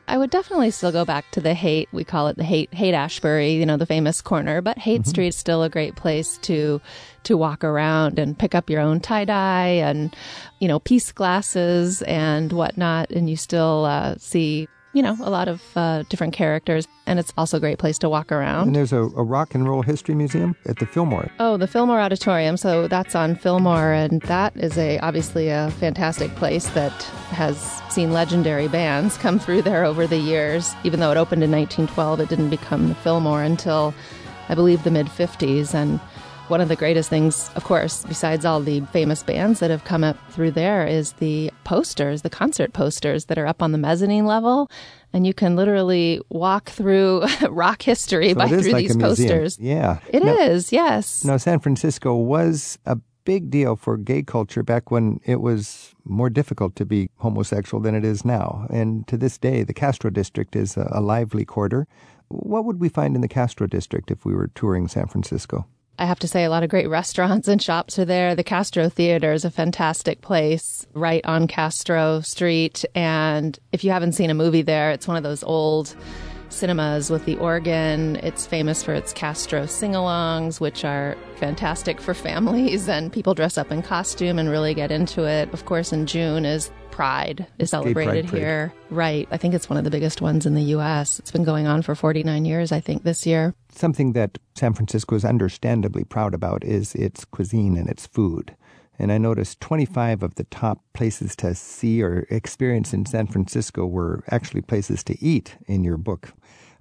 I 0.08 0.16
would 0.16 0.30
definitely 0.30 0.70
still 0.70 0.90
go 0.90 1.04
back 1.04 1.30
to 1.32 1.40
the 1.40 1.52
Haight. 1.54 1.88
We 1.92 2.02
call 2.02 2.28
it 2.28 2.36
the 2.36 2.44
Haight 2.44 2.72
Haight 2.72 2.94
Ashbury, 2.94 3.52
you 3.52 3.66
know, 3.66 3.76
the 3.76 3.86
famous 3.86 4.20
corner. 4.22 4.62
But 4.62 4.78
Haight 4.78 5.02
Mm-hmm. 5.02 5.10
Street's 5.10 5.36
still 5.36 5.62
a 5.62 5.68
great 5.68 5.96
place 5.96 6.38
to 6.38 6.80
to 7.24 7.36
walk 7.36 7.62
around 7.62 8.18
and 8.18 8.38
pick 8.38 8.54
up 8.54 8.70
your 8.70 8.80
own 8.80 9.00
tie 9.00 9.26
dye 9.26 9.82
and 9.82 10.16
you 10.60 10.68
know 10.68 10.78
peace 10.78 11.12
glasses 11.12 12.00
and 12.02 12.52
whatnot. 12.52 13.10
And 13.10 13.28
you 13.28 13.36
still 13.36 13.84
uh, 13.84 14.16
see 14.18 14.66
you 14.92 15.02
know 15.02 15.16
a 15.20 15.30
lot 15.30 15.48
of 15.48 15.62
uh, 15.76 16.02
different 16.08 16.32
characters. 16.32 16.86
And 17.06 17.18
it's 17.18 17.32
also 17.38 17.56
a 17.56 17.60
great 17.60 17.78
place 17.78 17.98
to 17.98 18.08
walk 18.08 18.30
around. 18.30 18.68
And 18.68 18.76
there's 18.76 18.92
a, 18.92 18.98
a 19.00 19.22
rock 19.22 19.54
and 19.54 19.66
roll 19.66 19.82
history 19.82 20.14
museum 20.14 20.54
at 20.66 20.78
the 20.78 20.86
Fillmore. 20.86 21.30
Oh, 21.38 21.56
the 21.56 21.66
Fillmore 21.66 22.00
Auditorium. 22.00 22.56
So 22.56 22.86
that's 22.86 23.14
on 23.14 23.34
Fillmore, 23.36 23.92
and 23.92 24.20
that 24.22 24.56
is 24.56 24.76
a 24.76 24.98
obviously 24.98 25.48
a 25.48 25.70
fantastic 25.78 26.34
place 26.36 26.66
that 26.70 26.92
has 27.30 27.58
seen 27.90 28.12
legendary 28.12 28.68
bands 28.68 29.16
come 29.16 29.38
through 29.38 29.62
there 29.62 29.84
over 29.84 30.06
the 30.06 30.18
years. 30.18 30.74
Even 30.84 31.00
though 31.00 31.10
it 31.10 31.16
opened 31.16 31.42
in 31.42 31.50
1912, 31.50 32.20
it 32.20 32.28
didn't 32.28 32.50
become 32.50 32.88
the 32.88 32.94
Fillmore 32.96 33.42
until 33.42 33.94
I 34.48 34.54
believe 34.54 34.84
the 34.84 34.90
mid 34.90 35.06
50s. 35.06 35.74
And 35.74 36.00
one 36.48 36.60
of 36.60 36.68
the 36.68 36.76
greatest 36.76 37.10
things, 37.10 37.50
of 37.54 37.64
course, 37.64 38.04
besides 38.06 38.44
all 38.44 38.60
the 38.60 38.80
famous 38.92 39.22
bands 39.22 39.60
that 39.60 39.70
have 39.70 39.84
come 39.84 40.02
up 40.02 40.16
through 40.30 40.52
there, 40.52 40.86
is 40.86 41.12
the 41.14 41.50
posters, 41.64 42.22
the 42.22 42.30
concert 42.30 42.72
posters 42.72 43.26
that 43.26 43.38
are 43.38 43.46
up 43.46 43.62
on 43.62 43.72
the 43.72 43.78
mezzanine 43.78 44.26
level. 44.26 44.70
And 45.12 45.26
you 45.26 45.34
can 45.34 45.56
literally 45.56 46.20
walk 46.28 46.70
through 46.70 47.24
rock 47.50 47.82
history 47.82 48.30
So 48.30 48.34
by 48.34 48.48
through 48.48 48.72
like 48.72 48.88
these 48.88 48.96
posters. 48.96 49.58
Yeah. 49.58 49.98
It 50.08 50.22
is, 50.22 50.72
now, 50.72 50.84
yes. 50.84 51.24
No, 51.24 51.36
San 51.36 51.60
Francisco 51.60 52.14
was 52.14 52.78
a 52.84 52.98
big 53.24 53.50
deal 53.50 53.76
for 53.76 53.98
gay 53.98 54.22
culture 54.22 54.62
back 54.62 54.90
when 54.90 55.20
it 55.24 55.40
was 55.40 55.94
more 56.04 56.30
difficult 56.30 56.74
to 56.76 56.86
be 56.86 57.10
homosexual 57.16 57.82
than 57.82 57.94
it 57.94 58.04
is 58.04 58.24
now. 58.24 58.66
And 58.70 59.06
to 59.08 59.18
this 59.18 59.36
day, 59.36 59.62
the 59.62 59.74
Castro 59.74 60.08
district 60.08 60.56
is 60.56 60.78
a, 60.78 60.88
a 60.92 61.02
lively 61.02 61.44
quarter. 61.44 61.86
What 62.28 62.64
would 62.64 62.80
we 62.80 62.88
find 62.88 63.14
in 63.14 63.20
the 63.20 63.28
Castro 63.28 63.66
district 63.66 64.10
if 64.10 64.24
we 64.24 64.34
were 64.34 64.48
touring 64.54 64.88
San 64.88 65.08
Francisco? 65.08 65.66
I 65.98 66.04
have 66.04 66.18
to 66.20 66.28
say, 66.28 66.44
a 66.44 66.50
lot 66.50 66.62
of 66.62 66.70
great 66.70 66.88
restaurants 67.00 67.48
and 67.48 67.60
shops 67.60 67.98
are 67.98 68.04
there. 68.04 68.34
The 68.34 68.44
Castro 68.44 68.88
Theater 68.88 69.32
is 69.32 69.44
a 69.44 69.50
fantastic 69.50 70.20
place 70.20 70.86
right 70.94 71.24
on 71.24 71.48
Castro 71.48 72.20
Street. 72.20 72.84
And 72.94 73.58
if 73.72 73.84
you 73.84 73.90
haven't 73.90 74.12
seen 74.12 74.30
a 74.30 74.34
movie 74.34 74.62
there, 74.62 74.90
it's 74.90 75.08
one 75.08 75.16
of 75.16 75.22
those 75.22 75.42
old 75.42 75.94
cinemas 76.48 77.10
with 77.10 77.24
the 77.24 77.36
organ. 77.36 78.16
It's 78.16 78.46
famous 78.46 78.82
for 78.82 78.94
its 78.94 79.12
Castro 79.12 79.66
sing 79.66 79.92
alongs, 79.92 80.60
which 80.60 80.84
are 80.84 81.16
fantastic 81.36 82.00
for 82.00 82.14
families 82.28 82.88
and 82.88 83.12
people 83.12 83.34
dress 83.34 83.58
up 83.58 83.70
in 83.70 83.82
costume 83.82 84.38
and 84.38 84.48
really 84.48 84.74
get 84.74 84.90
into 84.90 85.24
it. 85.24 85.52
Of 85.52 85.64
course, 85.64 85.92
in 85.92 86.06
June 86.06 86.44
is 86.44 86.70
Pride 86.98 87.46
is 87.58 87.70
celebrated 87.70 88.26
Parade. 88.26 88.42
here. 88.42 88.72
Right. 88.90 89.28
I 89.30 89.36
think 89.36 89.54
it's 89.54 89.70
one 89.70 89.76
of 89.76 89.84
the 89.84 89.90
biggest 89.90 90.20
ones 90.20 90.46
in 90.46 90.54
the 90.54 90.62
U.S. 90.74 91.20
It's 91.20 91.30
been 91.30 91.44
going 91.44 91.68
on 91.68 91.82
for 91.82 91.94
49 91.94 92.44
years, 92.44 92.72
I 92.72 92.80
think, 92.80 93.04
this 93.04 93.24
year. 93.24 93.54
Something 93.70 94.14
that 94.14 94.36
San 94.56 94.74
Francisco 94.74 95.14
is 95.14 95.24
understandably 95.24 96.02
proud 96.02 96.34
about 96.34 96.64
is 96.64 96.96
its 96.96 97.24
cuisine 97.24 97.76
and 97.76 97.88
its 97.88 98.08
food. 98.08 98.56
And 98.98 99.12
I 99.12 99.18
noticed 99.18 99.60
25 99.60 100.22
of 100.22 100.34
the 100.34 100.44
top 100.44 100.80
places 100.92 101.36
to 101.36 101.54
see 101.54 102.02
or 102.02 102.26
experience 102.30 102.92
in 102.92 103.06
San 103.06 103.26
Francisco 103.28 103.86
were 103.86 104.24
actually 104.30 104.62
places 104.62 105.04
to 105.04 105.22
eat 105.22 105.56
in 105.66 105.84
your 105.84 105.96
book. 105.96 106.32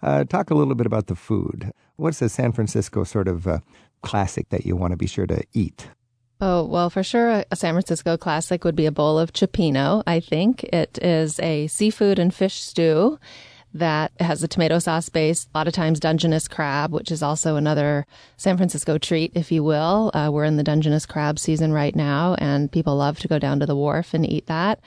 Uh, 0.01 0.23
talk 0.23 0.49
a 0.49 0.55
little 0.55 0.75
bit 0.75 0.87
about 0.87 1.07
the 1.07 1.15
food. 1.15 1.71
What's 1.95 2.21
a 2.21 2.29
San 2.29 2.51
Francisco 2.51 3.03
sort 3.03 3.27
of 3.27 3.47
uh, 3.47 3.59
classic 4.01 4.49
that 4.49 4.65
you 4.65 4.75
want 4.75 4.91
to 4.91 4.97
be 4.97 5.07
sure 5.07 5.27
to 5.27 5.43
eat? 5.53 5.89
Oh, 6.39 6.63
well, 6.65 6.89
for 6.89 7.01
sure, 7.01 7.43
a- 7.51 7.55
San 7.55 7.73
Francisco 7.73 8.15
classic 8.15 8.63
would 8.63 8.75
be 8.75 8.85
a 8.85 8.91
bowl 8.91 9.17
of 9.17 9.33
cioppino, 9.33 10.03
I 10.05 10.19
think. 10.19 10.63
It 10.65 10.99
is 11.01 11.39
a 11.39 11.67
seafood 11.67 12.19
and 12.19 12.33
fish 12.33 12.61
stew 12.61 13.19
that 13.73 14.11
has 14.19 14.41
a 14.41 14.47
tomato 14.47 14.79
sauce 14.79 15.09
base, 15.09 15.47
a 15.53 15.57
lot 15.57 15.67
of 15.67 15.73
times 15.73 15.99
Dungeness 15.99 16.47
crab, 16.47 16.91
which 16.91 17.11
is 17.11 17.21
also 17.21 17.55
another 17.55 18.05
San 18.37 18.57
Francisco 18.57 18.97
treat, 18.97 19.31
if 19.35 19.51
you 19.51 19.63
will. 19.63 20.11
Uh, 20.13 20.29
we're 20.31 20.45
in 20.45 20.57
the 20.57 20.63
Dungeness 20.63 21.05
crab 21.05 21.37
season 21.37 21.71
right 21.73 21.95
now, 21.95 22.35
and 22.39 22.71
people 22.71 22.95
love 22.95 23.19
to 23.19 23.27
go 23.27 23.39
down 23.39 23.59
to 23.59 23.65
the 23.65 23.75
wharf 23.75 24.13
and 24.13 24.27
eat 24.27 24.47
that. 24.47 24.79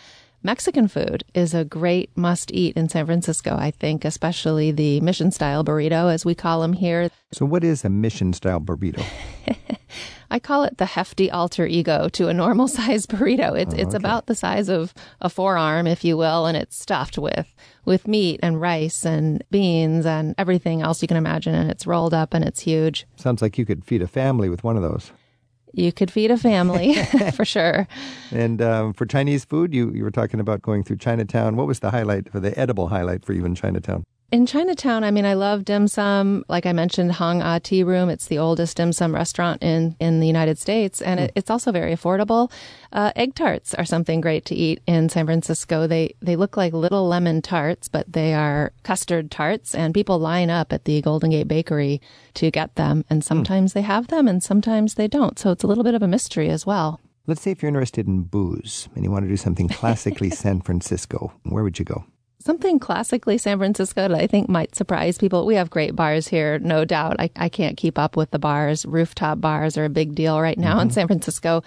Mexican 0.42 0.88
food 0.88 1.22
is 1.34 1.52
a 1.52 1.66
great 1.66 2.10
must 2.16 2.50
eat 2.52 2.74
in 2.74 2.88
San 2.88 3.04
Francisco, 3.04 3.54
I 3.58 3.70
think, 3.70 4.06
especially 4.06 4.70
the 4.72 4.98
mission 5.02 5.30
style 5.30 5.62
burrito, 5.62 6.12
as 6.12 6.24
we 6.24 6.34
call 6.34 6.62
them 6.62 6.72
here. 6.72 7.10
So, 7.30 7.44
what 7.44 7.62
is 7.62 7.84
a 7.84 7.90
mission 7.90 8.32
style 8.32 8.58
burrito? 8.60 9.04
I 10.30 10.38
call 10.38 10.62
it 10.62 10.78
the 10.78 10.86
hefty 10.86 11.30
alter 11.30 11.66
ego 11.66 12.08
to 12.10 12.28
a 12.28 12.34
normal 12.34 12.68
size 12.78 13.04
burrito. 13.04 13.58
It's 13.58 13.74
Oh, 13.74 13.78
it's 13.78 13.94
about 13.94 14.26
the 14.26 14.34
size 14.34 14.70
of 14.70 14.94
a 15.20 15.28
forearm, 15.28 15.86
if 15.86 16.04
you 16.04 16.16
will, 16.16 16.46
and 16.46 16.56
it's 16.56 16.76
stuffed 16.76 17.18
with 17.18 17.54
with 17.84 18.08
meat 18.08 18.40
and 18.42 18.60
rice 18.60 19.04
and 19.04 19.44
beans 19.50 20.06
and 20.06 20.34
everything 20.38 20.80
else 20.80 21.02
you 21.02 21.08
can 21.08 21.16
imagine, 21.18 21.54
and 21.54 21.70
it's 21.70 21.86
rolled 21.86 22.14
up 22.14 22.32
and 22.32 22.44
it's 22.46 22.60
huge. 22.60 23.06
Sounds 23.16 23.42
like 23.42 23.58
you 23.58 23.66
could 23.66 23.84
feed 23.84 24.00
a 24.00 24.06
family 24.08 24.48
with 24.48 24.64
one 24.64 24.76
of 24.76 24.82
those. 24.82 25.12
You 25.72 25.92
could 25.92 26.10
feed 26.10 26.30
a 26.30 26.36
family 26.36 26.94
for 27.34 27.44
sure. 27.44 27.86
And 28.30 28.60
um, 28.60 28.92
for 28.92 29.06
Chinese 29.06 29.44
food, 29.44 29.74
you, 29.74 29.92
you 29.92 30.02
were 30.02 30.10
talking 30.10 30.40
about 30.40 30.62
going 30.62 30.82
through 30.82 30.96
Chinatown. 30.96 31.56
What 31.56 31.66
was 31.66 31.80
the 31.80 31.90
highlight, 31.90 32.30
for 32.30 32.40
the 32.40 32.58
edible 32.58 32.88
highlight 32.88 33.24
for 33.24 33.32
you 33.32 33.44
in 33.44 33.54
Chinatown? 33.54 34.04
In 34.32 34.46
Chinatown, 34.46 35.02
I 35.02 35.10
mean, 35.10 35.24
I 35.24 35.34
love 35.34 35.64
dim 35.64 35.88
sum. 35.88 36.44
Like 36.48 36.64
I 36.64 36.72
mentioned, 36.72 37.10
Hang 37.10 37.42
Ah 37.42 37.58
Tea 37.60 37.82
Room. 37.82 38.08
It's 38.08 38.28
the 38.28 38.38
oldest 38.38 38.76
dim 38.76 38.92
sum 38.92 39.12
restaurant 39.12 39.60
in, 39.60 39.96
in 39.98 40.20
the 40.20 40.26
United 40.28 40.56
States, 40.56 41.02
and 41.02 41.18
it, 41.18 41.32
it's 41.34 41.50
also 41.50 41.72
very 41.72 41.92
affordable. 41.92 42.48
Uh, 42.92 43.10
egg 43.16 43.34
tarts 43.34 43.74
are 43.74 43.84
something 43.84 44.20
great 44.20 44.44
to 44.44 44.54
eat 44.54 44.82
in 44.86 45.08
San 45.08 45.26
Francisco. 45.26 45.88
They 45.88 46.14
they 46.22 46.36
look 46.36 46.56
like 46.56 46.72
little 46.72 47.08
lemon 47.08 47.42
tarts, 47.42 47.88
but 47.88 48.12
they 48.12 48.32
are 48.32 48.72
custard 48.84 49.32
tarts, 49.32 49.74
and 49.74 49.92
people 49.92 50.20
line 50.20 50.48
up 50.48 50.72
at 50.72 50.84
the 50.84 51.02
Golden 51.02 51.30
Gate 51.30 51.48
Bakery 51.48 52.00
to 52.34 52.52
get 52.52 52.76
them. 52.76 53.04
And 53.10 53.24
sometimes 53.24 53.72
they 53.72 53.82
have 53.82 54.06
them, 54.08 54.28
and 54.28 54.40
sometimes 54.40 54.94
they 54.94 55.08
don't. 55.08 55.40
So 55.40 55.50
it's 55.50 55.64
a 55.64 55.66
little 55.66 55.82
bit 55.82 55.94
of 55.94 56.02
a 56.04 56.08
mystery 56.08 56.50
as 56.50 56.64
well. 56.64 57.00
Let's 57.26 57.42
say 57.42 57.50
if 57.50 57.62
you're 57.62 57.68
interested 57.68 58.06
in 58.06 58.22
booze 58.22 58.88
and 58.94 59.02
you 59.02 59.10
want 59.10 59.24
to 59.24 59.28
do 59.28 59.36
something 59.36 59.68
classically 59.80 60.30
San 60.30 60.60
Francisco, 60.60 61.32
where 61.42 61.64
would 61.64 61.80
you 61.80 61.84
go? 61.84 62.04
Something 62.42 62.78
classically 62.78 63.36
San 63.36 63.58
Francisco 63.58 64.08
that 64.08 64.18
I 64.18 64.26
think 64.26 64.48
might 64.48 64.74
surprise 64.74 65.18
people. 65.18 65.44
We 65.44 65.56
have 65.56 65.68
great 65.68 65.94
bars 65.94 66.26
here, 66.26 66.58
no 66.58 66.86
doubt. 66.86 67.16
I, 67.18 67.30
I 67.36 67.48
can't 67.50 67.76
keep 67.76 67.98
up 67.98 68.16
with 68.16 68.30
the 68.30 68.38
bars. 68.38 68.86
Rooftop 68.86 69.40
bars 69.40 69.76
are 69.76 69.84
a 69.84 69.90
big 69.90 70.14
deal 70.14 70.40
right 70.40 70.58
now 70.58 70.80
in 70.80 70.88
mm-hmm. 70.88 70.94
San 70.94 71.06
Francisco. 71.06 71.62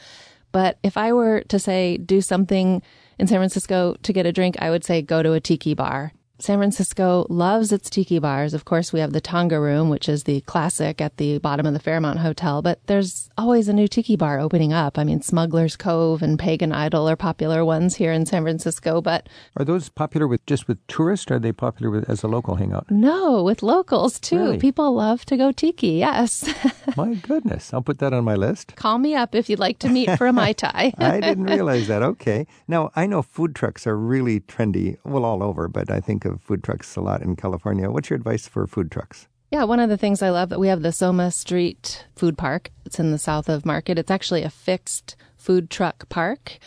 But 0.52 0.80
if 0.82 0.98
I 0.98 1.14
were 1.14 1.42
to 1.50 1.60
say 1.60 1.98
do 1.98 2.22
something 2.22 2.82
in 3.20 3.28
San 3.28 3.38
Francisco 3.38 3.96
to 4.02 4.14
get 4.14 4.26
a 4.26 4.32
drink, 4.32 4.56
I 4.60 4.72
would 4.72 4.84
say 4.84 5.04
go 5.04 5.22
to 5.22 5.34
a 5.34 5.40
tiki 5.40 5.76
bar. 5.76 6.12
San 6.44 6.58
Francisco 6.58 7.26
loves 7.30 7.72
its 7.72 7.90
tiki 7.90 8.20
bars. 8.20 8.54
Of 8.54 8.66
course, 8.66 8.92
we 8.92 9.00
have 9.00 9.14
the 9.14 9.22
Tonga 9.22 9.62
Room, 9.62 9.90
which 9.90 10.10
is 10.10 10.26
the 10.26 10.42
classic 10.42 11.00
at 11.00 11.16
the 11.16 11.38
bottom 11.38 11.66
of 11.66 11.72
the 11.72 11.80
Fairmont 11.80 12.20
Hotel, 12.20 12.62
but 12.62 12.86
there's 12.88 13.30
always 13.38 13.70
a 13.70 13.74
new 13.74 13.88
tiki 13.88 14.18
bar 14.18 14.42
opening 14.42 14.74
up. 14.74 15.00
I 15.00 15.06
mean, 15.06 15.22
Smuggler's 15.22 15.78
Cove 15.78 16.22
and 16.22 16.38
Pagan 16.38 16.74
Idol 16.74 17.08
are 17.08 17.16
popular 17.16 17.64
ones 17.64 17.96
here 17.96 18.12
in 18.12 18.26
San 18.26 18.44
Francisco, 18.44 19.00
but 19.00 19.30
are 19.56 19.64
those 19.64 19.88
popular 19.88 20.28
with 20.28 20.46
just 20.46 20.68
with 20.68 20.86
tourists 20.88 21.32
or 21.32 21.36
are 21.36 21.40
they 21.40 21.54
popular 21.54 21.90
with, 21.90 22.10
as 22.10 22.24
a 22.24 22.28
local 22.28 22.56
hangout? 22.56 22.92
No, 22.92 23.42
with 23.42 23.64
locals 23.64 24.20
too. 24.20 24.38
Really? 24.38 24.58
People 24.58 24.94
love 24.94 25.24
to 25.28 25.38
go 25.38 25.54
tiki. 25.54 25.92
Yes. 25.92 26.54
my 26.98 27.14
goodness. 27.14 27.74
I'll 27.74 27.82
put 27.82 28.00
that 28.00 28.12
on 28.12 28.26
my 28.26 28.36
list. 28.36 28.76
Call 28.76 28.98
me 28.98 29.16
up 29.16 29.34
if 29.34 29.50
you'd 29.50 29.60
like 29.60 29.80
to 29.80 29.88
meet 29.88 30.18
for 30.18 30.28
a 30.28 30.34
Mai 30.34 30.52
Tai. 30.52 30.94
I 30.98 31.22
didn't 31.22 31.46
realize 31.46 31.88
that. 31.88 32.04
Okay. 32.04 32.48
Now, 32.68 32.92
I 32.98 33.06
know 33.06 33.22
food 33.22 33.56
trucks 33.56 33.88
are 33.88 33.98
really 33.98 34.42
trendy, 34.42 34.98
well, 35.06 35.24
all 35.24 35.42
over, 35.42 35.70
but 35.70 35.90
I 35.90 36.02
think 36.02 36.26
of 36.26 36.33
food 36.42 36.64
trucks 36.64 36.96
a 36.96 37.02
lot 37.02 37.22
in 37.22 37.36
California. 37.36 37.90
What's 37.90 38.10
your 38.10 38.18
advice 38.18 38.48
for 38.48 38.66
food 38.68 38.92
trucks? 38.92 39.28
Yeah, 39.52 39.66
one 39.66 39.80
of 39.80 39.90
the 39.90 39.98
things 39.98 40.22
I 40.24 40.30
love 40.32 40.50
that 40.50 40.60
we 40.60 40.68
have 40.70 40.82
the 40.82 40.92
Soma 40.92 41.30
Street 41.30 42.06
Food 42.16 42.38
Park. 42.38 42.72
It's 42.86 43.00
in 43.00 43.12
the 43.12 43.20
south 43.20 43.50
of 43.50 43.66
Market. 43.66 44.00
It's 44.00 44.10
actually 44.12 44.42
a 44.44 44.50
fixed 44.50 45.16
food 45.38 45.70
truck 45.70 46.10
park. 46.10 46.58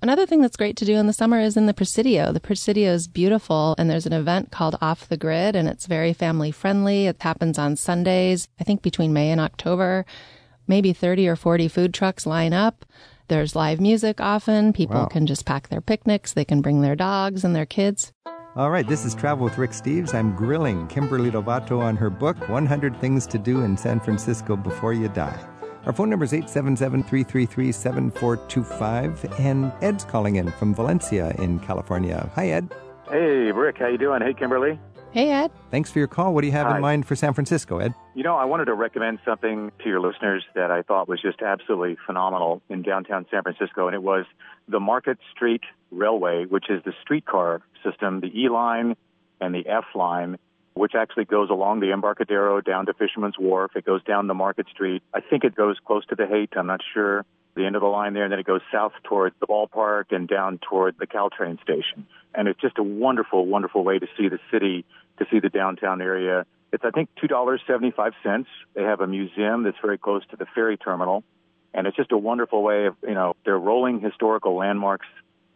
Another 0.00 0.26
thing 0.26 0.40
that's 0.40 0.56
great 0.56 0.76
to 0.78 0.84
do 0.84 0.96
in 0.96 1.06
the 1.06 1.12
summer 1.12 1.38
is 1.38 1.56
in 1.56 1.66
the 1.66 1.74
Presidio. 1.74 2.32
The 2.32 2.40
Presidio 2.40 2.90
is 2.92 3.06
beautiful, 3.06 3.76
and 3.78 3.88
there's 3.88 4.06
an 4.06 4.12
event 4.12 4.50
called 4.50 4.76
Off 4.80 5.08
the 5.08 5.16
Grid, 5.16 5.54
and 5.54 5.68
it's 5.68 5.86
very 5.86 6.12
family 6.12 6.50
friendly. 6.50 7.06
It 7.06 7.22
happens 7.22 7.56
on 7.56 7.76
Sundays, 7.76 8.48
I 8.58 8.64
think 8.64 8.82
between 8.82 9.12
May 9.12 9.30
and 9.30 9.40
October. 9.40 10.04
Maybe 10.66 10.92
30 10.92 11.28
or 11.28 11.36
40 11.36 11.68
food 11.68 11.94
trucks 11.94 12.26
line 12.26 12.52
up. 12.52 12.84
There's 13.28 13.54
live 13.54 13.80
music 13.80 14.20
often. 14.20 14.72
People 14.72 14.96
Wow. 14.96 15.06
can 15.06 15.26
just 15.28 15.44
pack 15.46 15.68
their 15.68 15.80
picnics, 15.80 16.32
they 16.32 16.44
can 16.44 16.60
bring 16.62 16.80
their 16.80 16.96
dogs 16.96 17.44
and 17.44 17.54
their 17.54 17.66
kids. 17.66 18.10
All 18.54 18.70
right, 18.70 18.86
this 18.86 19.06
is 19.06 19.14
Travel 19.14 19.44
with 19.44 19.56
Rick 19.56 19.70
Steves. 19.70 20.12
I'm 20.12 20.36
grilling 20.36 20.86
Kimberly 20.88 21.30
Lovato 21.30 21.80
on 21.80 21.96
her 21.96 22.10
book, 22.10 22.36
100 22.50 23.00
Things 23.00 23.26
to 23.28 23.38
Do 23.38 23.62
in 23.62 23.78
San 23.78 23.98
Francisco 23.98 24.56
Before 24.56 24.92
You 24.92 25.08
Die. 25.08 25.44
Our 25.86 25.92
phone 25.94 26.10
number 26.10 26.26
is 26.26 26.34
877 26.34 27.02
333 27.04 27.72
7425, 27.72 29.40
and 29.40 29.72
Ed's 29.80 30.04
calling 30.04 30.36
in 30.36 30.50
from 30.50 30.74
Valencia 30.74 31.30
in 31.38 31.60
California. 31.60 32.30
Hi, 32.34 32.48
Ed. 32.48 32.74
Hey, 33.08 33.52
Rick, 33.52 33.78
how 33.78 33.86
you 33.86 33.96
doing? 33.96 34.20
Hey, 34.20 34.34
Kimberly. 34.34 34.78
Hey, 35.12 35.30
Ed. 35.30 35.50
Thanks 35.70 35.90
for 35.90 35.98
your 35.98 36.08
call. 36.08 36.32
What 36.32 36.40
do 36.40 36.46
you 36.46 36.54
have 36.54 36.66
Hi. 36.66 36.76
in 36.76 36.82
mind 36.82 37.06
for 37.06 37.14
San 37.14 37.34
Francisco, 37.34 37.78
Ed? 37.78 37.94
You 38.14 38.22
know, 38.22 38.36
I 38.36 38.46
wanted 38.46 38.64
to 38.66 38.74
recommend 38.74 39.18
something 39.26 39.70
to 39.82 39.88
your 39.88 40.00
listeners 40.00 40.42
that 40.54 40.70
I 40.70 40.80
thought 40.80 41.06
was 41.06 41.20
just 41.20 41.42
absolutely 41.42 41.98
phenomenal 42.06 42.62
in 42.70 42.80
downtown 42.80 43.26
San 43.30 43.42
Francisco, 43.42 43.86
and 43.88 43.94
it 43.94 44.02
was 44.02 44.24
the 44.68 44.80
Market 44.80 45.18
Street 45.34 45.60
Railway, 45.90 46.46
which 46.46 46.70
is 46.70 46.82
the 46.84 46.94
streetcar 47.02 47.60
system, 47.84 48.20
the 48.20 48.28
E 48.28 48.48
line 48.48 48.96
and 49.38 49.54
the 49.54 49.66
F 49.66 49.84
line, 49.94 50.38
which 50.72 50.94
actually 50.94 51.26
goes 51.26 51.50
along 51.50 51.80
the 51.80 51.92
Embarcadero 51.92 52.62
down 52.62 52.86
to 52.86 52.94
Fisherman's 52.94 53.38
Wharf. 53.38 53.72
It 53.76 53.84
goes 53.84 54.02
down 54.04 54.28
the 54.28 54.34
Market 54.34 54.66
Street. 54.70 55.02
I 55.12 55.20
think 55.20 55.44
it 55.44 55.54
goes 55.54 55.76
close 55.84 56.06
to 56.06 56.14
the 56.14 56.26
Haight. 56.26 56.56
I'm 56.56 56.66
not 56.66 56.80
sure. 56.94 57.26
The 57.54 57.66
end 57.66 57.76
of 57.76 57.82
the 57.82 57.88
line 57.88 58.14
there, 58.14 58.24
and 58.24 58.32
then 58.32 58.38
it 58.38 58.46
goes 58.46 58.62
south 58.72 58.92
towards 59.04 59.34
the 59.40 59.46
ballpark 59.46 60.06
and 60.10 60.26
down 60.26 60.58
toward 60.58 60.96
the 60.98 61.06
Caltrain 61.06 61.60
station. 61.62 62.06
And 62.34 62.48
it's 62.48 62.60
just 62.60 62.78
a 62.78 62.82
wonderful, 62.82 63.44
wonderful 63.44 63.84
way 63.84 63.98
to 63.98 64.06
see 64.16 64.28
the 64.28 64.38
city, 64.50 64.86
to 65.18 65.26
see 65.30 65.38
the 65.38 65.50
downtown 65.50 66.00
area. 66.00 66.46
It's, 66.72 66.84
I 66.84 66.90
think, 66.90 67.10
$2.75. 67.22 68.46
They 68.74 68.82
have 68.82 69.00
a 69.00 69.06
museum 69.06 69.64
that's 69.64 69.76
very 69.82 69.98
close 69.98 70.22
to 70.30 70.36
the 70.36 70.46
ferry 70.54 70.78
terminal. 70.78 71.24
And 71.74 71.86
it's 71.86 71.96
just 71.96 72.12
a 72.12 72.18
wonderful 72.18 72.62
way 72.62 72.86
of, 72.86 72.96
you 73.02 73.14
know, 73.14 73.34
they're 73.44 73.58
rolling 73.58 74.00
historical 74.00 74.56
landmarks 74.56 75.06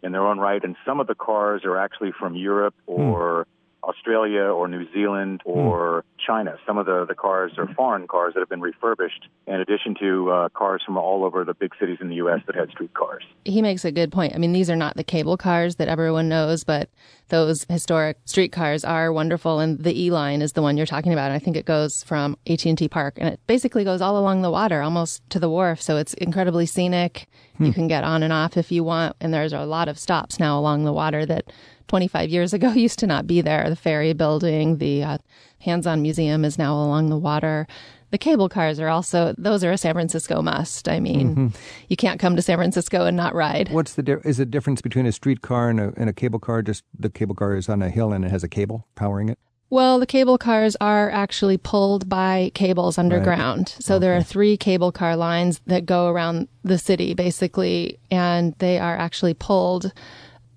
in 0.03 0.13
their 0.13 0.27
own 0.27 0.39
right. 0.39 0.63
And 0.63 0.77
some 0.85 1.01
of 1.01 1.07
the 1.07 1.15
cars 1.15 1.63
are 1.65 1.79
actually 1.79 2.13
from 2.19 2.35
Europe 2.35 2.75
hmm. 2.87 3.01
or 3.01 3.47
Australia 3.87 4.43
or 4.43 4.69
New 4.69 4.91
Zealand 4.93 5.43
or 5.45 6.05
China. 6.25 6.57
Some 6.67 6.77
of 6.77 6.87
the, 6.87 7.05
the 7.07 7.15
cars 7.15 7.53
are 7.57 7.73
foreign 7.75 8.07
cars 8.09 8.35
that 8.35 8.41
have 8.41 8.49
been 8.49 8.61
refurbished, 8.61 9.29
in 9.47 9.61
addition 9.61 9.95
to 10.01 10.31
uh, 10.31 10.49
cars 10.51 10.83
from 10.85 10.97
all 10.97 11.25
over 11.25 11.45
the 11.45 11.55
big 11.55 11.73
cities 11.79 11.99
in 12.01 12.09
the 12.09 12.17
U.S. 12.17 12.41
that 12.47 12.57
had 12.57 12.71
street 12.71 12.95
cars. 12.95 13.23
he 13.45 13.63
makes 13.63 13.85
a 13.85 13.93
good 13.93 14.11
point. 14.13 14.35
I 14.35 14.39
mean, 14.39 14.53
these 14.53 14.69
are 14.69 14.77
not 14.77 14.97
the 14.97 15.05
cable 15.05 15.37
cars 15.37 15.77
that 15.77 15.89
everyone 15.89 16.29
knows, 16.29 16.65
but 16.65 16.91
those 17.29 17.65
historic 17.69 18.19
street 18.25 18.53
cars 18.53 18.85
are 18.85 19.13
wonderful. 19.13 19.59
And 19.61 19.79
the 19.79 20.01
E 20.01 20.11
line 20.11 20.43
is 20.43 20.53
the 20.53 20.63
one 20.63 20.77
you're 20.77 20.87
talking 20.87 21.13
about. 21.13 21.27
And 21.27 21.35
I 21.35 21.39
think 21.39 21.57
it 21.57 21.65
goes 21.65 22.03
from 22.05 22.37
AT&T 22.47 22.89
Park 22.89 23.15
and 23.19 23.29
it 23.29 23.41
basically 23.47 23.85
goes 23.85 24.01
all 24.01 24.19
along 24.19 24.43
the 24.43 24.51
water, 24.51 24.81
almost 24.83 25.29
to 25.31 25.39
the 25.41 25.49
wharf. 25.51 25.81
So 25.83 25.97
it's 25.97 26.15
incredibly 26.15 26.67
scenic. 26.67 27.29
You 27.59 27.73
can 27.73 27.89
get 27.89 28.05
on 28.05 28.23
and 28.23 28.33
off 28.33 28.57
if 28.57 28.71
you 28.71 28.85
want. 28.85 29.17
And 29.21 29.33
there's 29.33 29.55
a 29.55 29.65
lot 29.65 29.89
of 29.89 29.99
stops 29.99 30.39
now 30.39 30.59
along 30.59 30.85
the 30.85 30.93
water 30.93 31.25
that 31.27 31.51
25 31.89 32.31
years 32.31 32.53
ago 32.53 32.71
used 32.73 32.99
to 33.01 33.07
not 33.07 33.27
be 33.27 33.41
there. 33.41 33.69
The 33.69 33.77
ferry 33.77 34.13
building, 34.13 34.79
the 34.79 35.03
uh, 35.03 35.19
hands-on 35.61 36.03
museum 36.03 36.45
is 36.45 36.59
now 36.59 36.75
along 36.75 37.11
the 37.11 37.17
water. 37.17 37.67
The 38.11 38.19
cable 38.19 38.49
cars 38.49 38.79
are 38.79 38.89
also, 38.89 39.35
those 39.37 39.65
are 39.65 39.73
a 39.73 39.79
San 39.79 39.95
Francisco 39.95 40.41
must. 40.41 40.89
I 40.89 41.01
mean, 41.01 41.53
you 41.89 41.97
can't 41.97 42.21
come 42.21 42.37
to 42.37 42.43
San 42.43 42.57
Francisco 42.57 43.05
and 43.05 43.17
not 43.17 43.35
ride. 43.35 43.69
What's 43.71 43.95
the 43.95 44.03
di- 44.03 44.17
is 44.25 44.37
the 44.37 44.47
difference 44.47 44.81
between 44.81 45.07
a 45.07 45.13
streetcar 45.13 45.69
and 45.69 45.81
a, 45.81 45.93
and 45.97 46.09
a 46.09 46.13
cable 46.13 46.39
car? 46.39 46.63
Just 46.63 46.85
the 46.97 47.11
cable 47.11 47.35
car 47.35 47.57
is 47.57 47.69
on 47.69 47.83
a 47.83 47.91
hill 47.91 48.13
and 48.13 48.25
it 48.25 48.31
has 48.31 48.45
a 48.45 48.49
cable 48.49 48.87
powering 48.95 49.29
it. 49.29 49.39
Well, 49.69 49.99
the 49.99 50.07
cable 50.07 50.39
cars 50.39 50.77
are 50.81 51.11
actually 51.11 51.59
pulled 51.59 52.09
by 52.09 52.53
cables 52.55 52.99
underground. 52.99 53.75
So 53.81 53.99
there 53.99 54.17
are 54.17 54.23
three 54.23 54.57
cable 54.57 54.93
car 54.93 55.17
lines 55.17 55.61
that 55.67 55.85
go 55.85 56.07
around 56.07 56.47
the 56.63 56.79
city 56.79 57.15
basically, 57.15 57.99
and 58.09 58.55
they 58.59 58.79
are 58.79 58.97
actually 58.97 59.35
pulled 59.35 59.93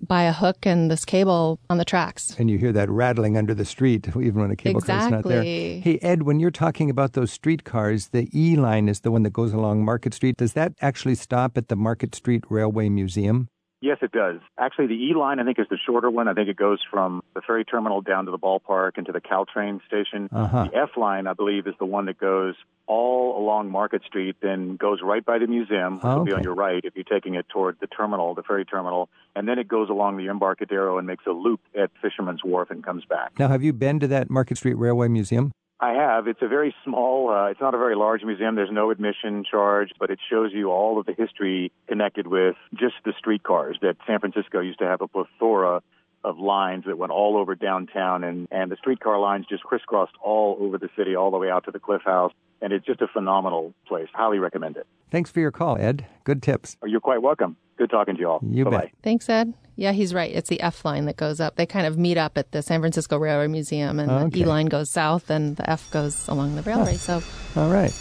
by 0.06 0.22
a 0.22 0.32
hook 0.32 0.66
and 0.66 0.90
this 0.90 1.04
cable 1.04 1.58
on 1.68 1.78
the 1.78 1.84
tracks. 1.84 2.34
And 2.38 2.50
you 2.50 2.58
hear 2.58 2.72
that 2.72 2.90
rattling 2.90 3.36
under 3.36 3.54
the 3.54 3.64
street, 3.64 4.08
even 4.16 4.40
when 4.40 4.50
a 4.50 4.56
cable 4.56 4.80
car 4.80 5.04
is 5.04 5.10
not 5.10 5.24
there. 5.24 5.42
Hey, 5.42 5.98
Ed, 6.02 6.22
when 6.22 6.40
you're 6.40 6.50
talking 6.50 6.90
about 6.90 7.12
those 7.12 7.32
streetcars, 7.32 8.08
the 8.08 8.28
E 8.34 8.56
line 8.56 8.88
is 8.88 9.00
the 9.00 9.10
one 9.10 9.22
that 9.22 9.32
goes 9.32 9.52
along 9.52 9.84
Market 9.84 10.14
Street. 10.14 10.36
Does 10.36 10.54
that 10.54 10.74
actually 10.80 11.14
stop 11.14 11.56
at 11.56 11.68
the 11.68 11.76
Market 11.76 12.14
Street 12.14 12.44
Railway 12.48 12.88
Museum? 12.88 13.48
Yes, 13.82 13.96
it 14.02 14.12
does. 14.12 14.40
Actually, 14.58 14.88
the 14.88 14.94
E 14.94 15.14
line, 15.14 15.40
I 15.40 15.44
think, 15.44 15.58
is 15.58 15.66
the 15.70 15.78
shorter 15.86 16.10
one. 16.10 16.28
I 16.28 16.34
think 16.34 16.50
it 16.50 16.56
goes 16.56 16.80
from 16.90 17.22
the 17.34 17.40
ferry 17.40 17.64
terminal 17.64 18.02
down 18.02 18.26
to 18.26 18.30
the 18.30 18.38
ballpark 18.38 18.92
and 18.96 19.06
to 19.06 19.12
the 19.12 19.22
Caltrain 19.22 19.80
station. 19.86 20.28
Uh-huh. 20.30 20.68
The 20.70 20.76
F 20.76 20.90
line, 20.98 21.26
I 21.26 21.32
believe, 21.32 21.66
is 21.66 21.74
the 21.78 21.86
one 21.86 22.04
that 22.04 22.18
goes 22.18 22.56
all 22.86 23.42
along 23.42 23.70
Market 23.70 24.02
Street, 24.06 24.36
then 24.42 24.76
goes 24.76 24.98
right 25.02 25.24
by 25.24 25.38
the 25.38 25.46
museum, 25.46 25.94
which 25.94 26.02
will 26.02 26.24
be 26.24 26.32
on 26.32 26.42
your 26.42 26.54
right 26.54 26.84
if 26.84 26.94
you're 26.94 27.04
taking 27.04 27.36
it 27.36 27.48
toward 27.48 27.78
the 27.80 27.86
terminal, 27.86 28.34
the 28.34 28.42
ferry 28.42 28.66
terminal, 28.66 29.08
and 29.34 29.48
then 29.48 29.58
it 29.58 29.68
goes 29.68 29.88
along 29.88 30.18
the 30.18 30.26
Embarcadero 30.26 30.98
and 30.98 31.06
makes 31.06 31.24
a 31.26 31.30
loop 31.30 31.60
at 31.74 31.90
Fisherman's 32.02 32.44
Wharf 32.44 32.70
and 32.70 32.84
comes 32.84 33.04
back. 33.06 33.38
Now, 33.38 33.48
have 33.48 33.62
you 33.62 33.72
been 33.72 33.98
to 34.00 34.08
that 34.08 34.28
Market 34.28 34.58
Street 34.58 34.74
Railway 34.74 35.08
Museum? 35.08 35.52
I 35.82 35.94
have. 35.94 36.28
It's 36.28 36.42
a 36.42 36.48
very 36.48 36.74
small, 36.84 37.30
uh, 37.30 37.46
it's 37.46 37.60
not 37.60 37.74
a 37.74 37.78
very 37.78 37.96
large 37.96 38.22
museum. 38.22 38.54
There's 38.54 38.70
no 38.70 38.90
admission 38.90 39.44
charge, 39.50 39.92
but 39.98 40.10
it 40.10 40.18
shows 40.28 40.50
you 40.52 40.70
all 40.70 41.00
of 41.00 41.06
the 41.06 41.14
history 41.14 41.72
connected 41.88 42.26
with 42.26 42.56
just 42.74 42.96
the 43.06 43.14
streetcars 43.18 43.78
that 43.80 43.96
San 44.06 44.20
Francisco 44.20 44.60
used 44.60 44.80
to 44.80 44.84
have 44.84 45.00
a 45.00 45.08
plethora 45.08 45.82
of 46.22 46.38
lines 46.38 46.84
that 46.84 46.98
went 46.98 47.12
all 47.12 47.38
over 47.38 47.54
downtown 47.54 48.24
and, 48.24 48.46
and 48.50 48.70
the 48.70 48.76
streetcar 48.76 49.18
lines 49.18 49.46
just 49.48 49.62
crisscrossed 49.62 50.12
all 50.22 50.58
over 50.60 50.76
the 50.76 50.90
city, 50.96 51.16
all 51.16 51.30
the 51.30 51.38
way 51.38 51.48
out 51.48 51.64
to 51.64 51.70
the 51.70 51.80
Cliff 51.80 52.02
House. 52.04 52.32
And 52.62 52.72
it's 52.72 52.84
just 52.84 53.00
a 53.00 53.08
phenomenal 53.08 53.72
place. 53.86 54.08
Highly 54.12 54.38
recommend 54.38 54.76
it. 54.76 54.86
Thanks 55.10 55.30
for 55.30 55.40
your 55.40 55.50
call, 55.50 55.76
Ed. 55.78 56.06
Good 56.24 56.42
tips. 56.42 56.76
Oh, 56.82 56.86
You're 56.86 57.00
quite 57.00 57.22
welcome. 57.22 57.56
Good 57.78 57.90
talking 57.90 58.14
to 58.16 58.20
you 58.20 58.28
all. 58.28 58.40
You 58.46 58.64
Bye-bye. 58.66 58.76
bet. 58.78 58.90
Thanks, 59.02 59.28
Ed. 59.28 59.54
Yeah, 59.76 59.92
he's 59.92 60.12
right. 60.12 60.30
It's 60.30 60.50
the 60.50 60.60
F 60.60 60.84
line 60.84 61.06
that 61.06 61.16
goes 61.16 61.40
up. 61.40 61.56
They 61.56 61.64
kind 61.64 61.86
of 61.86 61.96
meet 61.96 62.18
up 62.18 62.36
at 62.36 62.52
the 62.52 62.60
San 62.60 62.80
Francisco 62.80 63.16
Railway 63.16 63.46
Museum, 63.46 63.98
and 63.98 64.10
Okay. 64.10 64.28
the 64.28 64.40
E 64.40 64.44
line 64.44 64.66
goes 64.66 64.90
south, 64.90 65.30
and 65.30 65.56
the 65.56 65.68
F 65.70 65.90
goes 65.90 66.28
along 66.28 66.56
the 66.56 66.62
railway. 66.62 66.92
Ah. 66.94 66.96
So 66.96 67.22
All 67.56 67.70
right. 67.70 67.92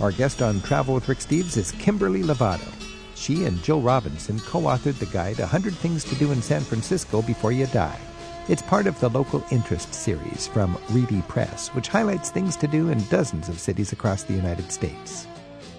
Our 0.00 0.12
guest 0.12 0.40
on 0.40 0.62
Travel 0.62 0.94
with 0.94 1.06
Rick 1.10 1.18
Steves 1.18 1.58
is 1.58 1.72
Kimberly 1.72 2.22
Lovato. 2.22 2.66
She 3.14 3.44
and 3.44 3.62
Joe 3.62 3.80
Robinson 3.80 4.38
co 4.40 4.60
authored 4.62 4.98
the 4.98 5.04
guide 5.06 5.38
100 5.38 5.74
Things 5.74 6.04
to 6.04 6.14
Do 6.14 6.32
in 6.32 6.40
San 6.40 6.62
Francisco 6.62 7.20
Before 7.20 7.52
You 7.52 7.66
Die. 7.66 8.00
It's 8.48 8.62
part 8.62 8.86
of 8.86 8.98
the 8.98 9.08
Local 9.08 9.44
Interest 9.50 9.94
series 9.94 10.46
from 10.46 10.76
Reedy 10.90 11.22
Press, 11.22 11.68
which 11.68 11.88
highlights 11.88 12.30
things 12.30 12.56
to 12.56 12.66
do 12.66 12.88
in 12.88 13.02
dozens 13.04 13.48
of 13.48 13.60
cities 13.60 13.92
across 13.92 14.24
the 14.24 14.34
United 14.34 14.72
States. 14.72 15.28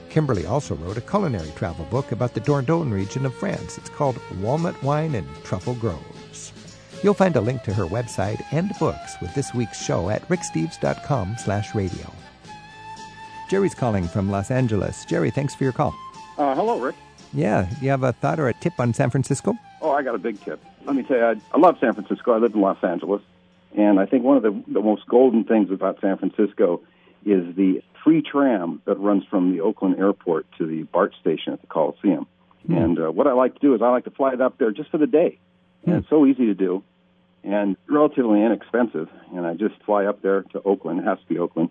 Kimberly 0.09 0.45
also 0.45 0.75
wrote 0.75 0.97
a 0.97 1.01
culinary 1.01 1.51
travel 1.55 1.85
book 1.85 2.11
about 2.11 2.33
the 2.33 2.39
Dordogne 2.41 2.91
region 2.91 3.25
of 3.25 3.33
France. 3.35 3.77
It's 3.77 3.89
called 3.89 4.19
Walnut 4.39 4.81
Wine 4.83 5.15
and 5.15 5.27
Truffle 5.43 5.75
Groves. 5.75 6.53
You'll 7.03 7.13
find 7.13 7.35
a 7.35 7.41
link 7.41 7.63
to 7.63 7.73
her 7.73 7.85
website 7.85 8.41
and 8.51 8.71
books 8.79 9.15
with 9.21 9.33
this 9.33 9.53
week's 9.53 9.83
show 9.83 10.09
at 10.09 10.27
ricksteves.com 10.29 11.37
slash 11.39 11.73
radio. 11.73 12.13
Jerry's 13.49 13.75
calling 13.75 14.07
from 14.07 14.29
Los 14.29 14.51
Angeles. 14.51 15.03
Jerry, 15.05 15.31
thanks 15.31 15.55
for 15.55 15.63
your 15.65 15.73
call. 15.73 15.93
Uh, 16.37 16.55
hello, 16.55 16.79
Rick. 16.79 16.95
Yeah, 17.33 17.67
do 17.79 17.85
you 17.85 17.91
have 17.91 18.03
a 18.03 18.13
thought 18.13 18.39
or 18.39 18.47
a 18.47 18.53
tip 18.53 18.79
on 18.79 18.93
San 18.93 19.09
Francisco? 19.09 19.57
Oh, 19.81 19.91
I 19.91 20.03
got 20.03 20.15
a 20.15 20.19
big 20.19 20.39
tip. 20.41 20.63
Let 20.85 20.95
me 20.95 21.03
tell 21.03 21.17
you, 21.17 21.25
I, 21.25 21.35
I 21.53 21.57
love 21.59 21.77
San 21.79 21.93
Francisco. 21.93 22.31
I 22.33 22.37
lived 22.37 22.55
in 22.55 22.61
Los 22.61 22.83
Angeles, 22.83 23.21
and 23.75 23.99
I 23.99 24.05
think 24.05 24.23
one 24.23 24.37
of 24.37 24.43
the, 24.43 24.63
the 24.67 24.81
most 24.81 25.07
golden 25.07 25.43
things 25.43 25.71
about 25.71 25.99
San 26.01 26.17
Francisco 26.17 26.81
is 27.25 27.55
the 27.55 27.81
free 28.03 28.21
tram 28.21 28.81
that 28.85 28.99
runs 28.99 29.23
from 29.29 29.51
the 29.51 29.61
Oakland 29.61 29.97
airport 29.99 30.45
to 30.57 30.65
the 30.65 30.83
BART 30.83 31.13
station 31.19 31.53
at 31.53 31.61
the 31.61 31.67
Coliseum. 31.67 32.27
And 32.67 32.99
uh, 32.99 33.11
what 33.11 33.25
I 33.25 33.33
like 33.33 33.55
to 33.55 33.59
do 33.59 33.73
is 33.73 33.81
I 33.81 33.89
like 33.89 34.03
to 34.03 34.11
fly 34.11 34.33
it 34.33 34.41
up 34.41 34.59
there 34.59 34.71
just 34.71 34.91
for 34.91 34.99
the 34.99 35.07
day, 35.07 35.39
and 35.85 35.95
it's 35.95 36.09
so 36.09 36.25
easy 36.27 36.45
to 36.45 36.53
do. 36.53 36.83
and 37.43 37.75
relatively 37.87 38.43
inexpensive. 38.43 39.09
And 39.35 39.45
I 39.45 39.53
just 39.55 39.75
fly 39.85 40.05
up 40.05 40.21
there 40.21 40.43
to 40.43 40.61
Oakland, 40.63 40.99
it 40.99 41.05
has 41.05 41.19
to 41.19 41.25
be 41.25 41.39
Oakland, 41.39 41.69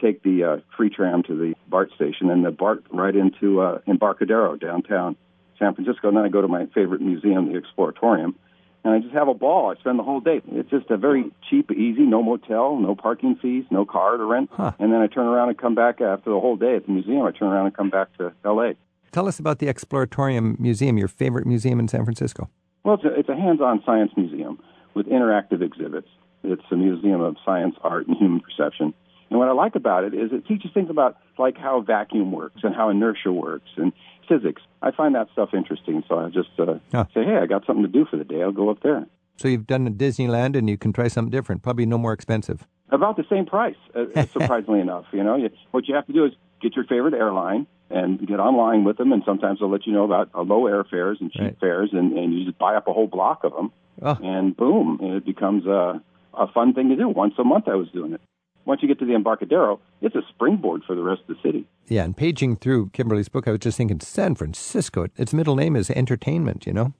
take 0.00 0.22
the 0.22 0.44
uh, 0.44 0.56
free 0.76 0.90
tram 0.90 1.22
to 1.24 1.36
the 1.36 1.54
BART 1.68 1.90
station, 1.94 2.30
and 2.30 2.44
the 2.44 2.50
BART 2.50 2.84
right 2.92 3.14
into 3.14 3.60
uh, 3.60 3.80
Embarcadero 3.86 4.56
downtown 4.56 5.16
San 5.60 5.74
Francisco. 5.74 6.08
And 6.08 6.16
then 6.16 6.24
I 6.24 6.28
go 6.28 6.40
to 6.40 6.48
my 6.48 6.66
favorite 6.74 7.00
museum, 7.00 7.52
the 7.52 7.60
Exploratorium, 7.60 8.34
and 8.82 8.94
I 8.94 8.98
just 8.98 9.12
have 9.12 9.28
a 9.28 9.34
ball. 9.34 9.70
I 9.70 9.78
spend 9.78 9.98
the 9.98 10.02
whole 10.02 10.20
day. 10.20 10.40
It's 10.52 10.70
just 10.70 10.90
a 10.90 10.96
very 10.96 11.30
cheap, 11.48 11.70
easy, 11.70 12.02
no 12.02 12.22
motel, 12.22 12.76
no 12.78 12.96
parking 12.96 13.36
fees, 13.36 13.64
no 13.70 13.84
car 13.84 14.16
to 14.16 14.24
rent. 14.24 14.50
Huh. 14.52 14.72
And 14.78 14.92
then 14.92 15.00
I 15.00 15.06
turn 15.06 15.26
around 15.26 15.50
and 15.50 15.58
come 15.58 15.74
back 15.74 16.00
after 16.00 16.30
the 16.30 16.40
whole 16.40 16.56
day 16.56 16.76
at 16.76 16.86
the 16.86 16.92
museum. 16.92 17.22
I 17.22 17.30
turn 17.30 17.48
around 17.48 17.66
and 17.66 17.76
come 17.76 17.90
back 17.90 18.16
to 18.16 18.32
L.A. 18.44 18.74
Tell 19.12 19.28
us 19.28 19.38
about 19.38 19.58
the 19.58 19.66
Exploratorium 19.66 20.58
Museum, 20.58 20.96
your 20.96 21.08
favorite 21.08 21.46
museum 21.46 21.78
in 21.78 21.88
San 21.88 22.04
Francisco. 22.04 22.48
Well, 22.84 22.94
it's 22.94 23.04
a, 23.04 23.18
it's 23.18 23.28
a 23.28 23.36
hands-on 23.36 23.82
science 23.84 24.12
museum 24.16 24.58
with 24.94 25.06
interactive 25.06 25.62
exhibits. 25.62 26.08
It's 26.42 26.62
a 26.70 26.76
museum 26.76 27.20
of 27.20 27.36
science, 27.44 27.74
art, 27.82 28.06
and 28.06 28.16
human 28.16 28.40
perception. 28.40 28.94
And 29.30 29.38
what 29.38 29.48
I 29.48 29.52
like 29.52 29.76
about 29.76 30.04
it 30.04 30.12
is 30.12 30.32
it 30.32 30.46
teaches 30.46 30.70
things 30.74 30.90
about 30.90 31.16
like 31.38 31.56
how 31.56 31.80
vacuum 31.80 32.32
works 32.32 32.60
and 32.64 32.74
how 32.74 32.88
inertia 32.90 33.32
works 33.32 33.70
and 33.76 33.92
physics. 34.28 34.62
I 34.82 34.90
find 34.90 35.14
that 35.14 35.28
stuff 35.32 35.50
interesting, 35.54 36.02
so 36.08 36.18
I 36.18 36.28
just 36.30 36.50
uh, 36.58 36.74
Huh. 36.92 37.04
say, 37.14 37.24
hey, 37.24 37.36
I 37.40 37.46
got 37.46 37.64
something 37.66 37.82
to 37.84 37.88
do 37.88 38.04
for 38.10 38.16
the 38.16 38.24
day. 38.24 38.42
I'll 38.42 38.52
go 38.52 38.70
up 38.70 38.82
there. 38.82 39.06
So 39.36 39.48
you've 39.48 39.66
done 39.66 39.88
Disneyland 39.94 40.56
and 40.56 40.68
you 40.68 40.76
can 40.76 40.92
try 40.92 41.08
something 41.08 41.30
different, 41.30 41.62
probably 41.62 41.86
no 41.86 41.96
more 41.96 42.12
expensive. 42.12 42.66
About 42.90 43.16
the 43.16 43.24
same 43.30 43.46
price, 43.46 43.76
uh, 43.94 44.26
surprisingly 44.32 44.80
enough. 44.80 45.04
You 45.12 45.22
know, 45.22 45.36
you, 45.36 45.50
what 45.70 45.86
you 45.88 45.94
have 45.94 46.06
to 46.06 46.12
do 46.12 46.24
is 46.24 46.32
get 46.60 46.74
your 46.74 46.84
favorite 46.84 47.14
airline 47.14 47.66
and 47.88 48.24
get 48.26 48.38
online 48.40 48.84
with 48.84 48.98
them, 48.98 49.12
and 49.12 49.22
sometimes 49.24 49.60
they'll 49.60 49.70
let 49.70 49.86
you 49.86 49.92
know 49.92 50.04
about 50.04 50.30
uh, 50.34 50.42
low 50.42 50.62
airfares 50.64 51.20
and 51.20 51.30
cheap 51.32 51.40
Right. 51.42 51.56
fares, 51.60 51.90
and, 51.92 52.16
and 52.18 52.34
you 52.36 52.44
just 52.44 52.58
buy 52.58 52.74
up 52.74 52.86
a 52.88 52.92
whole 52.92 53.06
block 53.06 53.44
of 53.44 53.52
them, 53.52 53.72
Oh. 54.02 54.16
and 54.22 54.56
boom, 54.56 54.98
it 55.00 55.24
becomes 55.24 55.66
a, 55.66 56.00
a 56.34 56.46
fun 56.52 56.72
thing 56.74 56.88
to 56.90 56.96
do. 56.96 57.08
Once 57.08 57.34
a 57.38 57.44
month, 57.44 57.66
I 57.68 57.74
was 57.76 57.88
doing 57.90 58.12
it. 58.12 58.20
Once 58.64 58.82
you 58.82 58.88
get 58.88 58.98
to 58.98 59.06
the 59.06 59.14
Embarcadero, 59.14 59.80
it's 60.00 60.14
a 60.14 60.22
springboard 60.28 60.82
for 60.86 60.94
the 60.94 61.02
rest 61.02 61.22
of 61.28 61.36
the 61.36 61.42
city. 61.42 61.66
Yeah, 61.88 62.04
and 62.04 62.16
paging 62.16 62.56
through 62.56 62.90
Kimberly's 62.90 63.28
book, 63.28 63.48
I 63.48 63.52
was 63.52 63.60
just 63.60 63.76
thinking 63.78 64.00
San 64.00 64.34
Francisco. 64.34 65.06
Its 65.16 65.32
middle 65.32 65.56
name 65.56 65.76
is 65.76 65.90
entertainment, 65.90 66.66
you 66.66 66.72
know? 66.72 66.92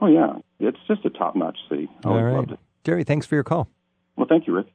Oh 0.00 0.06
yeah, 0.06 0.34
it's 0.58 0.78
just 0.88 1.04
a 1.04 1.10
top-notch 1.10 1.58
city. 1.68 1.88
I 2.04 2.08
All 2.08 2.22
right. 2.22 2.34
loved 2.34 2.52
it. 2.52 2.58
Jerry, 2.82 3.04
thanks 3.04 3.26
for 3.26 3.36
your 3.36 3.44
call. 3.44 3.68
Well, 4.16 4.26
thank 4.28 4.46
you, 4.46 4.54
Rick. 4.54 4.66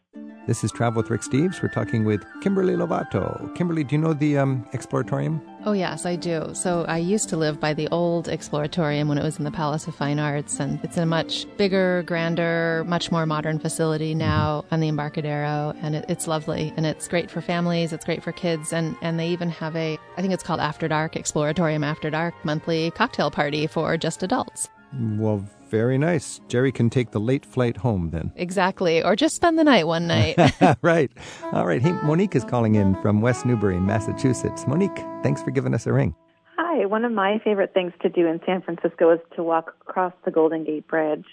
This 0.48 0.64
is 0.64 0.72
Travel 0.72 1.02
with 1.02 1.12
Rick 1.12 1.22
Steves. 1.22 1.62
We're 1.62 1.70
talking 1.70 2.06
with 2.06 2.26
Kimberly 2.42 2.74
Lovato. 2.74 3.54
Kimberly, 3.56 3.84
do 3.84 3.96
you 3.96 4.02
know 4.02 4.14
the 4.14 4.38
um, 4.38 4.66
Exploratorium? 4.74 5.40
Oh, 5.64 5.74
yes, 5.74 6.06
I 6.06 6.16
do. 6.16 6.50
So 6.54 6.86
I 6.88 6.98
used 6.98 7.30
to 7.30 7.38
live 7.38 7.60
by 7.60 7.74
the 7.74 7.88
old 7.90 8.28
Exploratorium 8.28 9.08
when 9.08 9.18
it 9.18 9.24
was 9.24 9.38
in 9.38 9.44
the 9.44 9.52
Palace 9.52 9.88
of 9.88 9.96
Fine 9.96 10.18
Arts, 10.18 10.60
and 10.60 10.80
it's 10.84 10.98
a 10.98 11.06
much 11.06 11.46
bigger, 11.58 12.04
grander, 12.04 12.84
much 12.88 13.12
more 13.12 13.26
modern 13.28 13.60
facility 13.60 14.16
now 14.16 14.66
on 14.72 14.80
the 14.80 14.88
Embarcadero, 14.88 15.74
and 15.82 15.96
it, 15.96 16.06
it's 16.10 16.28
lovely. 16.28 16.74
And 16.76 16.86
it's 16.86 17.08
great 17.08 17.30
for 17.30 17.42
families, 17.42 17.94
it's 17.94 18.06
great 18.06 18.24
for 18.24 18.32
kids, 18.32 18.74
and, 18.74 18.96
and 19.02 19.20
they 19.20 19.30
even 19.30 19.50
have 19.50 19.76
a, 19.76 20.00
I 20.18 20.22
think 20.22 20.34
it's 20.34 20.44
called 20.44 20.60
After 20.60 20.88
Dark, 20.88 21.14
Exploratorium 21.14 21.86
After 21.86 22.10
Dark 22.10 22.34
monthly 22.44 22.92
cocktail 22.92 23.30
party 23.30 23.68
for 23.68 23.96
just 23.98 24.24
adults. 24.24 24.68
Well, 25.00 25.48
very 25.70 25.98
nice. 25.98 26.42
Jerry 26.48 26.72
can 26.72 26.90
take 26.90 27.12
the 27.12 27.20
late 27.20 27.46
flight 27.46 27.78
home 27.78 28.10
then. 28.10 28.32
Exactly. 28.36 29.04
Or 29.04 29.16
just 29.16 29.36
spend 29.36 29.58
the 29.58 29.64
night 29.64 29.88
one 29.88 30.08
night. 30.08 30.38
right. 30.82 31.12
All 31.52 31.66
right. 31.66 31.82
Hey, 31.82 31.92
Monique 32.04 32.36
is 32.36 32.44
calling 32.44 32.76
in 32.76 33.00
from 33.02 33.22
West 33.22 33.46
Newbury 33.46 33.76
in 33.76 33.86
Massachusetts. 33.86 34.66
Monique, 34.68 34.98
thanks 35.24 35.42
for 35.42 35.52
giving 35.52 35.74
us 35.74 35.86
a 35.86 35.94
ring. 35.94 36.16
Hi. 36.58 36.86
One 36.86 37.06
of 37.06 37.12
my 37.12 37.40
favorite 37.44 37.74
things 37.74 37.94
to 38.02 38.10
do 38.10 38.28
in 38.28 38.40
San 38.46 38.62
Francisco 38.62 39.12
is 39.12 39.20
to 39.36 39.44
walk 39.44 39.76
across 39.82 40.14
the 40.26 40.32
Golden 40.32 40.64
Gate 40.64 40.88
Bridge. 40.88 41.26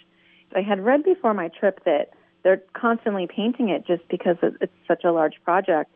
I 0.55 0.61
had 0.62 0.84
read 0.84 1.03
before 1.03 1.34
my 1.34 1.49
trip 1.49 1.84
that 1.84 2.11
they're 2.45 2.62
constantly 2.74 3.26
painting 3.26 3.70
it 3.70 3.87
just 3.87 4.07
because 4.09 4.37
it's 4.61 4.72
such 4.87 5.05
a 5.05 5.12
large 5.12 5.34
project. 5.45 5.91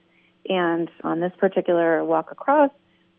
And 0.48 0.90
on 1.04 1.20
this 1.20 1.32
particular 1.38 2.04
walk 2.04 2.32
across, 2.32 2.70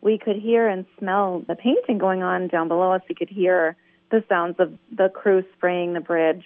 we 0.01 0.17
could 0.17 0.35
hear 0.35 0.67
and 0.67 0.85
smell 0.99 1.43
the 1.47 1.55
painting 1.55 1.97
going 1.97 2.23
on 2.23 2.47
down 2.47 2.67
below 2.67 2.91
us. 2.91 3.01
We 3.07 3.15
could 3.15 3.29
hear 3.29 3.77
the 4.11 4.23
sounds 4.29 4.55
of 4.59 4.77
the 4.95 5.09
crew 5.09 5.43
spraying 5.57 5.93
the 5.93 5.99
bridge. 5.99 6.43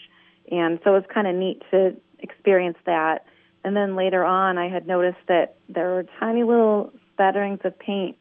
And 0.51 0.79
so 0.83 0.91
it 0.91 0.99
was 0.99 1.03
kind 1.13 1.27
of 1.27 1.35
neat 1.35 1.61
to 1.71 1.95
experience 2.19 2.77
that. 2.85 3.25
And 3.63 3.75
then 3.75 3.95
later 3.95 4.23
on, 4.23 4.57
I 4.57 4.69
had 4.69 4.87
noticed 4.87 5.25
that 5.27 5.55
there 5.67 5.89
were 5.89 6.05
tiny 6.19 6.43
little 6.43 6.93
spatterings 7.17 7.65
of 7.65 7.77
paint 7.79 8.17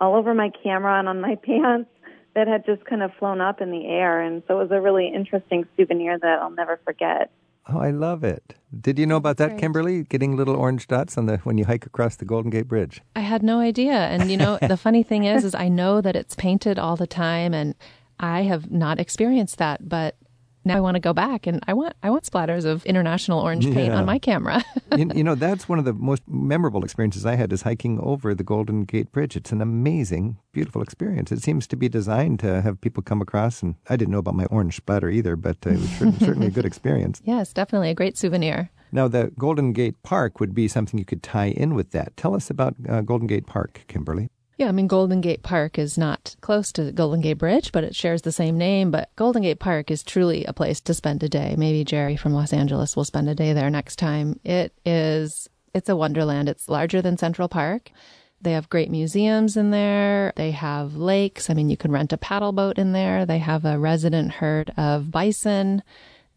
all 0.00 0.14
over 0.14 0.34
my 0.34 0.50
camera 0.62 0.98
and 0.98 1.08
on 1.08 1.20
my 1.20 1.34
pants 1.42 1.90
that 2.34 2.46
had 2.46 2.64
just 2.64 2.84
kind 2.84 3.02
of 3.02 3.10
flown 3.18 3.40
up 3.40 3.60
in 3.60 3.70
the 3.70 3.86
air. 3.86 4.20
And 4.22 4.42
so 4.46 4.60
it 4.60 4.62
was 4.62 4.70
a 4.70 4.80
really 4.80 5.12
interesting 5.12 5.66
souvenir 5.76 6.18
that 6.18 6.38
I'll 6.40 6.50
never 6.50 6.78
forget. 6.84 7.30
Oh, 7.70 7.80
I 7.80 7.90
love 7.90 8.24
it. 8.24 8.54
Did 8.80 8.98
you 8.98 9.04
know 9.04 9.16
about 9.16 9.36
that, 9.38 9.50
great. 9.50 9.60
Kimberly? 9.60 10.02
Getting 10.04 10.36
little 10.36 10.56
orange 10.56 10.86
dots 10.86 11.18
on 11.18 11.26
the 11.26 11.38
when 11.38 11.58
you 11.58 11.66
hike 11.66 11.84
across 11.84 12.16
the 12.16 12.24
Golden 12.24 12.50
Gate 12.50 12.66
Bridge. 12.66 13.02
I 13.14 13.20
had 13.20 13.42
no 13.42 13.60
idea. 13.60 13.92
And 13.92 14.30
you 14.30 14.38
know, 14.38 14.58
the 14.62 14.76
funny 14.76 15.02
thing 15.02 15.24
is 15.24 15.44
is 15.44 15.54
I 15.54 15.68
know 15.68 16.00
that 16.00 16.16
it's 16.16 16.34
painted 16.34 16.78
all 16.78 16.96
the 16.96 17.06
time 17.06 17.52
and 17.52 17.74
I 18.20 18.42
have 18.42 18.70
not 18.70 18.98
experienced 18.98 19.58
that, 19.58 19.88
but 19.88 20.16
now 20.64 20.76
I 20.76 20.80
want 20.80 20.96
to 20.96 21.00
go 21.00 21.14
back 21.14 21.46
and 21.46 21.62
I 21.66 21.72
want 21.72 21.94
I 22.02 22.10
want 22.10 22.24
splatters 22.24 22.64
of 22.66 22.84
international 22.84 23.40
orange 23.40 23.64
paint 23.64 23.92
Yeah. 23.92 23.96
on 23.98 24.04
my 24.04 24.18
camera. 24.18 24.62
you, 24.96 25.10
you 25.14 25.24
know, 25.24 25.34
that's 25.34 25.68
one 25.68 25.78
of 25.78 25.84
the 25.86 25.94
most 25.94 26.22
memorable 26.28 26.84
experiences 26.84 27.24
I 27.24 27.36
had 27.36 27.52
is 27.52 27.62
hiking 27.62 27.98
over 28.00 28.34
the 28.34 28.44
Golden 28.44 28.84
Gate 28.84 29.10
Bridge. 29.12 29.34
It's 29.36 29.52
an 29.52 29.62
amazing, 29.62 30.36
beautiful 30.52 30.82
experience. 30.82 31.32
It 31.32 31.42
seems 31.42 31.66
to 31.68 31.76
be 31.76 31.88
designed 31.88 32.40
to 32.40 32.60
have 32.60 32.80
people 32.80 33.02
come 33.02 33.22
across, 33.22 33.62
and 33.62 33.76
I 33.88 33.96
didn't 33.96 34.12
know 34.12 34.18
about 34.18 34.34
my 34.34 34.46
orange 34.46 34.76
splatter 34.76 35.08
either, 35.08 35.36
but 35.36 35.56
uh, 35.66 35.70
it 35.70 35.78
was 35.78 35.90
cer- 35.90 36.12
certainly 36.18 36.48
a 36.48 36.50
good 36.50 36.66
experience. 36.66 37.22
yes, 37.24 37.52
definitely 37.54 37.90
a 37.90 37.94
great 37.94 38.18
souvenir. 38.18 38.68
Now, 38.90 39.06
the 39.06 39.32
Golden 39.38 39.72
Gate 39.72 40.02
Park 40.02 40.40
would 40.40 40.54
be 40.54 40.66
something 40.66 40.98
you 40.98 41.04
could 41.04 41.22
tie 41.22 41.48
in 41.50 41.74
with 41.74 41.92
that. 41.92 42.16
Tell 42.16 42.34
us 42.34 42.50
about 42.50 42.74
uh, 42.88 43.02
Golden 43.02 43.26
Gate 43.26 43.46
Park, 43.46 43.84
Kimberly. 43.86 44.28
Yeah, 44.58 44.66
I 44.66 44.72
mean 44.72 44.88
Golden 44.88 45.20
Gate 45.20 45.44
Park 45.44 45.78
is 45.78 45.96
not 45.96 46.34
close 46.40 46.72
to 46.72 46.90
Golden 46.90 47.20
Gate 47.20 47.34
Bridge, 47.38 47.70
but 47.70 47.84
it 47.84 47.94
shares 47.94 48.22
the 48.22 48.32
same 48.32 48.58
name, 48.58 48.90
but 48.90 49.14
Golden 49.14 49.42
Gate 49.42 49.60
Park 49.60 49.88
is 49.88 50.02
truly 50.02 50.44
a 50.44 50.52
place 50.52 50.80
to 50.80 50.94
spend 50.94 51.22
a 51.22 51.28
day. 51.28 51.54
Maybe 51.56 51.84
Jerry 51.84 52.16
from 52.16 52.34
Los 52.34 52.52
Angeles 52.52 52.96
will 52.96 53.04
spend 53.04 53.28
a 53.28 53.36
day 53.36 53.52
there 53.52 53.70
next 53.70 54.00
time. 54.00 54.40
It 54.42 54.72
is 54.84 55.48
it's 55.74 55.88
a 55.88 55.94
wonderland. 55.94 56.48
It's 56.48 56.68
larger 56.68 57.00
than 57.00 57.16
Central 57.16 57.48
Park. 57.48 57.92
They 58.40 58.50
have 58.52 58.68
great 58.68 58.90
museums 58.90 59.56
in 59.56 59.70
there. 59.70 60.32
They 60.34 60.50
have 60.50 60.96
lakes. 60.96 61.50
I 61.50 61.54
mean, 61.54 61.70
you 61.70 61.76
can 61.76 61.92
rent 61.92 62.12
a 62.12 62.18
paddle 62.18 62.52
boat 62.52 62.78
in 62.78 62.90
there. 62.90 63.24
They 63.24 63.38
have 63.38 63.64
a 63.64 63.78
resident 63.78 64.32
herd 64.32 64.72
of 64.76 65.12
bison. 65.12 65.84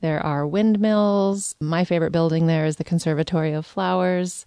There 0.01 0.23
are 0.23 0.45
windmills. 0.45 1.55
My 1.59 1.85
favorite 1.85 2.11
building 2.11 2.45
there 2.45 2.67
is 2.67 2.75
the 2.75 2.83
Conservatory 2.83 3.53
of 3.53 3.65
Flowers. 3.65 4.45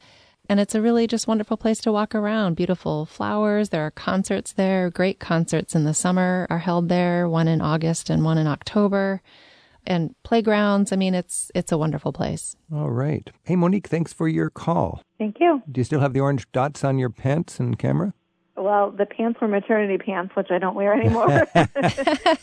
And 0.49 0.61
it's 0.61 0.75
a 0.75 0.83
really 0.83 1.07
just 1.07 1.27
wonderful 1.27 1.57
place 1.57 1.79
to 1.81 1.93
walk 1.93 2.15
around. 2.15 2.55
Beautiful 2.55 3.07
flowers. 3.07 3.71
There 3.71 3.83
are 3.87 3.91
concerts 3.91 4.53
there. 4.53 4.91
Great 4.91 5.19
concerts 5.19 5.75
in 5.75 5.85
the 5.85 5.95
summer 5.95 6.47
are 6.51 6.59
held 6.59 6.89
there, 6.91 7.29
one 7.29 7.49
in 7.49 7.61
August 7.63 8.11
and 8.11 8.25
one 8.25 8.37
in 8.37 8.47
October. 8.47 9.23
And 9.87 10.15
playgrounds. 10.23 10.93
I 10.93 10.97
mean, 10.97 11.15
it's 11.15 11.51
it's 11.55 11.71
a 11.73 11.77
wonderful 11.79 12.13
place. 12.13 12.57
All 12.73 12.91
right. 12.91 13.29
Hey, 13.45 13.55
Monique, 13.57 13.87
thanks 13.89 14.13
for 14.15 14.27
your 14.29 14.49
call. 14.49 15.03
Thank 15.19 15.37
you. 15.41 15.63
Do 15.71 15.81
you 15.81 15.85
still 15.85 16.01
have 16.01 16.15
the 16.15 16.21
orange 16.21 16.51
dots 16.53 16.85
on 16.85 16.99
your 16.99 17.11
pants 17.11 17.61
and 17.61 17.79
camera? 17.79 18.15
Well, 18.57 18.91
the 18.93 19.05
pants 19.05 19.41
were 19.43 19.49
maternity 19.49 19.99
pants, 19.99 20.35
which 20.37 20.47
I 20.51 20.59
don't 20.59 20.75
wear 20.75 20.95
anymore. 20.95 21.29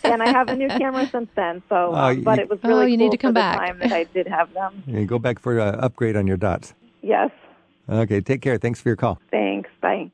and 0.04 0.22
I 0.22 0.30
have 0.30 0.50
a 0.50 0.56
new 0.56 0.68
camera 0.68 1.08
since 1.08 1.30
then. 1.36 1.64
So, 1.70 1.76
Oh, 1.76 1.96
uh, 1.96 2.10
you- 2.10 2.22
but 2.22 2.38
it 2.38 2.48
was 2.50 2.60
Oh, 2.64 2.68
really 2.68 2.92
you 2.92 2.98
cool 2.98 3.06
need 3.08 3.12
to 3.12 3.18
come 3.18 3.30
for 3.30 3.34
the 3.34 3.40
back. 3.40 3.58
time 3.60 3.80
that 3.80 3.92
I 3.92 4.04
did 4.04 4.28
have 4.28 4.54
them. 4.54 4.84
You 4.86 5.06
go 5.06 5.18
back 5.18 5.40
for 5.40 5.58
an 5.58 5.80
upgrade 5.80 6.16
on 6.16 6.28
your 6.28 6.38
dots. 6.38 6.74
Yes. 7.02 7.32
Okay, 7.90 8.22
take 8.22 8.42
care. 8.42 8.58
Thanks 8.58 8.80
for 8.80 8.90
your 8.90 8.96
call. 8.96 9.20
Thanks. 9.32 9.70
Bye. 9.82 10.12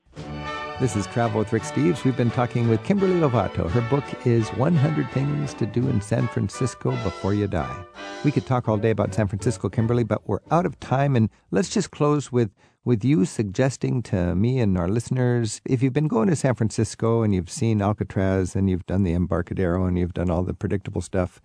This 0.80 0.96
is 0.96 1.08
Travel 1.08 1.40
with 1.40 1.52
Rick 1.52 1.64
Steves. 1.64 2.04
We've 2.04 2.16
been 2.16 2.30
talking 2.30 2.70
with 2.70 2.84
Kimberly 2.84 3.16
Lovato. 3.16 3.68
Her 3.68 3.82
book 3.90 4.04
is 4.28 4.48
100 4.50 5.10
Things 5.10 5.56
to 5.56 5.66
Do 5.66 5.88
in 5.90 6.02
San 6.02 6.28
Francisco 6.28 6.92
Before 7.04 7.34
You 7.34 7.48
Die. 7.48 7.86
We 8.24 8.32
could 8.32 8.46
talk 8.46 8.70
all 8.70 8.78
day 8.78 8.92
about 8.92 9.14
San 9.14 9.28
Francisco, 9.28 9.70
Kimberly, 9.70 10.04
but 10.04 10.28
we're 10.28 10.40
out 10.52 10.68
of 10.68 10.80
time. 10.80 11.16
And 11.16 11.32
let's 11.50 11.70
just 11.70 11.90
close 11.90 12.32
with, 12.32 12.52
with 12.86 13.04
you 13.04 13.26
suggesting 13.26 14.04
to 14.04 14.36
me 14.36 14.60
and 14.60 14.78
our 14.78 14.88
listeners 14.88 15.62
if 15.66 15.82
you've 15.82 15.94
been 15.94 16.08
going 16.08 16.30
to 16.30 16.36
San 16.36 16.54
Francisco 16.54 17.24
and 17.24 17.34
you've 17.34 17.50
seen 17.50 17.82
Alcatraz 17.82 18.56
and 18.56 18.70
you've 18.70 18.86
done 18.86 19.02
the 19.02 19.14
Embarcadero 19.14 19.86
and 19.86 19.98
you've 19.98 20.14
done 20.14 20.30
all 20.30 20.44
the 20.44 20.54
predictable 20.54 21.02
stuff, 21.02 21.42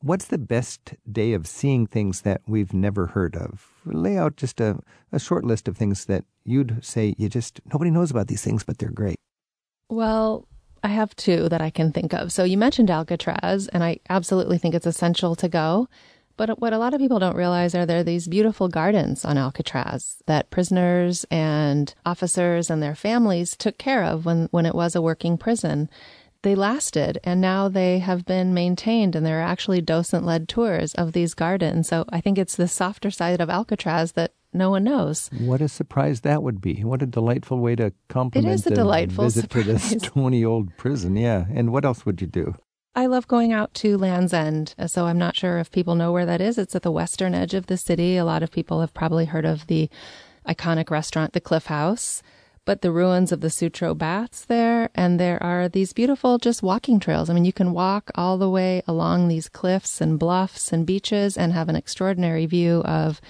what's 0.00 0.26
the 0.26 0.38
best 0.38 0.94
day 1.10 1.32
of 1.32 1.46
seeing 1.46 1.86
things 1.86 2.22
that 2.22 2.42
we've 2.46 2.72
never 2.72 3.06
heard 3.06 3.36
of? 3.36 3.66
Lay 3.84 4.16
out 4.16 4.36
just 4.36 4.60
a, 4.60 4.78
a 5.12 5.18
short 5.18 5.44
list 5.44 5.68
of 5.68 5.76
things 5.76 6.04
that 6.06 6.24
you'd 6.44 6.84
say 6.84 7.14
you 7.18 7.28
just, 7.28 7.60
nobody 7.72 7.90
knows 7.90 8.10
about 8.10 8.28
these 8.28 8.42
things, 8.42 8.64
but 8.64 8.78
they're 8.78 8.90
great. 8.90 9.16
Well, 9.88 10.46
I 10.82 10.88
have 10.88 11.16
two 11.16 11.48
that 11.48 11.60
I 11.60 11.70
can 11.70 11.92
think 11.92 12.12
of. 12.12 12.30
So 12.30 12.44
you 12.44 12.56
mentioned 12.56 12.90
Alcatraz, 12.90 13.68
and 13.68 13.82
I 13.82 13.98
absolutely 14.08 14.58
think 14.58 14.74
it's 14.74 14.86
essential 14.86 15.34
to 15.36 15.48
go. 15.48 15.88
But 16.36 16.60
what 16.60 16.72
a 16.72 16.78
lot 16.78 16.94
of 16.94 17.00
people 17.00 17.18
don't 17.18 17.34
realize 17.34 17.74
are 17.74 17.84
there 17.84 18.04
these 18.04 18.28
beautiful 18.28 18.68
gardens 18.68 19.24
on 19.24 19.36
Alcatraz 19.36 20.22
that 20.26 20.50
prisoners 20.50 21.26
and 21.32 21.92
officers 22.06 22.70
and 22.70 22.80
their 22.80 22.94
families 22.94 23.56
took 23.56 23.76
care 23.76 24.04
of 24.04 24.24
when, 24.24 24.46
when 24.52 24.64
it 24.64 24.74
was 24.74 24.94
a 24.94 25.02
working 25.02 25.36
prison. 25.36 25.90
They 26.42 26.54
lasted 26.54 27.18
and 27.24 27.40
now 27.40 27.68
they 27.68 27.98
have 27.98 28.24
been 28.24 28.54
maintained 28.54 29.16
and 29.16 29.26
there 29.26 29.40
are 29.40 29.42
actually 29.42 29.80
docent 29.80 30.24
led 30.24 30.48
tours 30.48 30.94
of 30.94 31.12
these 31.12 31.34
gardens. 31.34 31.88
So 31.88 32.04
I 32.10 32.20
think 32.20 32.38
it's 32.38 32.56
the 32.56 32.68
softer 32.68 33.10
side 33.10 33.40
of 33.40 33.50
Alcatraz 33.50 34.12
that 34.12 34.32
no 34.52 34.70
one 34.70 34.84
knows. 34.84 35.28
What 35.38 35.60
a 35.60 35.68
surprise 35.68 36.22
that 36.22 36.42
would 36.42 36.60
be. 36.60 36.82
What 36.84 37.02
a 37.02 37.06
delightful 37.06 37.58
way 37.58 37.76
to 37.76 37.92
compliment 38.08 38.50
it 38.50 38.54
is 38.54 38.66
a 38.66 38.74
delightful 38.74 39.24
visit 39.24 39.42
surprise. 39.42 39.64
to 39.64 39.72
this 39.72 40.02
stony 40.02 40.44
old 40.44 40.76
prison. 40.76 41.16
Yeah. 41.16 41.44
And 41.52 41.72
what 41.72 41.84
else 41.84 42.06
would 42.06 42.20
you 42.20 42.26
do? 42.26 42.54
I 42.94 43.06
love 43.06 43.28
going 43.28 43.52
out 43.52 43.74
to 43.74 43.96
Land's 43.96 44.32
End, 44.32 44.74
so 44.86 45.06
I'm 45.06 45.18
not 45.18 45.36
sure 45.36 45.58
if 45.58 45.70
people 45.70 45.94
know 45.94 46.10
where 46.10 46.26
that 46.26 46.40
is. 46.40 46.58
It's 46.58 46.74
at 46.74 46.82
the 46.82 46.90
western 46.90 47.34
edge 47.34 47.54
of 47.54 47.66
the 47.66 47.76
city. 47.76 48.16
A 48.16 48.24
lot 48.24 48.42
of 48.42 48.50
people 48.50 48.80
have 48.80 48.94
probably 48.94 49.26
heard 49.26 49.44
of 49.44 49.66
the 49.68 49.88
iconic 50.48 50.90
restaurant, 50.90 51.32
the 51.32 51.40
Cliff 51.40 51.66
House, 51.66 52.22
but 52.68 52.82
the 52.82 52.92
ruins 52.92 53.32
of 53.32 53.40
the 53.40 53.48
Sutro 53.48 53.94
Baths 53.94 54.44
there, 54.44 54.90
and 54.94 55.18
there 55.18 55.42
are 55.42 55.70
these 55.70 55.94
beautiful 55.94 56.36
just 56.36 56.62
walking 56.62 57.00
trails. 57.00 57.30
I 57.30 57.32
mean, 57.32 57.46
you 57.46 57.52
can 57.52 57.72
walk 57.72 58.10
all 58.14 58.36
the 58.36 58.50
way 58.50 58.82
along 58.86 59.28
these 59.28 59.48
cliffs 59.48 60.02
and 60.02 60.18
bluffs 60.18 60.70
and 60.70 60.84
beaches 60.84 61.38
and 61.38 61.54
have 61.54 61.70
an 61.70 61.76
extraordinary 61.76 62.44
view 62.44 62.82
of 62.82 63.22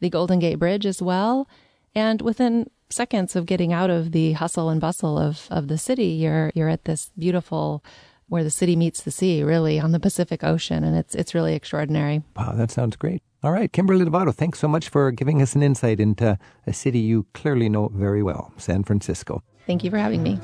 the 0.00 0.08
Golden 0.08 0.38
Gate 0.38 0.58
Bridge 0.58 0.86
as 0.86 1.02
well. 1.02 1.46
And 1.94 2.22
within 2.22 2.70
seconds 2.88 3.36
of 3.36 3.44
getting 3.44 3.70
out 3.70 3.90
of 3.90 4.12
the 4.12 4.32
hustle 4.32 4.70
and 4.70 4.80
bustle 4.80 5.18
of, 5.18 5.46
of 5.50 5.68
the 5.68 5.76
city, 5.76 6.16
you're 6.22 6.50
you're 6.54 6.70
at 6.70 6.86
this 6.86 7.10
beautiful 7.18 7.84
where 8.28 8.44
the 8.44 8.50
city 8.50 8.76
meets 8.76 9.02
the 9.02 9.10
sea, 9.10 9.42
really 9.42 9.78
on 9.78 9.92
the 9.92 10.00
Pacific 10.00 10.42
Ocean, 10.42 10.82
and 10.84 10.96
it's 10.96 11.14
it's 11.14 11.34
really 11.34 11.54
extraordinary. 11.54 12.22
Wow, 12.34 12.52
that 12.52 12.70
sounds 12.70 12.96
great. 12.96 13.22
All 13.46 13.52
right, 13.52 13.72
Kimberly 13.72 14.04
Lovato, 14.04 14.34
thanks 14.34 14.58
so 14.58 14.66
much 14.66 14.88
for 14.88 15.12
giving 15.12 15.40
us 15.40 15.54
an 15.54 15.62
insight 15.62 16.00
into 16.00 16.36
a 16.66 16.72
city 16.72 16.98
you 16.98 17.26
clearly 17.32 17.68
know 17.68 17.92
very 17.94 18.20
well, 18.20 18.52
San 18.56 18.82
Francisco. 18.82 19.40
Thank 19.68 19.84
you 19.84 19.90
for 19.92 19.98
having 19.98 20.24
me. 20.24 20.40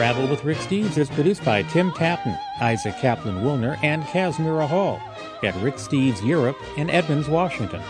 Travel 0.00 0.28
with 0.28 0.44
Rick 0.44 0.56
Steves 0.56 0.96
is 0.96 1.10
produced 1.10 1.44
by 1.44 1.62
Tim 1.62 1.92
Tattan, 1.92 2.34
Isaac 2.58 2.96
Kaplan 2.96 3.44
Wilner, 3.44 3.78
and 3.82 4.02
Kazmira 4.04 4.66
Hall 4.66 4.98
at 5.42 5.54
Rick 5.56 5.74
Steves 5.74 6.26
Europe 6.26 6.56
in 6.78 6.88
Edmonds, 6.88 7.28
Washington. 7.28 7.82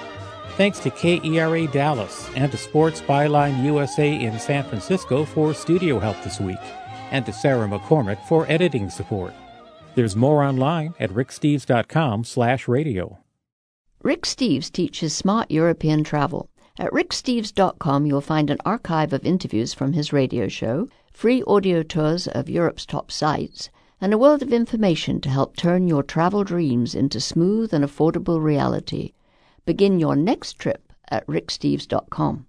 Thanks 0.57 0.81
to 0.81 0.91
KERA 0.91 1.69
Dallas 1.69 2.29
and 2.35 2.51
to 2.51 2.59
Sports 2.59 3.01
Byline 3.01 3.63
USA 3.63 4.13
in 4.13 4.41
San 4.41 4.65
Francisco 4.65 5.25
for 5.25 5.55
studio 5.55 6.01
help 6.01 6.21
this 6.25 6.41
week, 6.41 6.59
and 7.13 7.25
to 7.27 7.33
Sarah 7.33 7.69
McCormick 7.69 8.21
for 8.27 8.45
editing 8.49 8.91
support. 8.91 9.33
There's 9.95 10.17
more 10.17 10.43
online 10.43 10.95
at 10.99 11.11
ricksteves.com/radio. 11.11 13.19
Rick 14.03 14.23
Steves 14.23 14.73
teaches 14.73 15.17
smart 15.17 15.49
European 15.49 16.03
travel. 16.03 16.49
At 16.77 16.93
ricksteves.com, 16.93 18.07
you'll 18.07 18.21
find 18.21 18.51
an 18.51 18.59
archive 18.65 19.13
of 19.13 19.25
interviews 19.25 19.75
from 19.75 19.93
his 19.93 20.13
radio 20.13 20.49
show, 20.49 20.89
free 21.11 21.43
audio 21.47 21.83
tours 21.83 22.27
of 22.29 22.49
Europe's 22.49 22.87
top 22.87 23.11
sites, 23.11 23.69
and 24.01 24.15
a 24.15 24.19
world 24.19 24.43
of 24.43 24.53
information 24.53 25.21
to 25.21 25.29
help 25.29 25.57
turn 25.57 25.87
your 25.87 26.03
travel 26.03 26.45
dreams 26.45 26.95
into 26.95 27.21
smooth 27.21 27.75
and 27.75 27.85
affordable 27.85 28.43
reality. 28.43 29.13
Begin 29.67 30.01
your 30.01 30.17
next 30.17 30.59
trip 30.59 30.93
at 31.09 31.27
ricksteves.com. 31.27 32.47